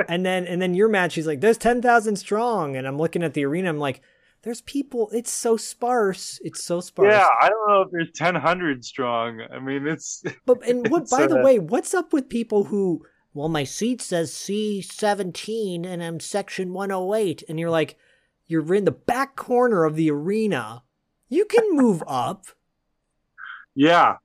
[0.09, 2.77] And then and then your match, he's like, There's ten thousand strong.
[2.77, 4.01] And I'm looking at the arena, I'm like,
[4.43, 6.41] There's people, it's so sparse.
[6.43, 7.13] It's so sparse.
[7.13, 9.43] Yeah, I don't know if there's ten hundred strong.
[9.53, 13.05] I mean, it's But and what by So the way, what's up with people who
[13.35, 17.99] well, my seat says C seventeen and I'm section one oh eight, and you're like,
[18.47, 20.83] you're in the back corner of the arena.
[21.29, 22.47] You can move up.
[23.75, 24.17] yeah,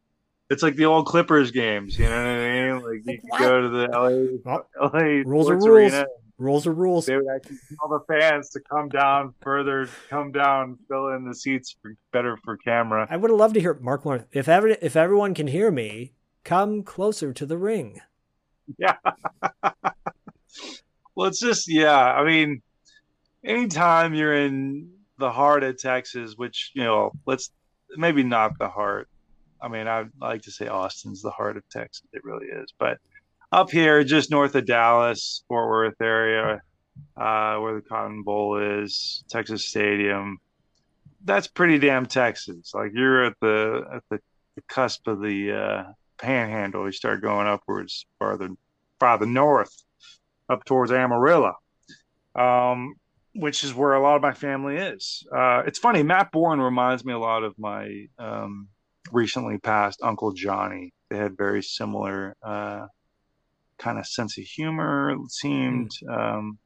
[0.52, 1.98] it's like the old Clippers games.
[1.98, 2.76] You know what I mean?
[2.84, 3.38] Like you What?
[3.40, 5.68] could go to the LA, Well, oh, LA rules are rules.
[5.94, 6.06] Arena,
[6.38, 7.06] Rules are rules.
[7.06, 11.36] They would actually tell the fans to come down further, come down, fill in the
[11.36, 13.06] seats for better for camera.
[13.10, 14.26] I would have loved to hear Mark Lawrence.
[14.32, 18.02] If ever, if everyone can hear me, come closer to the ring.
[18.80, 18.96] Yeah.
[21.16, 21.96] well, it's just yeah.
[21.96, 22.64] I mean,
[23.46, 24.90] anytime you're in
[25.20, 27.52] the heart of Texas, which you know, let's
[27.98, 29.08] maybe not the heart.
[29.62, 32.08] I mean, I like to say Austin's the heart of Texas.
[32.14, 32.98] It really is, but
[33.52, 36.62] up here, just north of Dallas, Fort Worth area,
[37.18, 40.38] uh, where the Cotton Bowl is, Texas Stadium.
[41.24, 42.72] That's pretty damn Texas.
[42.74, 44.20] Like you're at the at the,
[44.56, 46.86] the cusp of the uh, Panhandle.
[46.86, 48.50] You start going upwards farther
[49.00, 49.84] farther north,
[50.50, 51.54] up towards Amarillo,
[52.36, 52.96] um,
[53.36, 55.28] which is where a lot of my family is.
[55.36, 56.04] Uh, it's funny.
[56.04, 58.68] Matt Borne reminds me a lot of my um,
[59.14, 60.94] recently passed Uncle Johnny.
[61.10, 62.88] They had very similar uh,
[63.78, 65.12] kind of sense of humor.
[65.12, 66.58] It seemed um,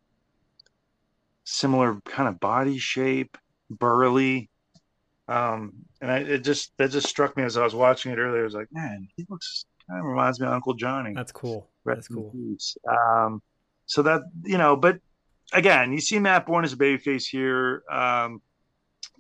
[1.44, 3.38] similar kind of body shape,
[3.70, 4.50] burly.
[5.28, 8.42] Um, and I, it just that just struck me as I was watching it earlier.
[8.42, 11.14] I was like, man, he looks kind of reminds me of Uncle Johnny.
[11.16, 11.70] That's cool.
[11.86, 12.34] That's cool.
[12.90, 13.42] Um,
[13.86, 15.00] so that you know, but
[15.54, 17.84] again, you see Matt Borne as a babyface here.
[17.90, 18.42] Um,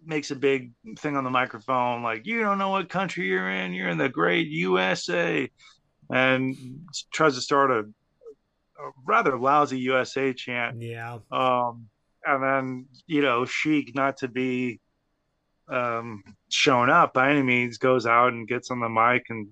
[0.05, 3.73] makes a big thing on the microphone, like you don't know what country you're in.
[3.73, 5.49] You're in the great USA,
[6.09, 6.55] and
[7.11, 10.81] tries to start a, a rather lousy USA chant.
[10.81, 11.19] Yeah.
[11.31, 11.87] Um,
[12.25, 14.79] and then you know, Sheik, not to be
[15.69, 19.47] um, shown up by any means, goes out and gets on the mic and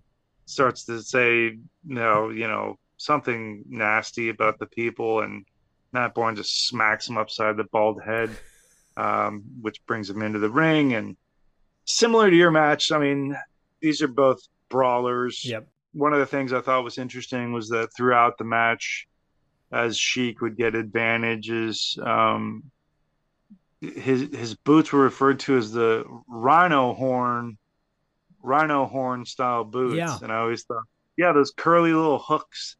[0.46, 5.46] starts to say, you know, you know, something nasty about the people and
[5.94, 8.32] Matt Borne just smacks him upside the bald head,
[8.98, 10.94] um, which brings him into the ring.
[10.94, 11.16] And
[11.86, 13.36] similar to your match, I mean,
[13.82, 14.40] these are both
[14.70, 15.44] brawlers.
[15.46, 15.68] Yep.
[15.94, 19.08] One of the things I thought was interesting was that throughout the match,
[19.72, 22.64] as Sheik would get advantages, um,
[23.82, 27.58] his his boots were referred to as the rhino horn,
[28.42, 29.98] rhino horn style boots.
[29.98, 30.18] Yeah.
[30.22, 30.84] And I always thought,
[31.18, 32.78] yeah, those curly little hooks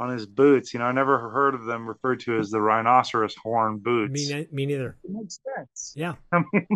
[0.00, 0.72] on his boots.
[0.74, 4.12] You know, I never heard of them referred to as the rhinoceros horn boots.
[4.12, 4.96] Me, ne- me neither.
[5.04, 5.92] It makes sense.
[5.94, 6.14] Yeah.
[6.32, 6.66] I mean,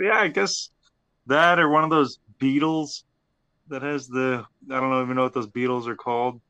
[0.00, 0.70] yeah, I guess
[1.26, 3.04] that or one of those beetles
[3.68, 6.40] that has the I don't even know what those beetles are called.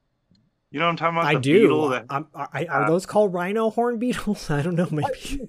[0.70, 1.26] You know what I'm talking about?
[1.28, 1.60] I The do.
[1.60, 4.48] beetle that- I'm- I, are those called rhino horn beetles?
[4.58, 4.88] I don't know.
[4.90, 5.40] Maybe.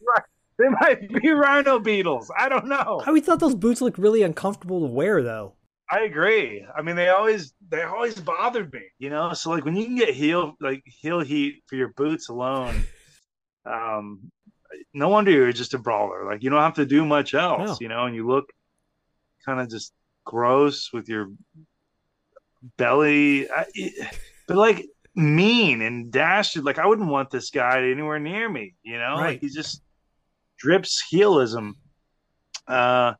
[0.59, 2.29] They might be rhino beetles.
[2.37, 3.01] I don't know.
[3.03, 5.53] I always thought those boots looked really uncomfortable to wear, though.
[5.91, 6.65] I agree.
[6.75, 9.33] I mean, they always they always bothered me, you know.
[9.33, 12.83] So like when you can get heel like heel heat for your boots alone,
[13.65, 14.31] um,
[14.93, 16.25] no wonder you're just a brawler.
[16.25, 17.77] Like you don't have to do much else, No.
[17.81, 18.05] you know.
[18.05, 18.45] And you look
[19.45, 19.93] kind of just
[20.25, 21.29] gross with your
[22.77, 24.15] belly, I, it-
[24.47, 26.63] but like mean and dastard.
[26.63, 29.15] Like I wouldn't want this guy anywhere near me, you know.
[29.15, 29.31] Right.
[29.31, 29.81] Like he just
[30.57, 31.73] drips heelism.
[32.67, 33.13] Uh,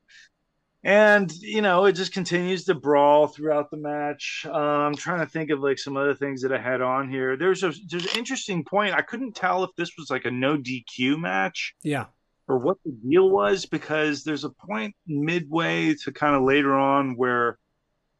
[0.84, 4.46] and you know it just continues to brawl throughout the match.
[4.48, 7.38] Uh, I'm trying to think of like some other things that I had on here.
[7.38, 8.94] There's a there's an interesting point.
[8.94, 12.06] I couldn't tell if this was like a no DQ match Yeah.
[12.48, 17.16] or what the deal was because there's a point midway to kind of later on
[17.16, 17.58] where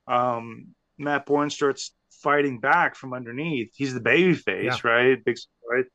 [0.08, 3.74] um, Matt Borne starts fighting back from underneath.
[3.76, 5.24] He's the baby face, right?
[5.26, 5.38] Big
[5.70, 5.86] right?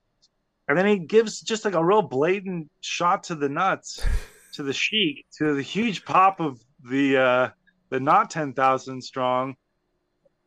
[0.68, 4.04] And then he gives just like a real blatant shot to the nuts,
[4.58, 7.48] to the Sheik, to the huge pop of the uh
[7.90, 9.54] the not ten thousand strong.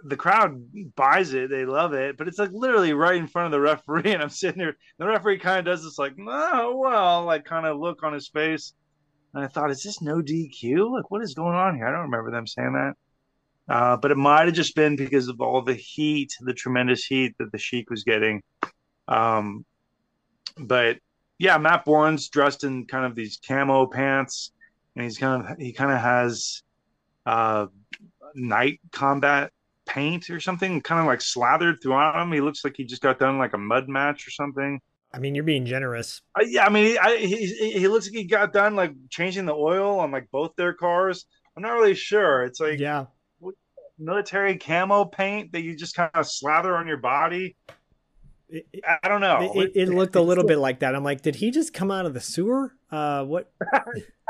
[0.04, 3.52] The crowd buys it, they love it, but it's like literally right in front of
[3.52, 4.76] the referee, and I'm sitting there.
[4.98, 8.28] The referee kind of does this like, oh well, like kind of look on his
[8.28, 8.74] face.
[9.34, 10.92] And I thought, is this no DQ?
[10.92, 11.88] Like, what is going on here?
[11.88, 13.74] I don't remember them saying that.
[13.74, 17.34] Uh, but it might have just been because of all the heat, the tremendous heat
[17.40, 18.44] that the Sheik was getting.
[19.08, 19.64] Um,
[20.58, 20.98] but
[21.42, 24.52] yeah, Matt Borne's dressed in kind of these camo pants,
[24.96, 26.62] and he's kind of he kind of has
[27.26, 27.66] uh,
[28.36, 29.52] night combat
[29.88, 32.32] paint or something, kind of like slathered throughout him.
[32.32, 34.80] He looks like he just got done like a mud match or something.
[35.12, 36.22] I mean, you're being generous.
[36.40, 39.56] Uh, yeah, I mean, I, he he looks like he got done like changing the
[39.56, 41.26] oil on like both their cars.
[41.58, 42.44] I'm not really sure.
[42.44, 43.06] It's like Yeah.
[43.98, 47.56] military camo paint that you just kind of slather on your body.
[48.52, 49.54] It, it, I don't know.
[49.56, 50.94] it, it looked a little bit like that.
[50.94, 52.74] I'm like, did he just come out of the sewer?
[52.92, 53.52] Uh, what?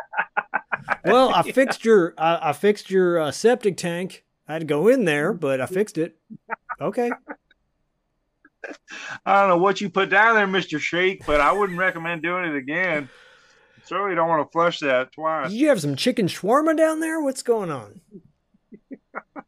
[1.05, 4.24] well, I fixed your I, I fixed your uh, septic tank.
[4.47, 6.17] I had to go in there, but I fixed it.
[6.80, 7.09] Okay.
[9.26, 12.45] I don't know what you put down there, Mister Shake, but I wouldn't recommend doing
[12.45, 13.09] it again.
[13.86, 15.49] Certainly don't want to flush that twice.
[15.49, 17.22] Did you have some chicken shawarma down there?
[17.22, 18.01] What's going on?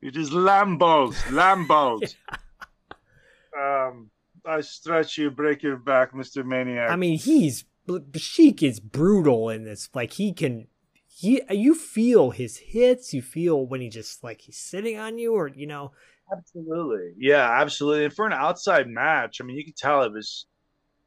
[0.00, 2.16] You're just lambos, lambos.
[3.58, 4.10] Um,
[4.44, 6.90] I stretch you, break your back, Mister Maniac.
[6.90, 7.64] I mean, he's
[8.16, 9.88] Sheik is brutal in this.
[9.94, 10.68] Like he can,
[11.06, 13.12] he you feel his hits.
[13.12, 15.92] You feel when he just like he's sitting on you, or you know,
[16.32, 17.14] Absolutely.
[17.18, 18.04] Yeah, absolutely.
[18.04, 20.46] And for an outside match, I mean, you could tell it was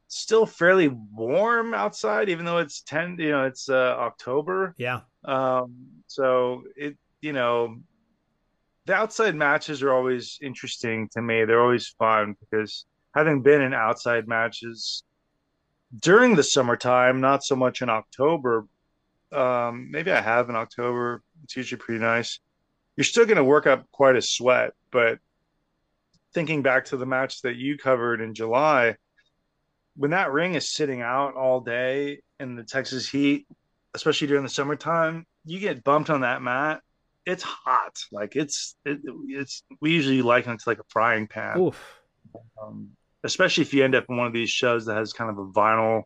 [0.07, 4.75] still fairly warm outside, even though it's 10, you know, it's uh, October.
[4.77, 5.73] yeah, Um,
[6.07, 7.77] so it, you know,
[8.85, 11.45] the outside matches are always interesting to me.
[11.45, 15.03] They're always fun because having been in outside matches
[15.97, 18.67] during the summertime, not so much in October.
[19.31, 21.21] Um, maybe I have in October.
[21.43, 22.39] It's usually pretty nice.
[22.95, 25.19] You're still going to work up quite a sweat, but
[26.33, 28.95] thinking back to the match that you covered in July,
[29.95, 33.47] when that ring is sitting out all day in the Texas heat,
[33.93, 36.81] especially during the summertime, you get bumped on that mat.
[37.25, 37.99] It's hot.
[38.11, 41.71] Like it's it, it's we usually liken it to like a frying pan.
[42.61, 42.89] Um,
[43.23, 45.45] especially if you end up in one of these shows that has kind of a
[45.45, 46.03] vinyl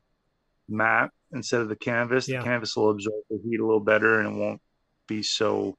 [0.70, 2.28] mat instead of the canvas.
[2.28, 2.40] Yeah.
[2.40, 4.62] The canvas will absorb the heat a little better and it won't
[5.08, 5.76] be so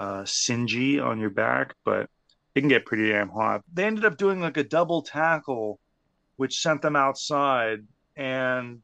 [0.00, 2.08] uh, singy on your back, but
[2.54, 3.62] it can get pretty damn hot.
[3.72, 5.78] They ended up doing like a double tackle,
[6.36, 7.86] which sent them outside.
[8.16, 8.80] And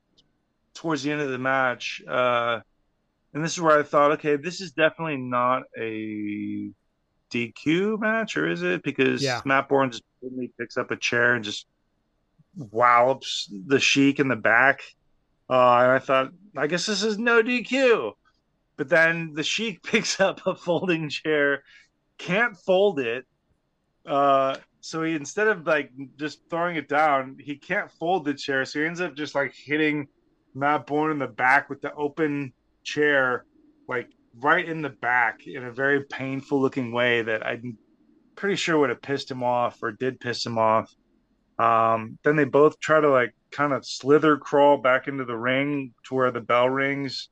[0.74, 2.60] towards the end of the match, uh,
[3.34, 6.70] and this is where I thought, okay, this is definitely not a
[7.30, 8.82] DQ match, or is it?
[8.82, 9.40] Because Yeah.
[9.44, 11.66] Matt Borne just suddenly picks up a chair and just
[12.56, 14.82] wallops the Sheik in the back.
[15.50, 18.12] Uh, and I thought, I guess this is no DQ.
[18.76, 21.64] But then the Sheik picks up a folding chair,
[22.18, 23.26] can't fold it,
[24.06, 28.64] uh, so he instead of like just throwing it down, he can't fold the chair,
[28.64, 30.08] so he ends up just like hitting
[30.54, 32.52] Matt Borne in the back with the open
[32.84, 33.44] chair,
[33.88, 34.08] like
[34.40, 37.78] right in the back in a very painful looking way that I'm
[38.36, 40.92] pretty sure would have pissed him off or did piss him off.
[41.58, 45.94] Um, then they both try to like kind of slither crawl back into the ring
[46.06, 47.28] to where the bell rings.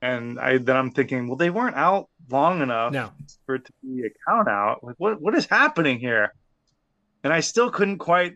[0.00, 3.12] And I then I'm thinking, well, they weren't out long enough No.
[3.46, 4.82] for it to be a count out.
[4.82, 6.32] Like what what is happening here?
[7.22, 8.34] And I still couldn't quite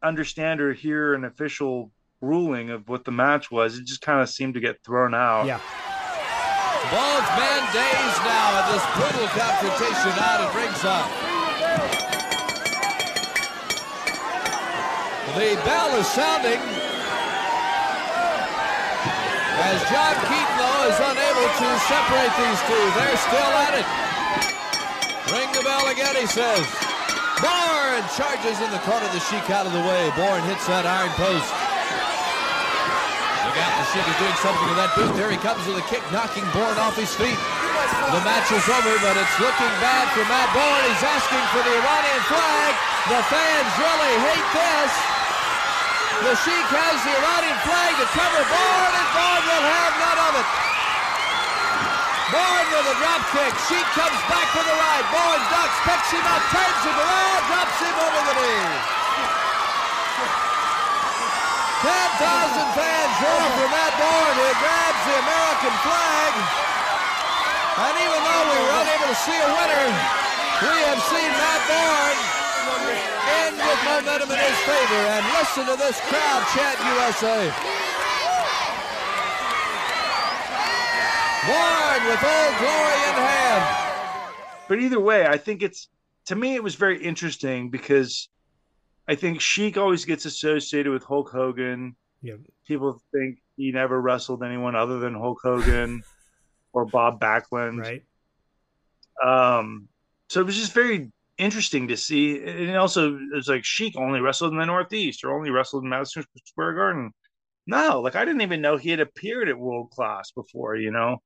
[0.00, 1.90] understand or hear an official
[2.20, 3.76] ruling of what the match was.
[3.78, 5.46] It just kind of seemed to get thrown out.
[5.46, 5.60] Yeah.
[6.88, 11.12] Men dazed now at this brutal confrontation out at ringside.
[15.36, 16.56] The bell is sounding
[19.68, 22.84] as John Keaton, though, is unable to separate these two.
[22.96, 23.88] They're still at it.
[25.28, 26.64] Ring the bell again, he says.
[27.36, 30.10] Borne charges in the corner, of the Sheik out of the way.
[30.16, 31.67] Borne hits that iron post.
[33.88, 35.16] Sheik is doing something to that boot.
[35.16, 37.40] There he comes with a kick, knocking Borne off his feet.
[38.12, 40.84] The match is over, but it's looking bad for Matt Borne.
[40.92, 42.72] He's asking for the Iranian flag.
[43.08, 44.92] The fans really hate this.
[46.20, 50.32] The Sheik has the Iranian flag to cover Borne, and Borne will have none of
[50.36, 50.48] it.
[52.28, 53.52] Borne with a drop kick.
[53.72, 55.06] Sheik comes back for the right.
[55.08, 58.98] Borne ducks, picks him up, turns him around, drops him over the knee.
[61.78, 66.32] 10,000 fans roar for Matt Borne, who grabs the American flag.
[67.78, 69.86] And even though we were unable to see a winner,
[70.58, 72.20] we have seen Matt Borne
[73.46, 75.02] end with momentum in his favor.
[75.14, 77.46] And listen to this crowd chant USA.
[81.46, 83.64] Borne with old glory in hand.
[84.68, 85.88] But either way, I think it's
[86.26, 88.28] to me it was very interesting because
[89.08, 91.96] I think Sheik always gets associated with Hulk Hogan.
[92.22, 92.40] Yep.
[92.66, 96.02] People think he never wrestled anyone other than Hulk Hogan
[96.72, 97.80] or Bob Backlund.
[97.80, 98.02] Right.
[99.22, 99.88] Um,
[100.28, 102.42] so it was just very interesting to see.
[102.44, 105.90] And also, it was like Sheik only wrestled in the Northeast or only wrestled in
[105.90, 107.12] Madison Square Garden.
[107.66, 111.18] No, like I didn't even know he had appeared at World Class before, you know.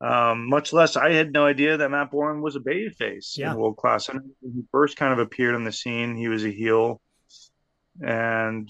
[0.00, 3.52] Um, much less, I had no idea that Matt Borne was a babyface Yeah.
[3.52, 4.08] in World Class.
[4.08, 7.00] And when he first kind of appeared on the scene, he was a heel.
[8.00, 8.68] And,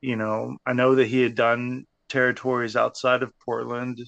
[0.00, 4.00] you know, I know that he had done territories outside of Portland,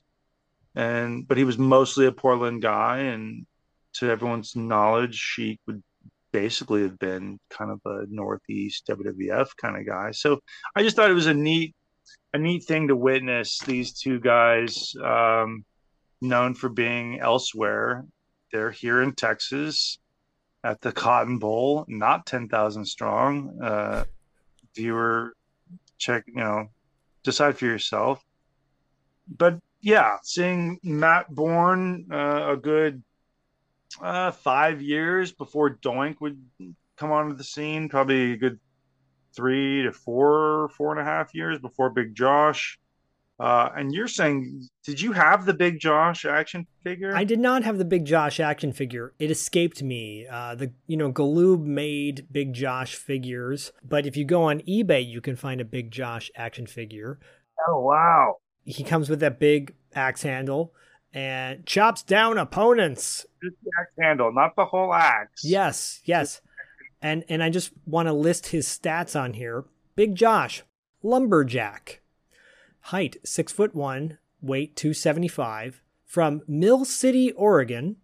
[0.75, 2.99] and but he was mostly a Portland guy.
[2.99, 3.47] And
[3.95, 5.83] to everyone's knowledge, she would
[6.33, 10.11] basically have been kind of a Northeast WWF kind of guy.
[10.13, 10.41] So
[10.75, 11.75] I just thought it was a neat,
[12.35, 15.65] a neat thing to witness these two guys, um,
[16.21, 18.05] known for being elsewhere.
[18.53, 19.99] They're here in Texas
[20.63, 23.59] at the Cotton Bowl, not 10,000 strong.
[23.63, 24.05] Uh,
[24.75, 25.35] viewer,
[25.99, 26.69] check, you know,
[27.23, 28.25] decide for yourself.
[29.29, 33.03] But yeah, seeing Matt Borne uh, a good
[34.03, 36.41] uh, five years before Doink would
[36.97, 38.59] come onto the scene, probably a good
[39.35, 42.80] three to four, four and a half years before Big Josh.
[43.41, 47.17] Uh, and you're saying, did you have the Big Josh action figure?
[47.17, 49.15] I did not have the Big Josh action figure.
[49.19, 50.27] It escaped me.
[50.31, 55.09] Uh, the you know Galoob made Big Josh figures, but if you go on eBay,
[55.09, 57.19] you can find a Big Josh action figure.
[57.67, 58.37] Oh wow!
[58.65, 60.75] He comes with that big axe handle
[61.15, 63.25] and chops down opponents.
[63.43, 65.45] Just the axe handle, not the whole axe.
[65.45, 66.43] Yes, yes.
[67.01, 69.65] And and I just want to list his stats on here.
[69.97, 70.63] Big Josh,
[71.03, 72.03] lumberjack,
[72.81, 77.97] height six foot one, weight two seventy five, from Mill City, Oregon.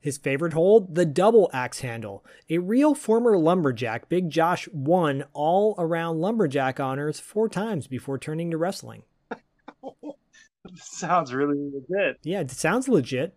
[0.00, 2.26] His favorite hold, the double axe handle.
[2.50, 8.50] A real former lumberjack, Big Josh won all around lumberjack honors four times before turning
[8.50, 9.04] to wrestling.
[10.74, 12.18] Sounds really legit.
[12.22, 13.36] Yeah, it sounds legit.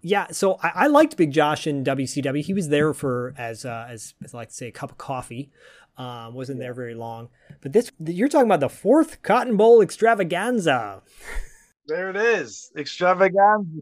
[0.00, 2.42] Yeah, so I, I liked Big Josh in WCW.
[2.42, 4.98] He was there for as uh, as, as I like to say a cup of
[4.98, 5.50] coffee.
[5.96, 7.28] Um, wasn't there very long.
[7.60, 11.02] But this you're talking about the fourth Cotton Bowl extravaganza.
[11.86, 12.70] There it is.
[12.76, 13.80] Extravaganza.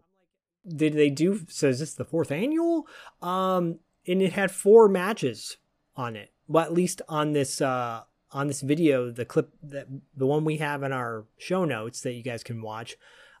[0.67, 1.41] Did they do?
[1.49, 2.87] So is this the fourth annual?
[3.21, 5.57] Um, and it had four matches
[5.95, 6.31] on it.
[6.47, 8.01] Well, at least on this uh
[8.31, 12.13] on this video, the clip that the one we have in our show notes that
[12.13, 12.97] you guys can watch.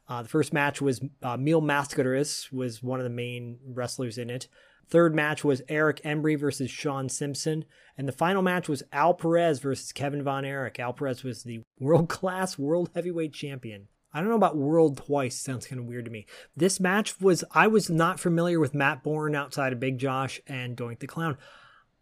[0.07, 4.29] Uh, the first match was uh, Mil Mascaras was one of the main wrestlers in
[4.29, 4.47] it.
[4.91, 7.63] Third match was Eric Embry versus Shaun Simpson,
[7.97, 10.79] and the final match was Al Perez versus Kevin Von Erich.
[10.81, 13.87] Al Perez was the world class world heavyweight champion.
[14.13, 15.39] I don't know about world twice.
[15.39, 16.25] Sounds kind of weird to me.
[16.57, 20.75] This match was I was not familiar with Matt Borne outside of Big Josh and
[20.75, 21.37] Doink the Clown.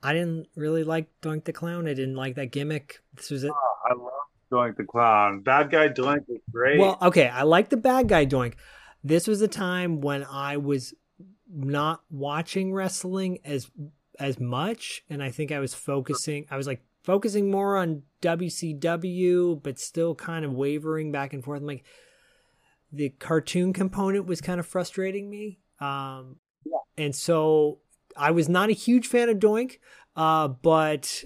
[0.01, 1.87] I didn't really like Doink the Clown.
[1.87, 3.01] I didn't like that gimmick.
[3.13, 3.51] This was it.
[3.53, 4.11] Oh, I love
[4.51, 5.41] Doink the Clown.
[5.41, 6.79] Bad guy Doink is great.
[6.79, 8.55] Well, okay, I like the bad guy Doink.
[9.03, 10.95] This was a time when I was
[11.51, 13.69] not watching wrestling as
[14.19, 16.45] as much, and I think I was focusing.
[16.51, 21.61] I was like focusing more on WCW, but still kind of wavering back and forth.
[21.61, 21.85] I'm like,
[22.91, 25.59] the cartoon component was kind of frustrating me.
[25.79, 26.37] Um,
[26.97, 27.79] and so
[28.17, 29.79] I was not a huge fan of Doink,
[30.15, 31.23] uh, but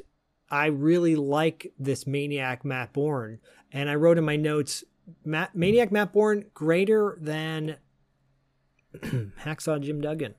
[0.49, 3.39] I really like this Maniac Matt Borne.
[3.71, 4.83] And I wrote in my notes,
[5.25, 7.77] Matt, Maniac Matt Borne greater than
[9.43, 10.35] Hacksaw Jim Duggan.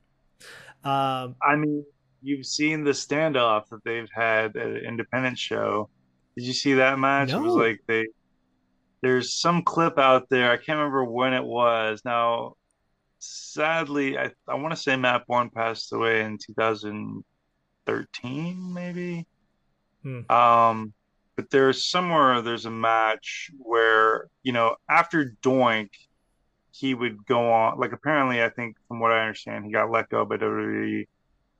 [0.85, 1.85] Um, I mean,
[2.23, 5.91] you've seen the standoff that they've had at an independent show.
[6.37, 7.33] Did you see that match?
[7.33, 8.09] It was like they
[9.03, 10.51] there's some clip out there.
[10.51, 12.01] I can't remember when it was.
[12.05, 12.55] Now,
[13.19, 19.27] sadly, I I want to say Matt Borne passed away in 2013, maybe.
[20.03, 20.31] Hmm.
[20.31, 20.95] Um,
[21.37, 25.91] but there's somewhere there's a match where you know after Doink,
[26.75, 27.79] he would go on.
[27.79, 31.07] Like apparently, I think from what I understand, he got let go by WWE,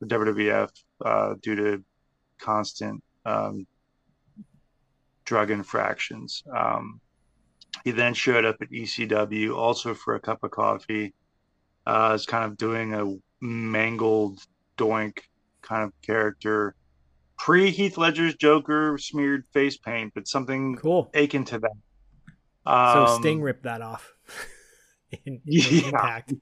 [0.01, 0.71] the WWF
[1.05, 1.85] uh, due to
[2.41, 3.65] constant um,
[5.25, 6.43] drug infractions.
[6.55, 7.01] Um,
[7.85, 11.15] he then showed up at ECW also for a cup of coffee.
[11.87, 13.15] Uh, is kind of doing a
[13.45, 14.41] mangled
[14.79, 15.19] Doink
[15.63, 16.75] kind of character.
[17.39, 21.11] Pre Heath Ledger's Joker smeared face paint, but something cool.
[21.15, 21.77] akin to that.
[22.67, 24.14] So Um, Sting ripped that off.
[25.27, 25.87] in, Yeah.
[25.87, 26.35] Impact.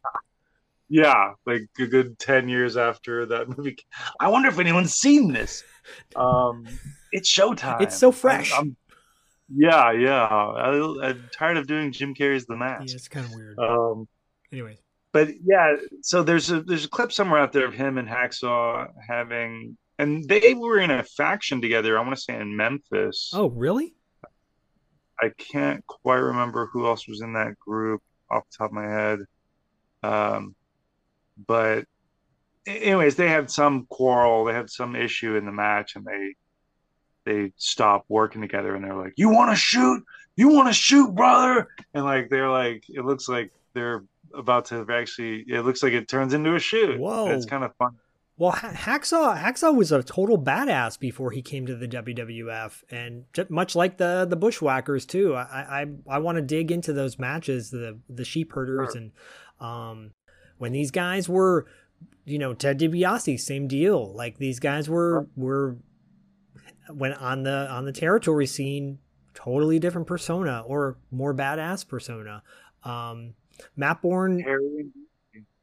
[0.88, 3.78] Yeah, like a good ten years after that movie.
[4.20, 5.64] I wonder if anyone's seen this.
[6.16, 6.66] Um,
[7.12, 7.80] it's Showtime.
[7.80, 8.52] It's so fresh.
[8.52, 8.76] I'm- I'm-
[9.54, 10.24] yeah, yeah.
[10.24, 10.70] I,
[11.08, 12.88] I'm tired of doing Jim Carrey's The Mask.
[12.88, 13.58] Yeah, it's kind of weird.
[13.58, 14.08] Um,
[14.50, 14.78] Anyways,
[15.12, 18.88] but yeah, so there's a there's a clip somewhere out there of him and Hacksaw
[19.06, 21.98] having, and they were in a faction together.
[21.98, 23.30] I want to say in Memphis.
[23.34, 23.94] oh really?
[25.20, 28.88] I can't quite remember who else was in that group off the top of my
[28.88, 29.20] head.
[30.02, 30.54] Um,
[31.46, 31.86] but
[32.66, 36.34] anyways, they had some quarrel, they had some issue in the match, and they
[37.24, 38.74] they stopped working together.
[38.74, 40.02] And they're like, "You want to shoot?
[40.36, 44.04] You want to shoot, brother?" And like they're like, it looks like they're
[44.34, 45.44] about to actually.
[45.48, 46.98] It looks like it turns into a shoot.
[46.98, 47.28] Whoa.
[47.28, 47.96] it's kind of fun.
[48.38, 53.24] Well, Ha- Hacksaw Hacksaw was a total badass before he came to the WWF, and
[53.50, 55.34] much like the the Bushwhackers too.
[55.34, 59.12] I I, I want to dig into those matches, the the sheep herders, and
[59.60, 60.12] um,
[60.58, 61.66] when these guys were,
[62.24, 64.14] you know, Ted DiBiase, same deal.
[64.14, 65.76] Like these guys were were
[66.90, 68.98] when on the on the territory scene,
[69.34, 72.42] totally different persona or more badass persona.
[72.82, 73.34] Um,
[73.76, 74.86] Matt Borne Harry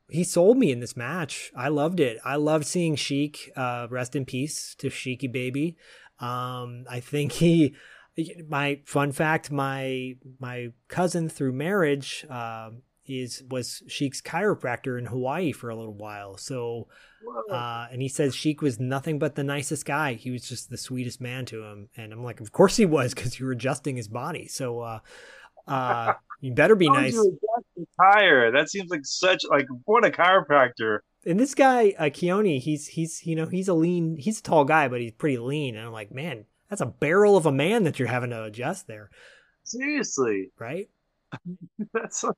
[0.09, 1.51] he sold me in this match.
[1.55, 2.19] I loved it.
[2.23, 3.51] I loved seeing Sheik.
[3.55, 5.77] Uh, rest in peace to Sheiky baby.
[6.19, 7.75] Um, I think he.
[8.47, 15.51] My fun fact: my my cousin through marriage um is was Sheik's chiropractor in Hawaii
[15.51, 16.37] for a little while.
[16.37, 16.87] So,
[17.51, 20.13] uh, and he says Sheik was nothing but the nicest guy.
[20.13, 21.89] He was just the sweetest man to him.
[21.97, 24.47] And I'm like, of course he was, because you were adjusting his body.
[24.47, 24.99] So, uh,
[25.67, 27.17] uh, you better be nice.
[27.99, 28.51] tire?
[28.51, 30.99] That seems like such like what a chiropractor.
[31.25, 34.65] and this guy uh, Keone, he's he's you know he's a lean, he's a tall
[34.65, 35.75] guy, but he's pretty lean.
[35.75, 38.87] And I'm like, man, that's a barrel of a man that you're having to adjust
[38.87, 39.09] there,
[39.63, 40.89] Seriously, right?
[41.93, 42.35] that's like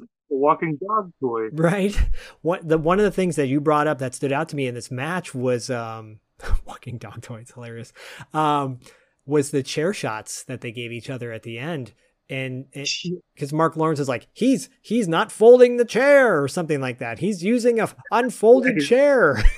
[0.00, 1.48] a walking dog toy.
[1.52, 1.98] Right.
[2.42, 4.66] What the one of the things that you brought up that stood out to me
[4.66, 6.20] in this match was um,
[6.66, 7.40] walking dog toy.
[7.40, 7.92] It's hilarious.
[8.34, 8.80] Um,
[9.26, 11.92] was the chair shots that they gave each other at the end,
[12.30, 16.98] and because Marc Lowrance is like he's he's not folding the chair or something like
[16.98, 17.18] that.
[17.18, 18.84] He's using a unfolded Right.
[18.86, 19.42] chair.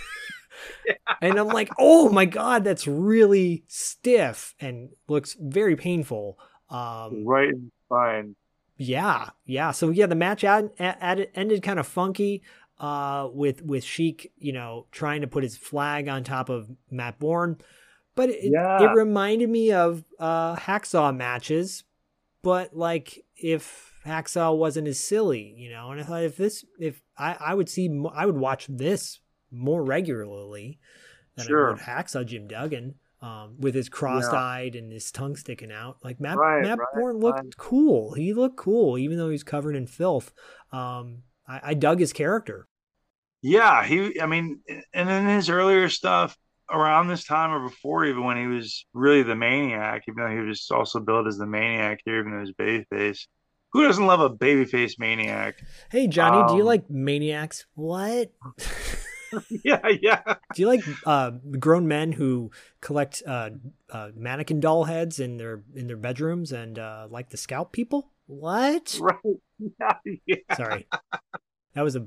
[1.20, 6.38] And I'm like, oh my god, that's really stiff and looks very painful.
[6.70, 8.36] Um, right in the spine.
[8.76, 9.70] yeah, yeah.
[9.72, 12.42] So yeah, the match ad, ad, ended kind of funky
[12.78, 17.18] uh, with with Sheik, you know, trying to put his flag on top of Matt
[17.18, 17.58] Borne,
[18.14, 18.82] but it, Yeah.
[18.84, 21.84] it reminded me of uh, hacksaw matches,
[22.44, 25.90] but like if hacksaw wasn't as silly, you know.
[25.90, 29.82] And I thought if this, if I, I would see, I would watch this more
[29.82, 30.78] regularly
[31.36, 31.72] than I Sure.
[31.72, 32.94] would hacksaw Jim Duggan.
[33.22, 37.16] Um, with his cross-eyed and his tongue sticking out, like Matt Right, Matt right, Borne
[37.16, 37.56] looked right.
[37.56, 38.12] cool.
[38.12, 40.30] He looked cool, even though he's covered in filth.
[40.72, 42.68] Um, I, I dug his character.
[43.40, 44.20] Yeah, he.
[44.20, 44.60] I mean,
[44.92, 46.36] and in his earlier stuff
[46.70, 50.40] around this time or before, even when he was really the maniac, even though he
[50.46, 53.26] was also billed as the maniac here, even though he was babyface.
[53.72, 55.56] Who doesn't love a babyface maniac?
[55.90, 57.66] Hey Johnny, do you Um, like Maniacs?
[57.74, 58.32] What?
[59.64, 60.22] yeah, yeah.
[60.54, 62.50] Do you like uh, grown men who
[62.80, 63.50] collect uh,
[63.90, 68.10] uh, mannequin doll heads in their in their bedrooms and uh, like the scalp people?
[68.26, 68.98] What?
[69.00, 69.16] Right.
[69.80, 69.94] Yeah,
[70.26, 70.36] yeah.
[70.56, 70.86] Sorry,
[71.74, 72.06] that was a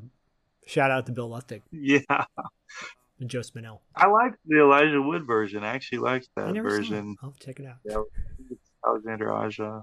[0.65, 2.25] shout out to Bill Lustig Yeah.
[3.19, 3.79] And Joe Spinell.
[3.95, 5.63] I like the Elijah Wood version.
[5.63, 6.79] I actually liked that never saw it.
[6.79, 7.15] version.
[7.23, 7.77] I'll check it out.
[7.83, 8.01] Yeah,
[8.87, 9.81] Alexandre Aja.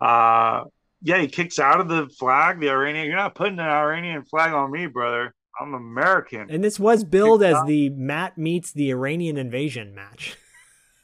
[0.00, 0.64] Uh
[1.00, 3.06] yeah, he kicks out of the flag, the Iranian.
[3.06, 5.34] You're not putting an Iranian flag on me, brother.
[5.60, 6.50] I'm American.
[6.50, 10.36] And this was billed as the Matt meets the Iranian invasion match.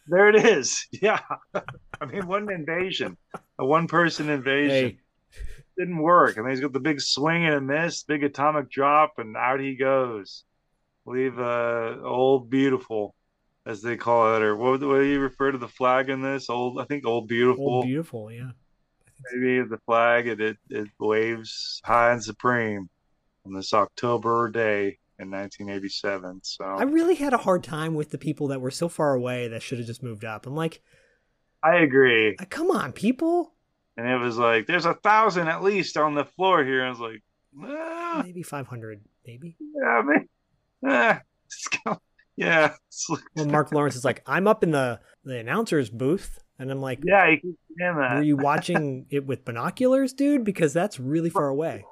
[0.06, 0.86] There it is.
[0.92, 1.18] Yeah.
[1.54, 3.16] I mean, what an invasion.
[3.58, 4.70] A one person invasion.
[4.90, 4.98] Hey,
[5.78, 6.36] Didn't work.
[6.36, 9.60] I mean, he's got the big swing and a miss, big atomic drop, and out
[9.60, 10.44] he goes.
[11.06, 13.14] Leave uh, old beautiful,
[13.66, 16.48] as they call it, or what, what do you refer to the flag in this?
[16.48, 17.68] Old, I think old beautiful.
[17.68, 18.50] old beautiful, yeah.
[19.32, 22.88] maybe the flag and it, it waves high and supreme
[23.46, 26.40] on this October day in 1987.
[26.42, 29.48] So I really had a hard time with the people that were so far away
[29.48, 30.46] that should have just moved up.
[30.46, 30.82] I'm like,
[31.62, 32.36] I agree.
[32.38, 33.52] uh, come on, people.
[33.96, 36.84] And it was like, there's a thousand at least on the floor here.
[36.84, 37.22] I was like,
[37.62, 39.56] ah, Maybe 500, maybe.
[39.60, 40.02] yeah, I
[40.86, 41.20] ah,
[42.36, 42.74] yeah,
[43.36, 47.00] Well, Marc Lowrance is like, I'm up in the the announcer's booth, and I'm like,
[47.04, 48.16] yeah, you keep saying that.
[48.16, 50.44] were you watching it with binoculars, dude?
[50.44, 51.84] Because that's really far away.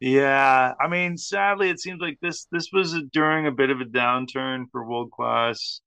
[0.00, 3.84] Yeah, I mean, sadly, it seems like this this was during a bit of a
[3.84, 5.80] downturn for world class.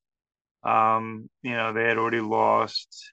[0.64, 3.12] Um, you know, they had already lost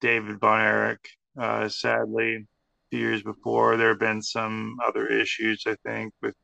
[0.00, 1.08] David Von Erich,
[1.40, 2.46] uh, sadly, a
[2.90, 3.76] few years before.
[3.76, 6.34] There have been some other issues, I think, with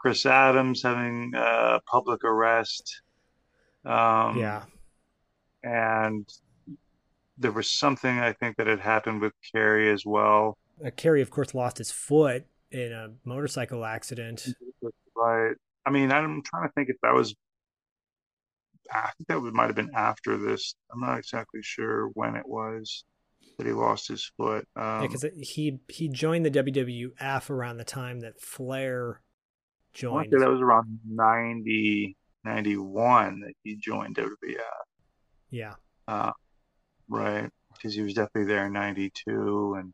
[0.00, 3.02] Chris Adams having uh, public arrest.
[3.84, 4.64] Um, yeah,
[5.62, 6.28] and
[7.38, 10.58] there was something I think that had happened with Kerry as well.
[10.84, 14.46] uh, Kerry, of course, lost his foot in a motorcycle accident.
[15.14, 15.54] Right.
[15.84, 17.34] I mean, I'm trying to think if that was.
[18.92, 20.74] I think that might have been after this.
[20.92, 23.04] I'm not exactly sure when it was
[23.56, 24.66] that he lost his foot.
[24.76, 29.20] Um, Yeah, because he he joined the WWF around the time that Flair
[29.94, 30.30] joined.
[30.30, 34.56] that was around 90, 91 that he joined WWF.
[35.50, 35.74] Yeah,
[36.06, 36.32] Uh,
[37.08, 37.50] right.
[37.74, 39.92] Because he was definitely there in 92 and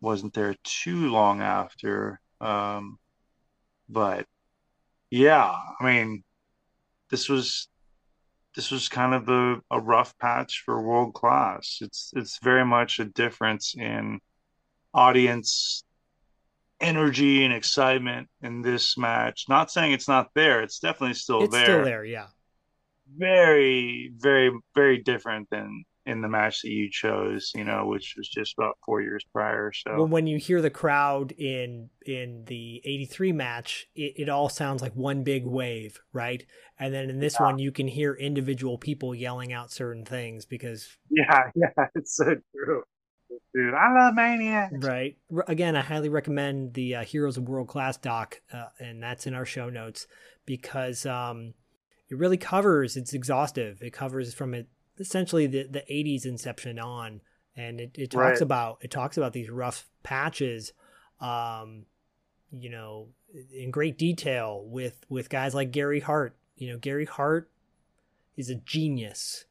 [0.00, 2.20] wasn't there too long after.
[2.40, 2.98] Um,
[3.88, 4.26] but
[5.10, 6.24] yeah, I mean,
[7.10, 7.68] this was
[8.54, 11.78] this was kind of a, a rough patch for world class.
[11.80, 14.20] It's it's very much a difference in
[14.92, 15.84] audience
[16.82, 19.46] energy and excitement in this match.
[19.48, 22.04] Not saying it's not there, it's definitely still it's there still there.
[22.04, 22.26] Yeah,
[23.16, 28.28] very, very, very different than in the match that you chose, you know, which was
[28.28, 29.70] just about four years prior.
[29.72, 34.48] So well, when you hear the crowd in in the '83 match, it, it all
[34.48, 36.44] sounds like one big wave, right?
[36.78, 40.96] And then in this one, you can hear individual people yelling out certain things because,
[41.08, 42.82] yeah, yeah, it's so true.
[43.54, 44.70] Dude, I love Maniac.
[44.74, 45.16] right?
[45.46, 49.34] Again, I highly recommend the uh, Heroes of World Class doc, uh, and that's in
[49.34, 50.06] our show notes
[50.46, 51.54] because um,
[52.08, 52.96] it really covers.
[52.96, 53.82] It's exhaustive.
[53.82, 54.68] It covers from it
[54.98, 57.20] essentially the the '80s inception on,
[57.56, 58.40] and it, it talks Right.
[58.40, 60.72] about it talks about these rough patches,
[61.20, 61.84] um,
[62.50, 63.08] you know,
[63.54, 66.36] in great detail with with guys like Gary Hart.
[66.56, 67.50] You know, Gary Hart
[68.36, 69.44] is a genius,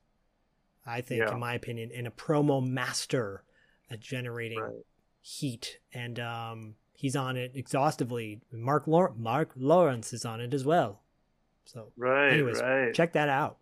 [0.85, 1.33] I think, Yeah.
[1.33, 3.43] in my opinion, and a promo master
[3.91, 4.71] at generating Right.
[5.21, 8.41] heat, and um, he's on it exhaustively.
[8.51, 11.01] Marc Lowrance, Marc Lowrance is on it as well.
[11.65, 12.93] So, Right, anyways, right.
[12.93, 13.57] check that out.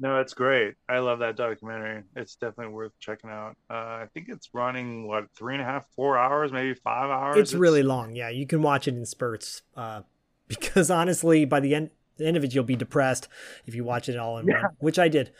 [0.00, 0.74] No, it's great.
[0.88, 2.04] I love that documentary.
[2.14, 3.56] It's definitely worth checking out.
[3.68, 7.36] Uh, I think it's running what three and a half, four hours, maybe five hours.
[7.36, 8.14] It's really long.
[8.14, 9.62] Yeah, you can watch it in spurts.
[9.76, 10.02] Uh,
[10.48, 13.28] because honestly, by the end the end of it, you'll be depressed
[13.66, 14.62] if you watch it all in Yeah.
[14.62, 15.32] one, which I did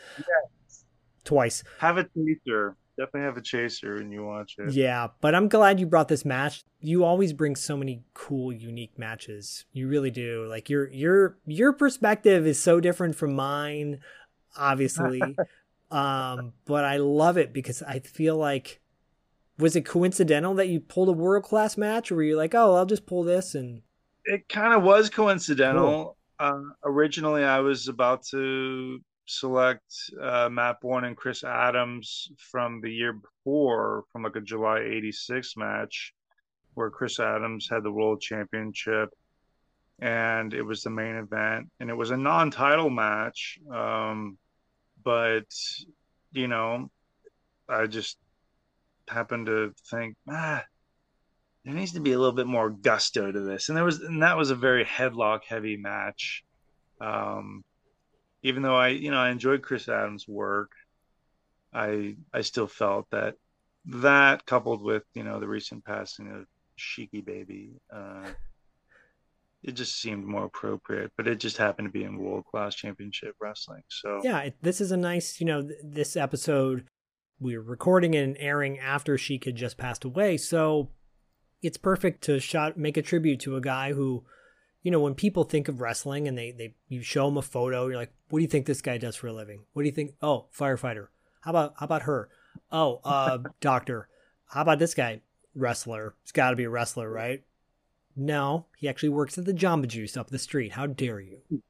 [1.23, 1.63] twice.
[1.79, 2.75] have a chaser.
[2.99, 4.73] Definitely have a chaser when you watch it.
[4.73, 6.63] Yeah, but I'm glad you brought this match.
[6.81, 9.63] You always bring so many cool, unique matches.
[9.71, 10.45] You really do.
[10.49, 14.01] Like your your your perspective is so different from mine,
[14.57, 15.21] obviously.
[15.91, 18.81] um, but I love it because I feel like
[19.57, 22.75] was it coincidental that you pulled a world class match, or were you like, oh,
[22.75, 23.81] I'll just pull this and
[24.25, 26.17] it kind of was coincidental.
[26.39, 28.99] Uh, originally, I was about to
[29.29, 34.79] select uh, Matt Borne and Chris Adams from the year before, from like a July
[34.79, 36.13] '86 match,
[36.73, 39.09] where Chris Adams had the world championship,
[39.99, 43.59] and it was the main event, and it was a non-title match.
[43.71, 44.37] Um,
[45.03, 45.45] but
[46.31, 46.89] you know,
[47.67, 48.17] I just
[49.07, 50.63] happened to think, ah,
[51.65, 53.69] there needs to be a little bit more gusto to this.
[53.69, 56.43] And there was, and that was a very headlock heavy match.
[57.01, 57.63] Um,
[58.43, 60.71] even though I, you know, I enjoyed Chris Adams' work,
[61.73, 63.35] I, I still felt that
[63.85, 66.45] that coupled with, you know, the recent passing of
[66.77, 68.27] Sheiky Baby, uh,
[69.63, 71.11] it just seemed more appropriate.
[71.17, 73.83] But it just happened to be in World Class Championship Wrestling.
[73.89, 76.85] So yeah, this is a nice, you know, th- this episode
[77.39, 80.89] we were recording and airing after Sheik had just passed away, so
[81.61, 84.23] it's perfect to shot make a tribute to a guy who,
[84.81, 87.87] you know, when people think of wrestling and they they you show them a photo,
[87.87, 89.63] you're like, what do you think this guy does for a living?
[89.73, 90.13] What do you think?
[90.21, 91.07] Oh, firefighter.
[91.41, 92.29] How about how about her?
[92.71, 94.07] Oh, uh, doctor.
[94.47, 95.21] How about this guy?
[95.55, 96.15] Wrestler.
[96.23, 97.43] It's got to be a wrestler, right?
[98.15, 100.73] No, he actually works at the Jamba Juice up the street.
[100.73, 101.39] How dare you?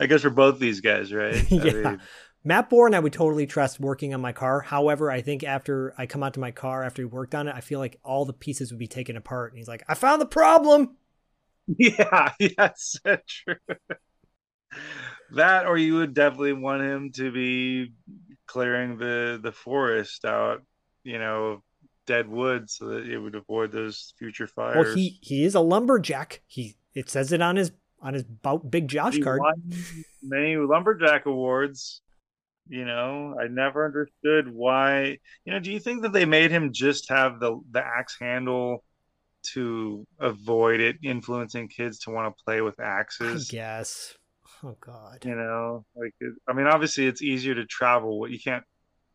[0.00, 1.44] I guess for both these guys, right?
[1.50, 1.62] yeah.
[1.70, 2.00] I mean,
[2.42, 4.60] Matt Borne, I would totally trust working on my car.
[4.60, 7.54] However, I think after I come out to my car after he worked on it,
[7.54, 9.52] I feel like all the pieces would be taken apart.
[9.52, 10.96] And he's like, I found the problem.
[11.66, 13.56] yeah, yes, that's true.
[15.34, 17.92] that, or you would definitely want him to be
[18.46, 20.62] clearing the the forest out,
[21.04, 21.62] you know,
[22.06, 24.86] dead wood, so that it would avoid those future fires.
[24.86, 26.40] Well, he he is a lumberjack.
[26.46, 28.24] He it says it on his on his
[28.68, 29.40] big Josh He card.
[29.40, 29.62] won
[30.22, 32.00] many lumberjack awards.
[32.70, 35.18] You know, I never understood why.
[35.44, 38.84] You know, do you think that they made him just have the the axe handle
[39.54, 43.52] to avoid it influencing kids to want to play with axes?
[43.52, 44.14] Yes.
[44.62, 45.24] Oh God.
[45.24, 48.28] You know, like it, I mean, obviously it's easier to travel.
[48.28, 48.62] You can't,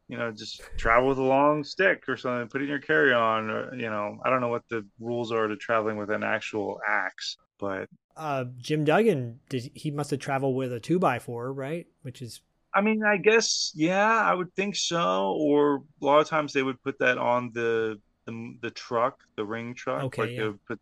[0.09, 2.49] you know, just travel with a long stick or something.
[2.49, 5.31] Put it in your carry on, or you know, I don't know what the rules
[5.31, 7.87] are to traveling with an actual axe, but
[8.17, 11.87] Uh, Jim Duggan did he must have traveled with a two by four, right?
[12.01, 12.41] Which is
[12.75, 15.33] I mean, I guess yeah, I would think so.
[15.39, 19.45] Or a lot of times they would put that on the the, the truck, the
[19.45, 20.03] ring truck.
[20.03, 20.37] Okay, like yeah.
[20.37, 20.79] they would put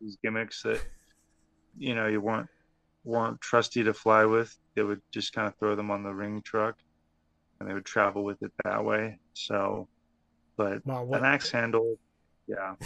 [0.00, 0.82] these gimmicks that
[1.78, 2.48] you know you weren't
[3.04, 4.56] weren't trusty to fly with.
[4.74, 6.76] They would just kind of throw them on the ring truck,
[7.60, 9.18] and they would travel with it that way.
[9.34, 9.86] So,
[10.56, 11.96] but what, an axe handle,
[12.46, 12.74] yeah.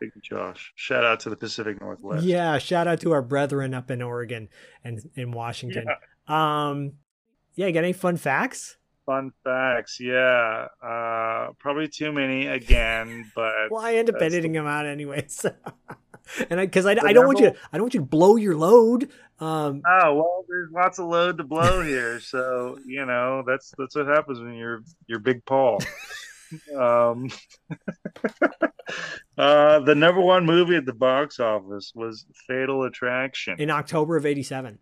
[0.00, 0.72] Big Josh.
[0.74, 2.24] Shout out to the Pacific Northwest.
[2.24, 2.58] yeah.
[2.58, 4.48] Shout out to our brethren up in Oregon
[4.84, 5.84] and in Washington.
[5.86, 6.68] Yeah.
[6.68, 6.92] Um,
[7.54, 7.66] yeah.
[7.66, 8.76] You got any fun facts?
[9.06, 10.68] Fun facts, yeah.
[10.82, 15.44] Uh, probably too many again, but Well, I end up editing them out anyways.
[16.50, 18.06] and I because I, The I don't want you to, I don't want you to
[18.06, 19.10] blow your load.
[19.40, 23.96] Um, oh well, there's lots of load to blow here, so you know that's that's
[23.96, 25.80] what happens when you're you're Big Paul.
[26.78, 27.28] um,
[29.36, 34.26] uh, the number one movie at the box office was Fatal Attraction in October of
[34.26, 34.78] '87.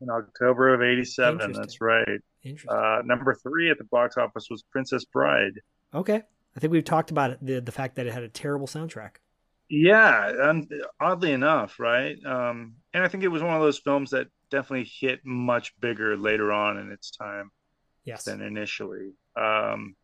[0.00, 1.52] In October of '87.
[1.52, 2.06] That's right.
[2.42, 2.76] Interesting.
[2.76, 5.52] Uh, number three at the box office was Princess Bride.
[5.94, 6.22] okay,
[6.56, 9.16] I think we've talked about it, the the fact that it had a terrible soundtrack.
[9.70, 12.16] Yeah, and oddly enough, right?
[12.24, 16.16] Um, and I think it was one of those films that definitely hit much bigger
[16.18, 17.50] later on in its time
[18.04, 18.24] Yes.
[18.24, 19.12] than initially.
[19.36, 19.96] Um,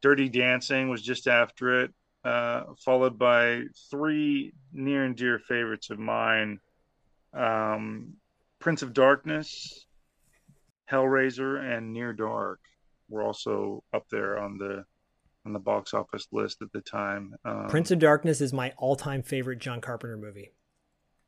[0.00, 1.90] Dirty Dancing was just after it,
[2.24, 6.58] uh, followed by three near and dear favorites of mine
[7.34, 8.14] um,
[8.64, 9.86] Prince of Darkness,
[10.90, 12.60] Hellraiser, and Near Dark
[13.10, 14.84] were also up there on the
[15.44, 17.34] on the box office list at the time.
[17.44, 20.52] Um, Prince of Darkness is my all-time favorite John Carpenter movie.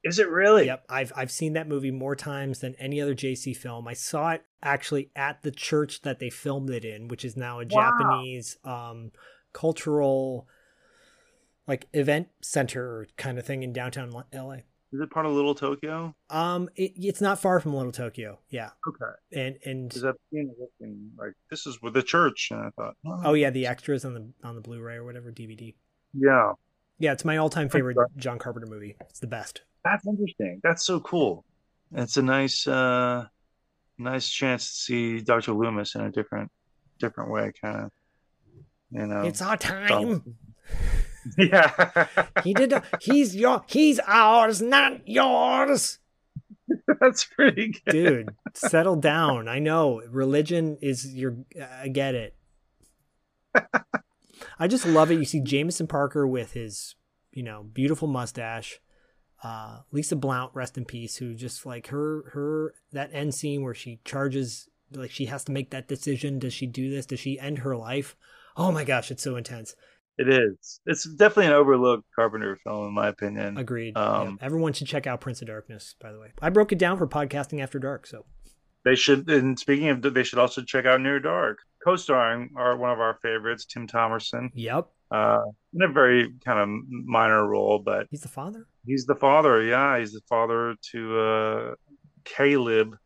[0.02, 0.64] is it really?
[0.64, 3.86] Yep, I've I've seen that movie more times than any other JC film.
[3.86, 7.60] I saw it actually at the church that they filmed it in, which is now
[7.60, 7.92] a Wow.
[7.98, 9.12] Japanese um,
[9.52, 10.48] cultural
[11.68, 14.56] like event center kind of thing in downtown LA.
[14.92, 16.14] Is it part of Little Tokyo?
[16.30, 18.38] Um, it, it's not far from Little Tokyo.
[18.50, 19.12] Yeah, Okay.
[19.44, 22.94] and and Because I've seen looking like this is with the church, and I thought,
[23.24, 25.74] oh yeah, the extras on the on the Blu-ray or whatever DVD.
[26.14, 26.52] yeah,
[26.98, 28.96] Yeah, it's my all-time favorite John Carpenter movie.
[29.10, 29.62] It's the best.
[29.84, 30.60] that's interesting.
[30.62, 31.44] That's so cool.
[31.92, 33.26] It's a nice, uh,
[33.98, 35.52] nice chance to see Dr.
[35.52, 36.50] Loomis in a different,
[36.98, 37.90] different way, kind of.
[38.90, 40.22] You know, It's our time.
[41.38, 42.06] yeah,
[42.42, 42.72] He did.
[43.00, 43.64] He's your.
[43.66, 45.98] He's ours, not yours.
[47.00, 47.92] that's pretty good.
[47.92, 49.48] Dude, settle down.
[49.48, 51.36] I know religion is your.
[51.80, 52.36] I get it.
[54.58, 55.18] I just love it.
[55.18, 56.94] You see Jameson Parker with his,
[57.32, 58.80] you know, beautiful mustache.
[59.42, 63.74] Uh, Lisa Blount, rest in peace, who just like her her that end scene where
[63.74, 66.38] she charges like she has to make that decision.
[66.38, 67.06] Does she do this?
[67.06, 68.16] Does she end her life?
[68.56, 69.74] Oh my gosh, it's so intense.
[70.18, 70.80] It is.
[70.86, 73.58] It's definitely an overlooked Carpenter film, in my opinion.
[73.58, 73.96] Agreed.
[73.96, 74.46] Um, Yeah.
[74.46, 76.32] Everyone should check out Prince of Darkness, by the way.
[76.40, 78.24] I broke it down for podcasting after dark, so
[78.84, 79.28] They should.
[79.28, 83.18] And speaking of, they should also check out Near Dark, co-starring our one of our
[83.20, 84.50] favorites, Tim Thomerson.
[84.54, 84.86] Yep.
[85.10, 85.42] Uh,
[85.74, 88.66] in a very kind of minor role, but He's the father?
[88.86, 89.62] he's the father.
[89.62, 91.74] Yeah, he's the father to uh,
[92.24, 92.96] Caleb.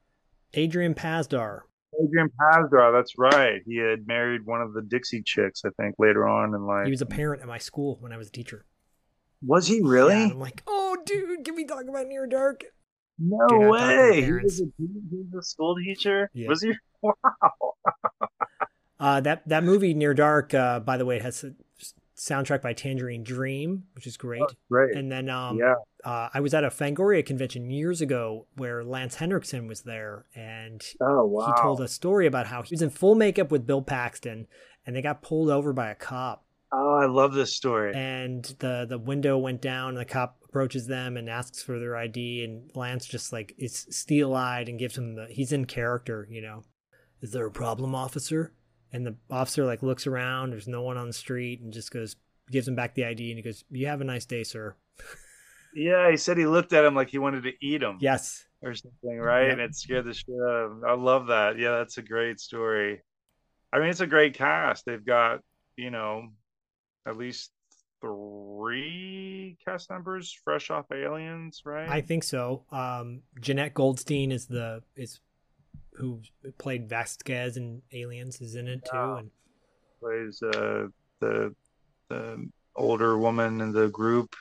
[0.54, 1.60] Adrian Pasdar.
[2.02, 3.60] Adrian Pasdar, that's right.
[3.66, 6.84] He had married one of the Dixie chicks, I think, later on in life.
[6.84, 8.64] He was a parent at my school when I was a teacher.
[9.44, 10.14] Was he really?
[10.14, 12.62] and I'm like, oh, dude, can we talk about Near Dark?
[13.18, 14.22] no Do not talk to way.
[14.22, 14.88] He was, a, he
[15.32, 16.30] was a school teacher.
[16.34, 16.48] Yeah.
[16.48, 16.72] Was he?
[17.02, 17.14] Wow.
[18.98, 21.42] Uh, that that movie Near Dark, uh, by the way, it has
[22.20, 24.42] soundtrack by Tangerine Dream, which is great.
[24.70, 24.94] Great.
[24.97, 25.74] And then um, yeah.
[26.05, 30.82] uh, I was at a Fangoria convention years ago where Lance Henriksen was there, and
[31.01, 31.47] Oh wow.
[31.56, 34.47] he told a story about how he was in full makeup with Bill Paxton,
[34.86, 37.92] and they got pulled over by a cop, Oh, I love this story.
[37.94, 41.97] and the the window went down, and the cop approaches them and asks for their
[41.97, 46.28] ID, and Lance just like is steel eyed and gives him the he's in character,
[46.30, 46.64] you know.
[47.22, 48.52] Is there a problem, officer?
[48.92, 50.50] And the officer like looks around.
[50.50, 52.16] There's no one on the street, and just goes
[52.50, 54.74] gives him back the ID, and he goes, "You have a nice day, sir."
[55.74, 58.74] Yeah, he said he looked at him like he wanted to eat him Yes, or
[58.74, 59.50] something, right?
[59.50, 60.82] And it scared the shit out of him.
[60.84, 61.58] I love that.
[61.58, 63.02] Yeah, that's a great story.
[63.72, 64.84] I mean, it's a great cast.
[64.84, 65.42] They've got,
[65.76, 66.30] you know,
[67.06, 67.52] at least
[68.00, 71.88] three cast members fresh off Aliens, right?
[71.88, 72.64] I think so.
[72.72, 75.20] Um, Jeanette Goldstein is the is
[75.94, 76.20] who
[76.58, 79.30] played Vasquez in Aliens is in it too, and
[80.00, 80.86] plays uh,
[81.20, 81.54] the
[82.08, 84.34] the older woman in the group,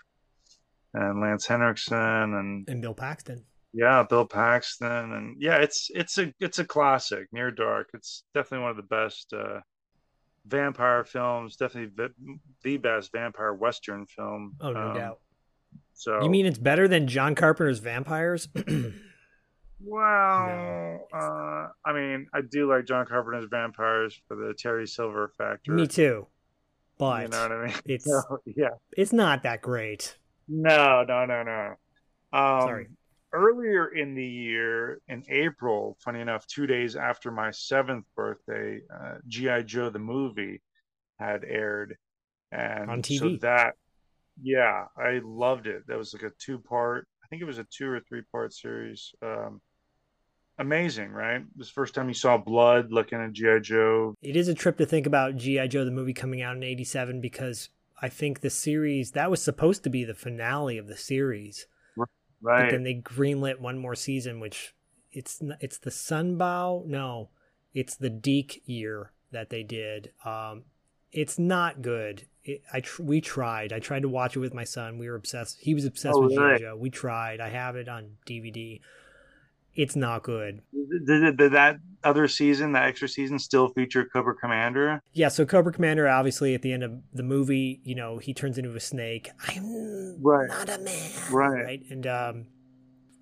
[0.93, 3.43] and Lance Henriksen, and and Bill Paxton.
[3.73, 7.27] yeah, Bill Paxton, and yeah, it's it's a it's a classic.
[7.31, 7.89] Near Dark.
[7.93, 9.59] It's definitely one of the best uh,
[10.45, 11.55] vampire films.
[11.57, 12.13] Definitely the,
[12.63, 14.55] the best vampire western film.
[14.61, 15.19] Oh, no Um, doubt.
[15.93, 18.47] So You mean it's better than John Carpenter's Vampires?
[19.81, 25.71] Well, uh, I mean, I do like John Carpenter's Vampires for the Terry Silver factor.
[25.71, 26.27] Me too,
[26.97, 27.75] but You know what I mean?
[27.85, 28.69] it's So, yeah.
[28.97, 30.17] it's not that great.
[30.47, 31.73] No, no, no, no.
[32.33, 32.87] Um, Sorry.
[33.31, 39.17] Earlier in the year, in April, funny enough, two days after my seventh birthday, uh,
[39.27, 40.61] GI Joe the movie
[41.19, 41.95] had aired,
[42.51, 43.39] and On so TV.
[43.41, 43.75] that,
[44.41, 45.83] yeah, I loved it.
[45.87, 47.07] That was like a two-part.
[47.23, 49.13] I think it was a two or three-part series.
[49.21, 49.61] Um,
[50.59, 51.43] amazing, right?
[51.55, 54.13] This first time you saw blood, looking at GI Joe.
[54.21, 57.21] It is a trip to think about GI Joe the movie coming out in '87
[57.21, 57.69] because
[58.01, 61.65] I think the series that was supposed to be the finale of the series,
[61.97, 62.07] but
[62.41, 62.71] Right?
[62.71, 64.73] then they greenlit one more season, which
[65.11, 66.85] it's it's the Sunbow.
[66.85, 67.29] No,
[67.73, 70.11] it's the DiC year that they did.
[70.23, 70.63] Um,
[71.11, 72.27] it's not good.
[72.43, 73.73] It, I tr- we tried.
[73.73, 74.97] I tried to watch it with my son.
[74.97, 75.57] We were obsessed.
[75.59, 76.59] He was obsessed Oh, with GI really?
[76.59, 76.75] Joe.
[76.77, 77.41] We tried.
[77.41, 78.79] I have it on DVD.
[79.75, 80.61] It's not good.
[81.05, 85.01] Did, did, that other season, that extra season, still feature Cobra Commander?
[85.13, 88.57] Yeah, so Cobra Commander, obviously, at the end of the movie, you know, he turns
[88.57, 89.29] into a snake.
[89.47, 90.49] I'm Right.
[90.49, 91.11] not a man.
[91.31, 91.81] Right.
[91.89, 92.45] And um,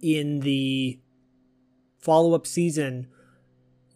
[0.02, 1.00] in the
[2.00, 3.08] follow up season,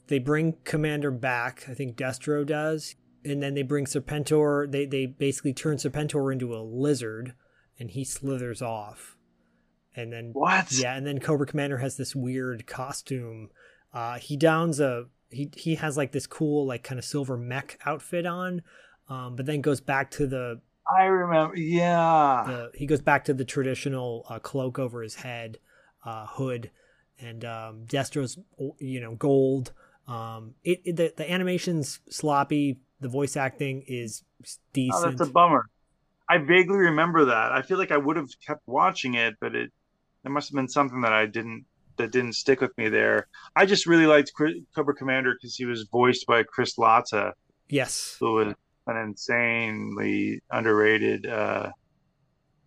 [0.08, 1.66] they bring Commander back.
[1.70, 2.96] I think Destro does.
[3.24, 4.70] And then they bring Serpentor.
[4.70, 7.34] They, they basically turn Serpentor into a lizard
[7.80, 9.16] and he slithers off.
[9.96, 10.72] And then What?
[10.72, 13.50] yeah, and then Cobra Commander has this weird costume.
[13.94, 17.78] Uh, he downs a he he has like this cool like kind of silver mech
[17.86, 18.62] outfit on,
[19.10, 21.56] um, but then goes back to the I remember.
[21.56, 22.44] Yeah.
[22.48, 25.58] the he goes back to the traditional uh, cloak over his head,
[26.06, 26.72] uh, hood,
[27.20, 28.38] and um, Destro's
[28.80, 29.74] you know gold.
[30.08, 32.80] Um, it, it the the animation's sloppy.
[33.00, 34.24] The voice acting is
[34.74, 34.96] decent.
[34.96, 35.18] oh, decent.
[35.18, 35.66] that's a bummer.
[36.30, 37.52] I vaguely remember that.
[37.52, 39.72] I feel like I would have kept watching it, but it
[40.24, 41.66] there must have been something that I didn't
[41.98, 43.28] that didn't stick with me there.
[43.56, 47.34] I just really liked Chris- Cobra Commander because he was voiced by Chris Latta,
[47.70, 48.54] yes, who was
[48.88, 51.70] an insanely underrated uh,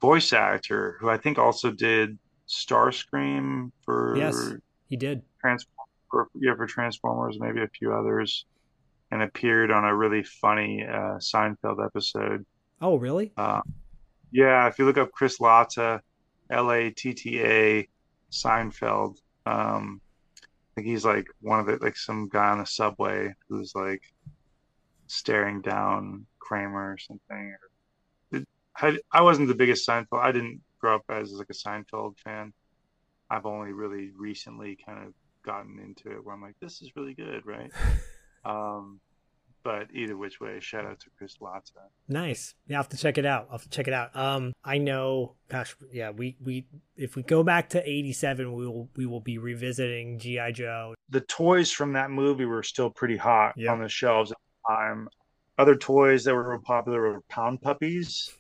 [0.01, 2.19] voice actor, who I think also did
[2.49, 4.53] Starscream for yes,
[4.89, 5.23] he did.
[5.41, 5.67] Trans
[6.11, 8.47] for yeah for Transformers, maybe a few others,
[9.11, 12.45] and appeared on a really funny uh, Seinfeld episode.
[12.81, 13.33] Oh, really?
[13.37, 13.63] Uh,
[14.31, 16.03] yeah, if you look up Chris Latta,
[16.51, 17.89] L A T T A,
[18.31, 19.17] Seinfeld,
[19.47, 20.01] um,
[20.43, 24.03] I think he's like one of the like some guy on the subway who's like
[25.07, 27.55] staring down Kramer or something.
[28.77, 30.21] I I wasn't the biggest Seinfeld.
[30.21, 32.53] I didn't grow up as like a Seinfeld fan.
[33.31, 35.15] I've only really recently kind of
[35.45, 37.73] gotten into it where I'm like, this is really good, right?
[38.47, 39.01] Um,
[39.65, 41.63] But either which way, shout out to Chris Latta.
[42.07, 42.55] Nice.
[42.67, 43.47] Yeah, I'll have to check it out.
[43.47, 44.15] I'll have to check it out.
[44.15, 45.37] Um, I know.
[45.49, 46.11] Gosh, yeah.
[46.11, 46.67] We we
[46.97, 50.95] if we go back to '87, we will we will be revisiting GI Joe.
[51.09, 53.73] The toys from that movie were still pretty hot Yeah.
[53.73, 54.37] on the shelves at
[54.69, 55.09] the time.
[55.57, 58.37] Other toys that were popular were pound puppies,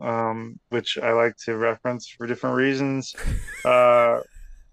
[0.00, 3.14] um, which I like to reference for different reasons.
[3.64, 4.20] Uh,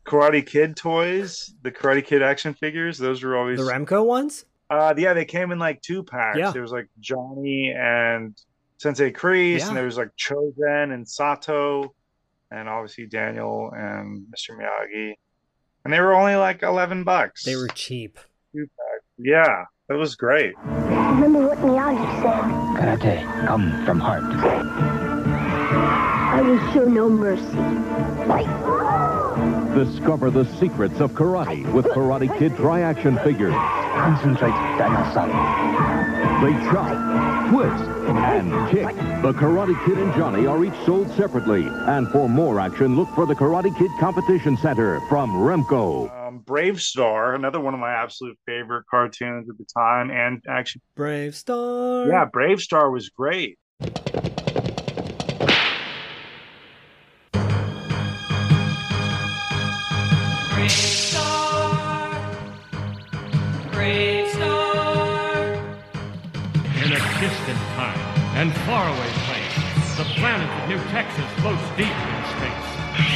[0.06, 4.46] Karate Kid toys, the Karate Kid action figures, those were always The Remco ones.
[4.74, 6.38] Uh, yeah, they came in like two packs.
[6.38, 6.52] Yeah.
[6.52, 8.36] There was like Johnny and
[8.80, 9.68] Sensei Kreese, Yeah.
[9.70, 11.94] and there was like Chozen and Sato,
[12.52, 14.58] and obviously Daniel and Mr.
[14.58, 15.14] Miyagi.
[15.86, 17.44] And they were only like eleven bucks.
[17.44, 18.18] They were cheap.
[18.54, 19.04] two packs.
[19.18, 20.58] Yeah, that was great.
[20.60, 23.00] Remember what Miyagi said?
[23.00, 24.24] Karate come from heart.
[26.36, 27.44] I will show no mercy.
[29.74, 33.54] Discover the secrets of karate with Karate Kid Tri-Action figures.
[33.54, 35.30] Concentrate, Daniel-san.
[36.44, 38.96] They chop, twist, and kick.
[39.24, 41.66] The Karate Kid and Johnny are each sold separately.
[41.66, 46.28] And for more action, look for the Karate Kid Competition Center from Remco.
[46.28, 50.82] Um, Brave Star, another one of my absolute favorite cartoons at the time, and actually,
[50.96, 52.08] Brave Star.
[52.08, 53.58] yeah, Brave Star was great.
[68.36, 72.66] And faraway place, the planet of New Texas floats deep in space.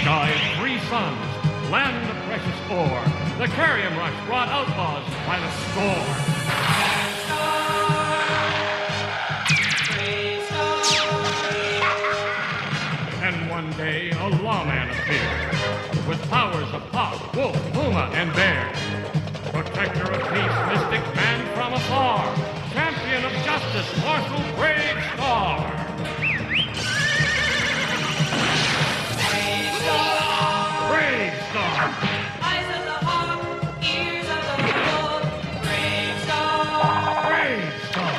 [0.01, 3.03] Sky of three suns, land of precious ore.
[3.39, 6.05] The Kerium Rush brought outlaws by the score.
[13.23, 18.71] And one day, a lawman appeared with powers of hawk, wolf, puma, and bear.
[19.51, 22.46] Protector of peace, mystic man from afar.
[23.93, 25.57] Champion of justice, Marshal Brave Star.
[30.89, 31.75] Brave Star.
[32.41, 35.19] Eyes of the hawk, ears of the bull.
[35.61, 37.27] Brave Star.
[37.27, 38.13] Brave Star.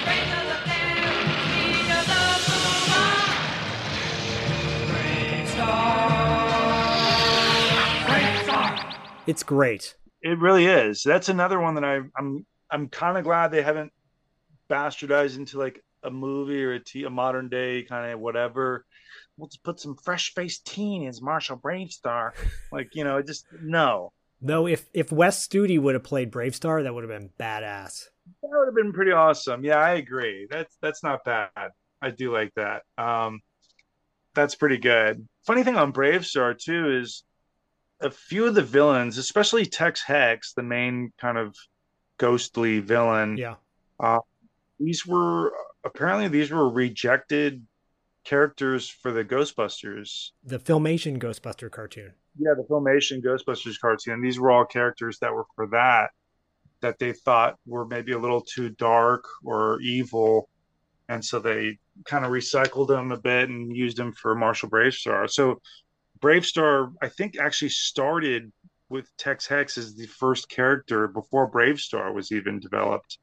[0.00, 1.08] Strength of the bear,
[1.44, 3.04] speed of the puma.
[4.88, 6.08] Brave Star.
[8.06, 8.68] Brave Star.
[9.26, 9.96] It's great.
[10.22, 11.02] It really is.
[11.02, 13.92] That's another one that I, I'm I'm kind of glad they haven't
[14.68, 18.84] bastardized into like a movie or a, t- a modern day kind of whatever.
[19.36, 22.32] We'll just put some fresh faced teen as Marshall Bravestar.
[22.72, 24.12] Like you know, just no.
[24.40, 28.04] Though if if Wes Studi would have played Brave Star, that would have been badass.
[28.42, 29.64] That would have been pretty awesome.
[29.64, 30.46] Yeah, I agree.
[30.50, 31.70] That's that's not bad.
[32.00, 32.82] I do like that.
[32.96, 33.40] Um,
[34.34, 35.26] that's pretty good.
[35.46, 37.24] Funny thing on Bravestar too is
[38.00, 41.56] a few of the villains, especially Tex Hex, the main kind of
[42.18, 43.36] ghostly villain.
[43.36, 43.56] Yeah.
[43.98, 44.20] Uh,
[44.78, 45.52] these were
[45.84, 47.64] apparently these were rejected
[48.24, 50.30] characters for the Ghostbusters.
[50.44, 52.12] The Filmation Ghostbuster cartoon.
[52.38, 54.20] Yeah, the Filmation Ghostbusters cartoon.
[54.20, 56.10] These were all characters that were for that
[56.80, 60.48] that they thought were maybe a little too dark or evil,
[61.08, 65.28] and so they kind of recycled them a bit and used them for Marshall Bravestar.
[65.28, 65.60] So
[66.20, 68.52] Bravestar, I think, actually started
[68.88, 73.18] with Tex Hex as the first character before Bravestar was even developed.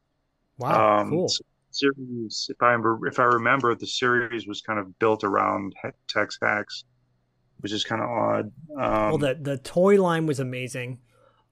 [0.58, 1.28] Wow, Um, cool.
[1.72, 5.74] series, if I remember, if I remember, the series was kind of built around
[6.08, 6.84] Tex Hex,
[7.60, 8.52] which is kind of odd.
[8.78, 11.00] Um, well, the the toy line was amazing.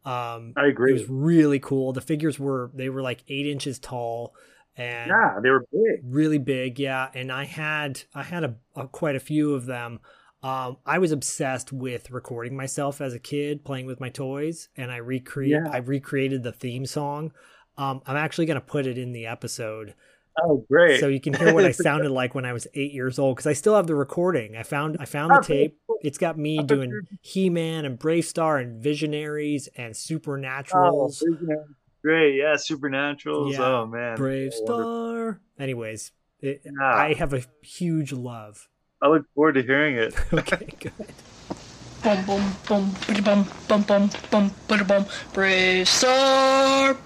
[0.06, 0.92] Um, I agree.
[0.92, 1.94] It was really cool.
[1.94, 4.36] The figures were they were like eight inches tall,
[4.76, 6.04] and yeah, they were big.
[6.04, 6.80] really big.
[6.80, 10.00] Yeah, and I had I had a, a quite a few of them.
[10.42, 14.92] Um, I was obsessed with recording myself as a kid playing with my toys, and
[14.92, 15.70] I recreate Yeah.
[15.72, 17.32] I recreated the theme song.
[17.78, 19.94] Um, I'm actually gonna put it in the episode
[20.42, 21.00] Oh, great!
[21.00, 23.48] so you can hear what I sounded like when I was eight years old because
[23.48, 24.56] I still have the recording.
[24.58, 25.78] I found I found the tape.
[26.02, 31.24] It's got me doing He Man and Brave Star and Visionaries and Oh, Supernaturals.
[31.24, 31.66] Supernaturals.
[32.02, 33.54] great, yeah, Supernaturals.
[33.54, 34.66] Yeah, oh man, Brave so.
[34.66, 35.40] Star.
[35.60, 36.72] Anyways, it, Yeah.
[36.84, 38.68] I have a huge love.
[39.02, 40.16] I look forward to hearing it.
[40.34, 40.94] Okay, good.
[42.04, 45.06] Boom, boom, boom, bitty bum, bum, bum, bum, bitty bum.
[45.34, 46.98] Brave Star.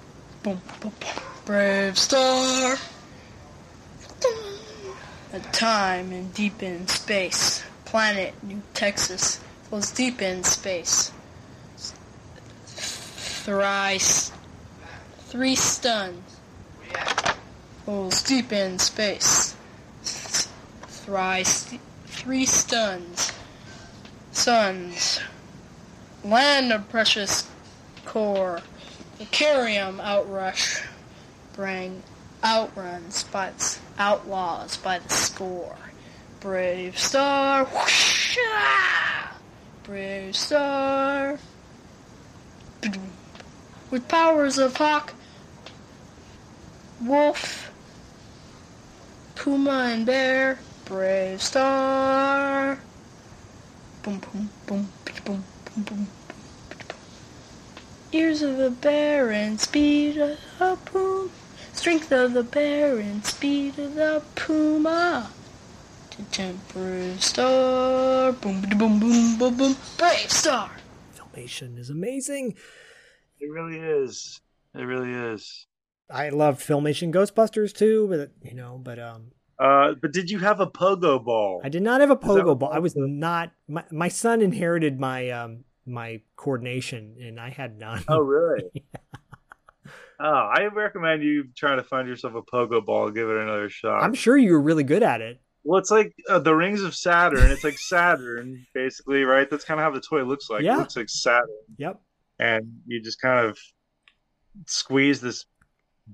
[0.47, 1.23] Boom, boom, boom.
[1.43, 2.77] Brave Star.
[5.33, 7.65] A time in deep in space.
[7.83, 11.11] Planet New Texas flows deep in space.
[12.65, 14.31] Thrice.
[15.17, 16.39] Three stuns.
[17.83, 19.53] Flows deep in space.
[20.01, 21.77] Thrice.
[22.05, 23.33] Three stuns.
[24.31, 25.19] Suns.
[26.23, 27.49] Land of precious
[28.05, 28.61] core.
[29.17, 30.85] The Kerium outrush.
[31.53, 32.03] bring
[32.43, 35.75] outruns by the, outlaws by the score.
[36.39, 39.35] Brave Star, whoosh, ah!
[39.81, 41.39] Brave Star.
[43.89, 45.15] With powers of hawk,
[47.03, 47.71] wolf,
[49.33, 52.77] puma, and bear, Brave Star.
[54.03, 54.89] Boom, boom, boom,
[55.25, 56.07] boom, boom, boom.
[58.17, 61.29] Ears of the bear and speed of the puma.
[61.73, 65.29] Strength of the bear and speed of the puma.
[66.73, 68.31] Brave Star.
[68.31, 69.75] Boom, boom, boom, boom, boom, boom.
[69.99, 70.71] Brave Star.
[71.15, 72.55] Filmation is amazing.
[73.39, 74.41] It really is.
[74.73, 75.67] It really is.
[76.09, 79.27] I loved Filmation Ghostbusters too, but you know, but um,
[79.59, 81.61] Uh, but did you have a pogo ball?
[81.63, 82.71] I did not have a pogo ball.
[82.73, 83.51] I was not.
[83.67, 88.03] My, my son inherited my um my coordination, and I had none.
[88.07, 88.63] Oh, really?
[90.19, 94.01] Oh, I recommend you trying to find yourself a pogo ball give it another shot.
[94.01, 95.39] I'm sure you were really good at it.
[95.63, 97.51] Well, it's like uh, the rings of Saturn.
[97.51, 99.47] It's like Saturn, basically, right?
[99.47, 100.63] That's kind of how the toy looks like.
[100.63, 100.73] Yeah.
[100.77, 101.47] It looks like Saturn,
[101.77, 102.01] Yep.
[102.39, 103.59] and you just kind of
[104.65, 105.45] squeeze this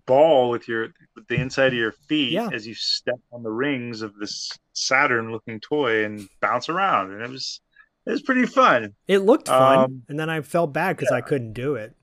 [0.06, 2.50] ball with your with the inside of your feet Yeah.
[2.52, 7.30] as you step on the rings of this Saturn-looking toy and bounce around, and it
[7.30, 7.62] was
[8.06, 8.94] it was pretty fun.
[9.08, 11.96] It looked fun, Um, and then I felt bad because I couldn't do it.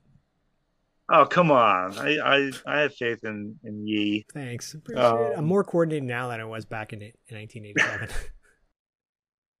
[1.13, 1.97] Oh, come on!
[1.97, 4.25] I I, I have faith in in ye.
[4.33, 4.73] Thanks.
[4.73, 5.33] Appreciate it.
[5.33, 8.07] I'm Um, more coordinated now than I was back in, in 1987.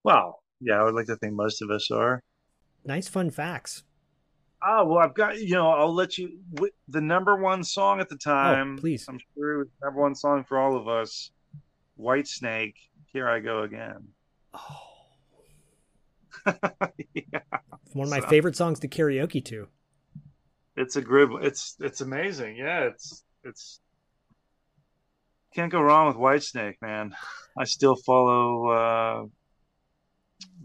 [0.03, 2.23] Well, yeah, I would like to think most of us are.
[2.85, 3.83] nice fun facts.
[4.65, 5.69] Oh well, I've got you know.
[5.69, 6.39] I'll let you.
[6.87, 8.75] The number one song at the time.
[8.77, 9.05] Oh, please.
[9.09, 11.31] I'm sure it was number one song for all of us.
[11.99, 12.75] Whitesnake.
[13.13, 14.07] Here I go again.
[17.13, 17.39] Yeah,
[17.93, 19.67] One of my So- favorite songs to karaoke to.
[20.75, 21.29] it's a good.
[21.43, 22.55] It's it's amazing.
[22.55, 23.79] Yeah, it's it's.
[25.53, 27.13] Can't go wrong with Whitesnake, man.
[27.57, 29.25] I still follow uh,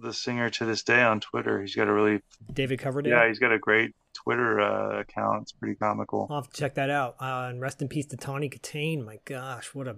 [0.01, 1.61] the singer to this day on Twitter.
[1.61, 2.23] He's got a really
[2.53, 3.13] David Coverdale.
[3.13, 3.27] yeah.
[3.29, 5.43] He's got a great Twitter uh, account.
[5.43, 6.29] It's pretty comical.
[6.31, 7.17] I'll have to check that out.
[7.21, 9.05] Uh, and rest in peace to Tawny Kitaen.
[9.05, 9.97] My gosh, what a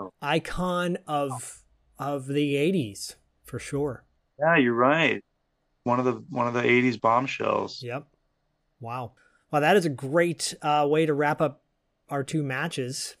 [0.00, 0.10] Oh.
[0.22, 1.62] icon of
[1.98, 3.14] of the '80s
[3.44, 4.04] for sure.
[4.38, 5.22] Yeah, you're right.
[5.84, 7.82] One of the one of the '80s bombshells.
[7.82, 8.06] Yep.
[8.80, 9.12] Wow.
[9.50, 11.62] Well, that is a great uh, way to wrap up
[12.08, 13.16] our two matches.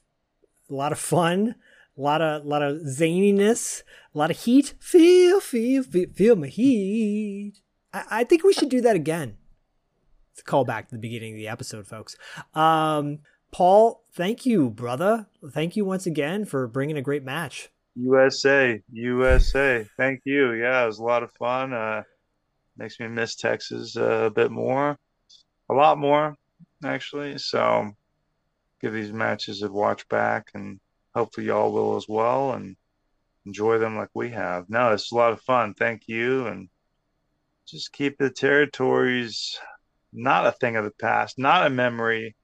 [0.70, 1.56] A lot of fun,
[1.96, 3.82] a lot of a lot of zaniness,
[4.14, 4.74] a lot of heat.
[4.78, 7.54] Feel, feel, feel, feel my heat.
[7.92, 9.36] I, I think we should do that again.
[10.32, 12.16] It's a callback to the beginning of the episode, folks.
[12.54, 13.18] Um,
[13.50, 15.26] Paul, thank you, brother.
[15.50, 17.68] Thank you once again for bringing a great match.
[17.96, 19.86] USA, USA.
[19.96, 20.52] Thank you.
[20.52, 21.72] Yeah, it was a lot of fun.
[21.72, 22.02] Uh,
[22.76, 24.98] makes me miss Texas uh, a bit more,
[25.70, 26.36] a lot more,
[26.84, 27.38] actually.
[27.38, 27.90] So,
[28.80, 30.80] give these matches a watch back, and
[31.14, 32.76] hopefully y'all will as well, and
[33.44, 34.70] enjoy them like we have.
[34.70, 35.74] No, it's a lot of fun.
[35.74, 36.68] Thank you, and
[37.66, 39.58] just keep the territories
[40.12, 42.36] not a thing of the past, not a memory,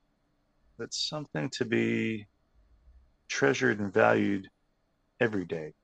[0.78, 2.26] but something to be
[3.28, 4.48] treasured and valued
[5.20, 5.74] every day.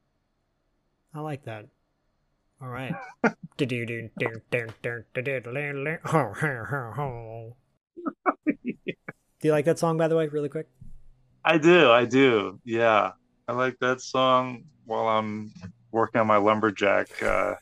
[1.15, 1.67] I like that.
[2.61, 2.95] All right.
[3.57, 3.67] Do
[9.43, 10.67] you like that song, by the way, really quick?
[11.45, 12.59] I do, I do.
[12.65, 13.13] Yeah.
[13.47, 15.53] I like that song while I'm
[15.93, 17.55] working on my lumberjack uh,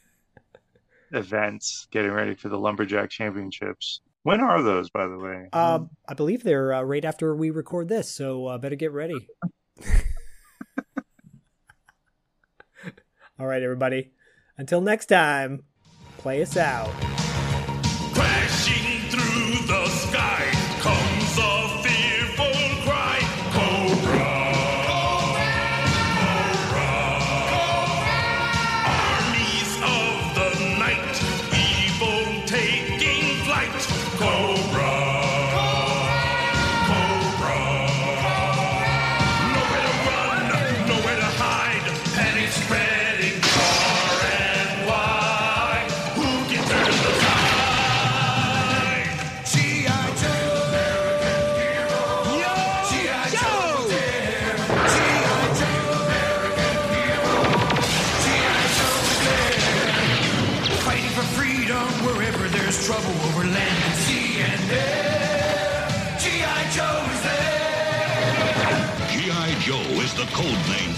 [1.12, 4.01] events, getting ready for the lumberjack championships.
[4.23, 5.49] When are those, by the way?
[5.53, 9.27] Um, I believe they're uh, right after we record this, so uh, better get ready.
[13.38, 14.12] All right, everybody.
[14.59, 15.64] Until next time,
[16.18, 17.11] play us out.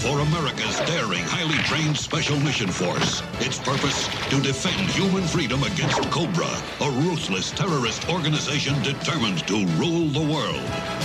[0.05, 3.23] For America's daring, highly trained Special Mission Force.
[3.39, 10.07] Its purpose, to defend human freedom against Cobra, a ruthless terrorist organization determined to rule
[10.09, 11.04] the world.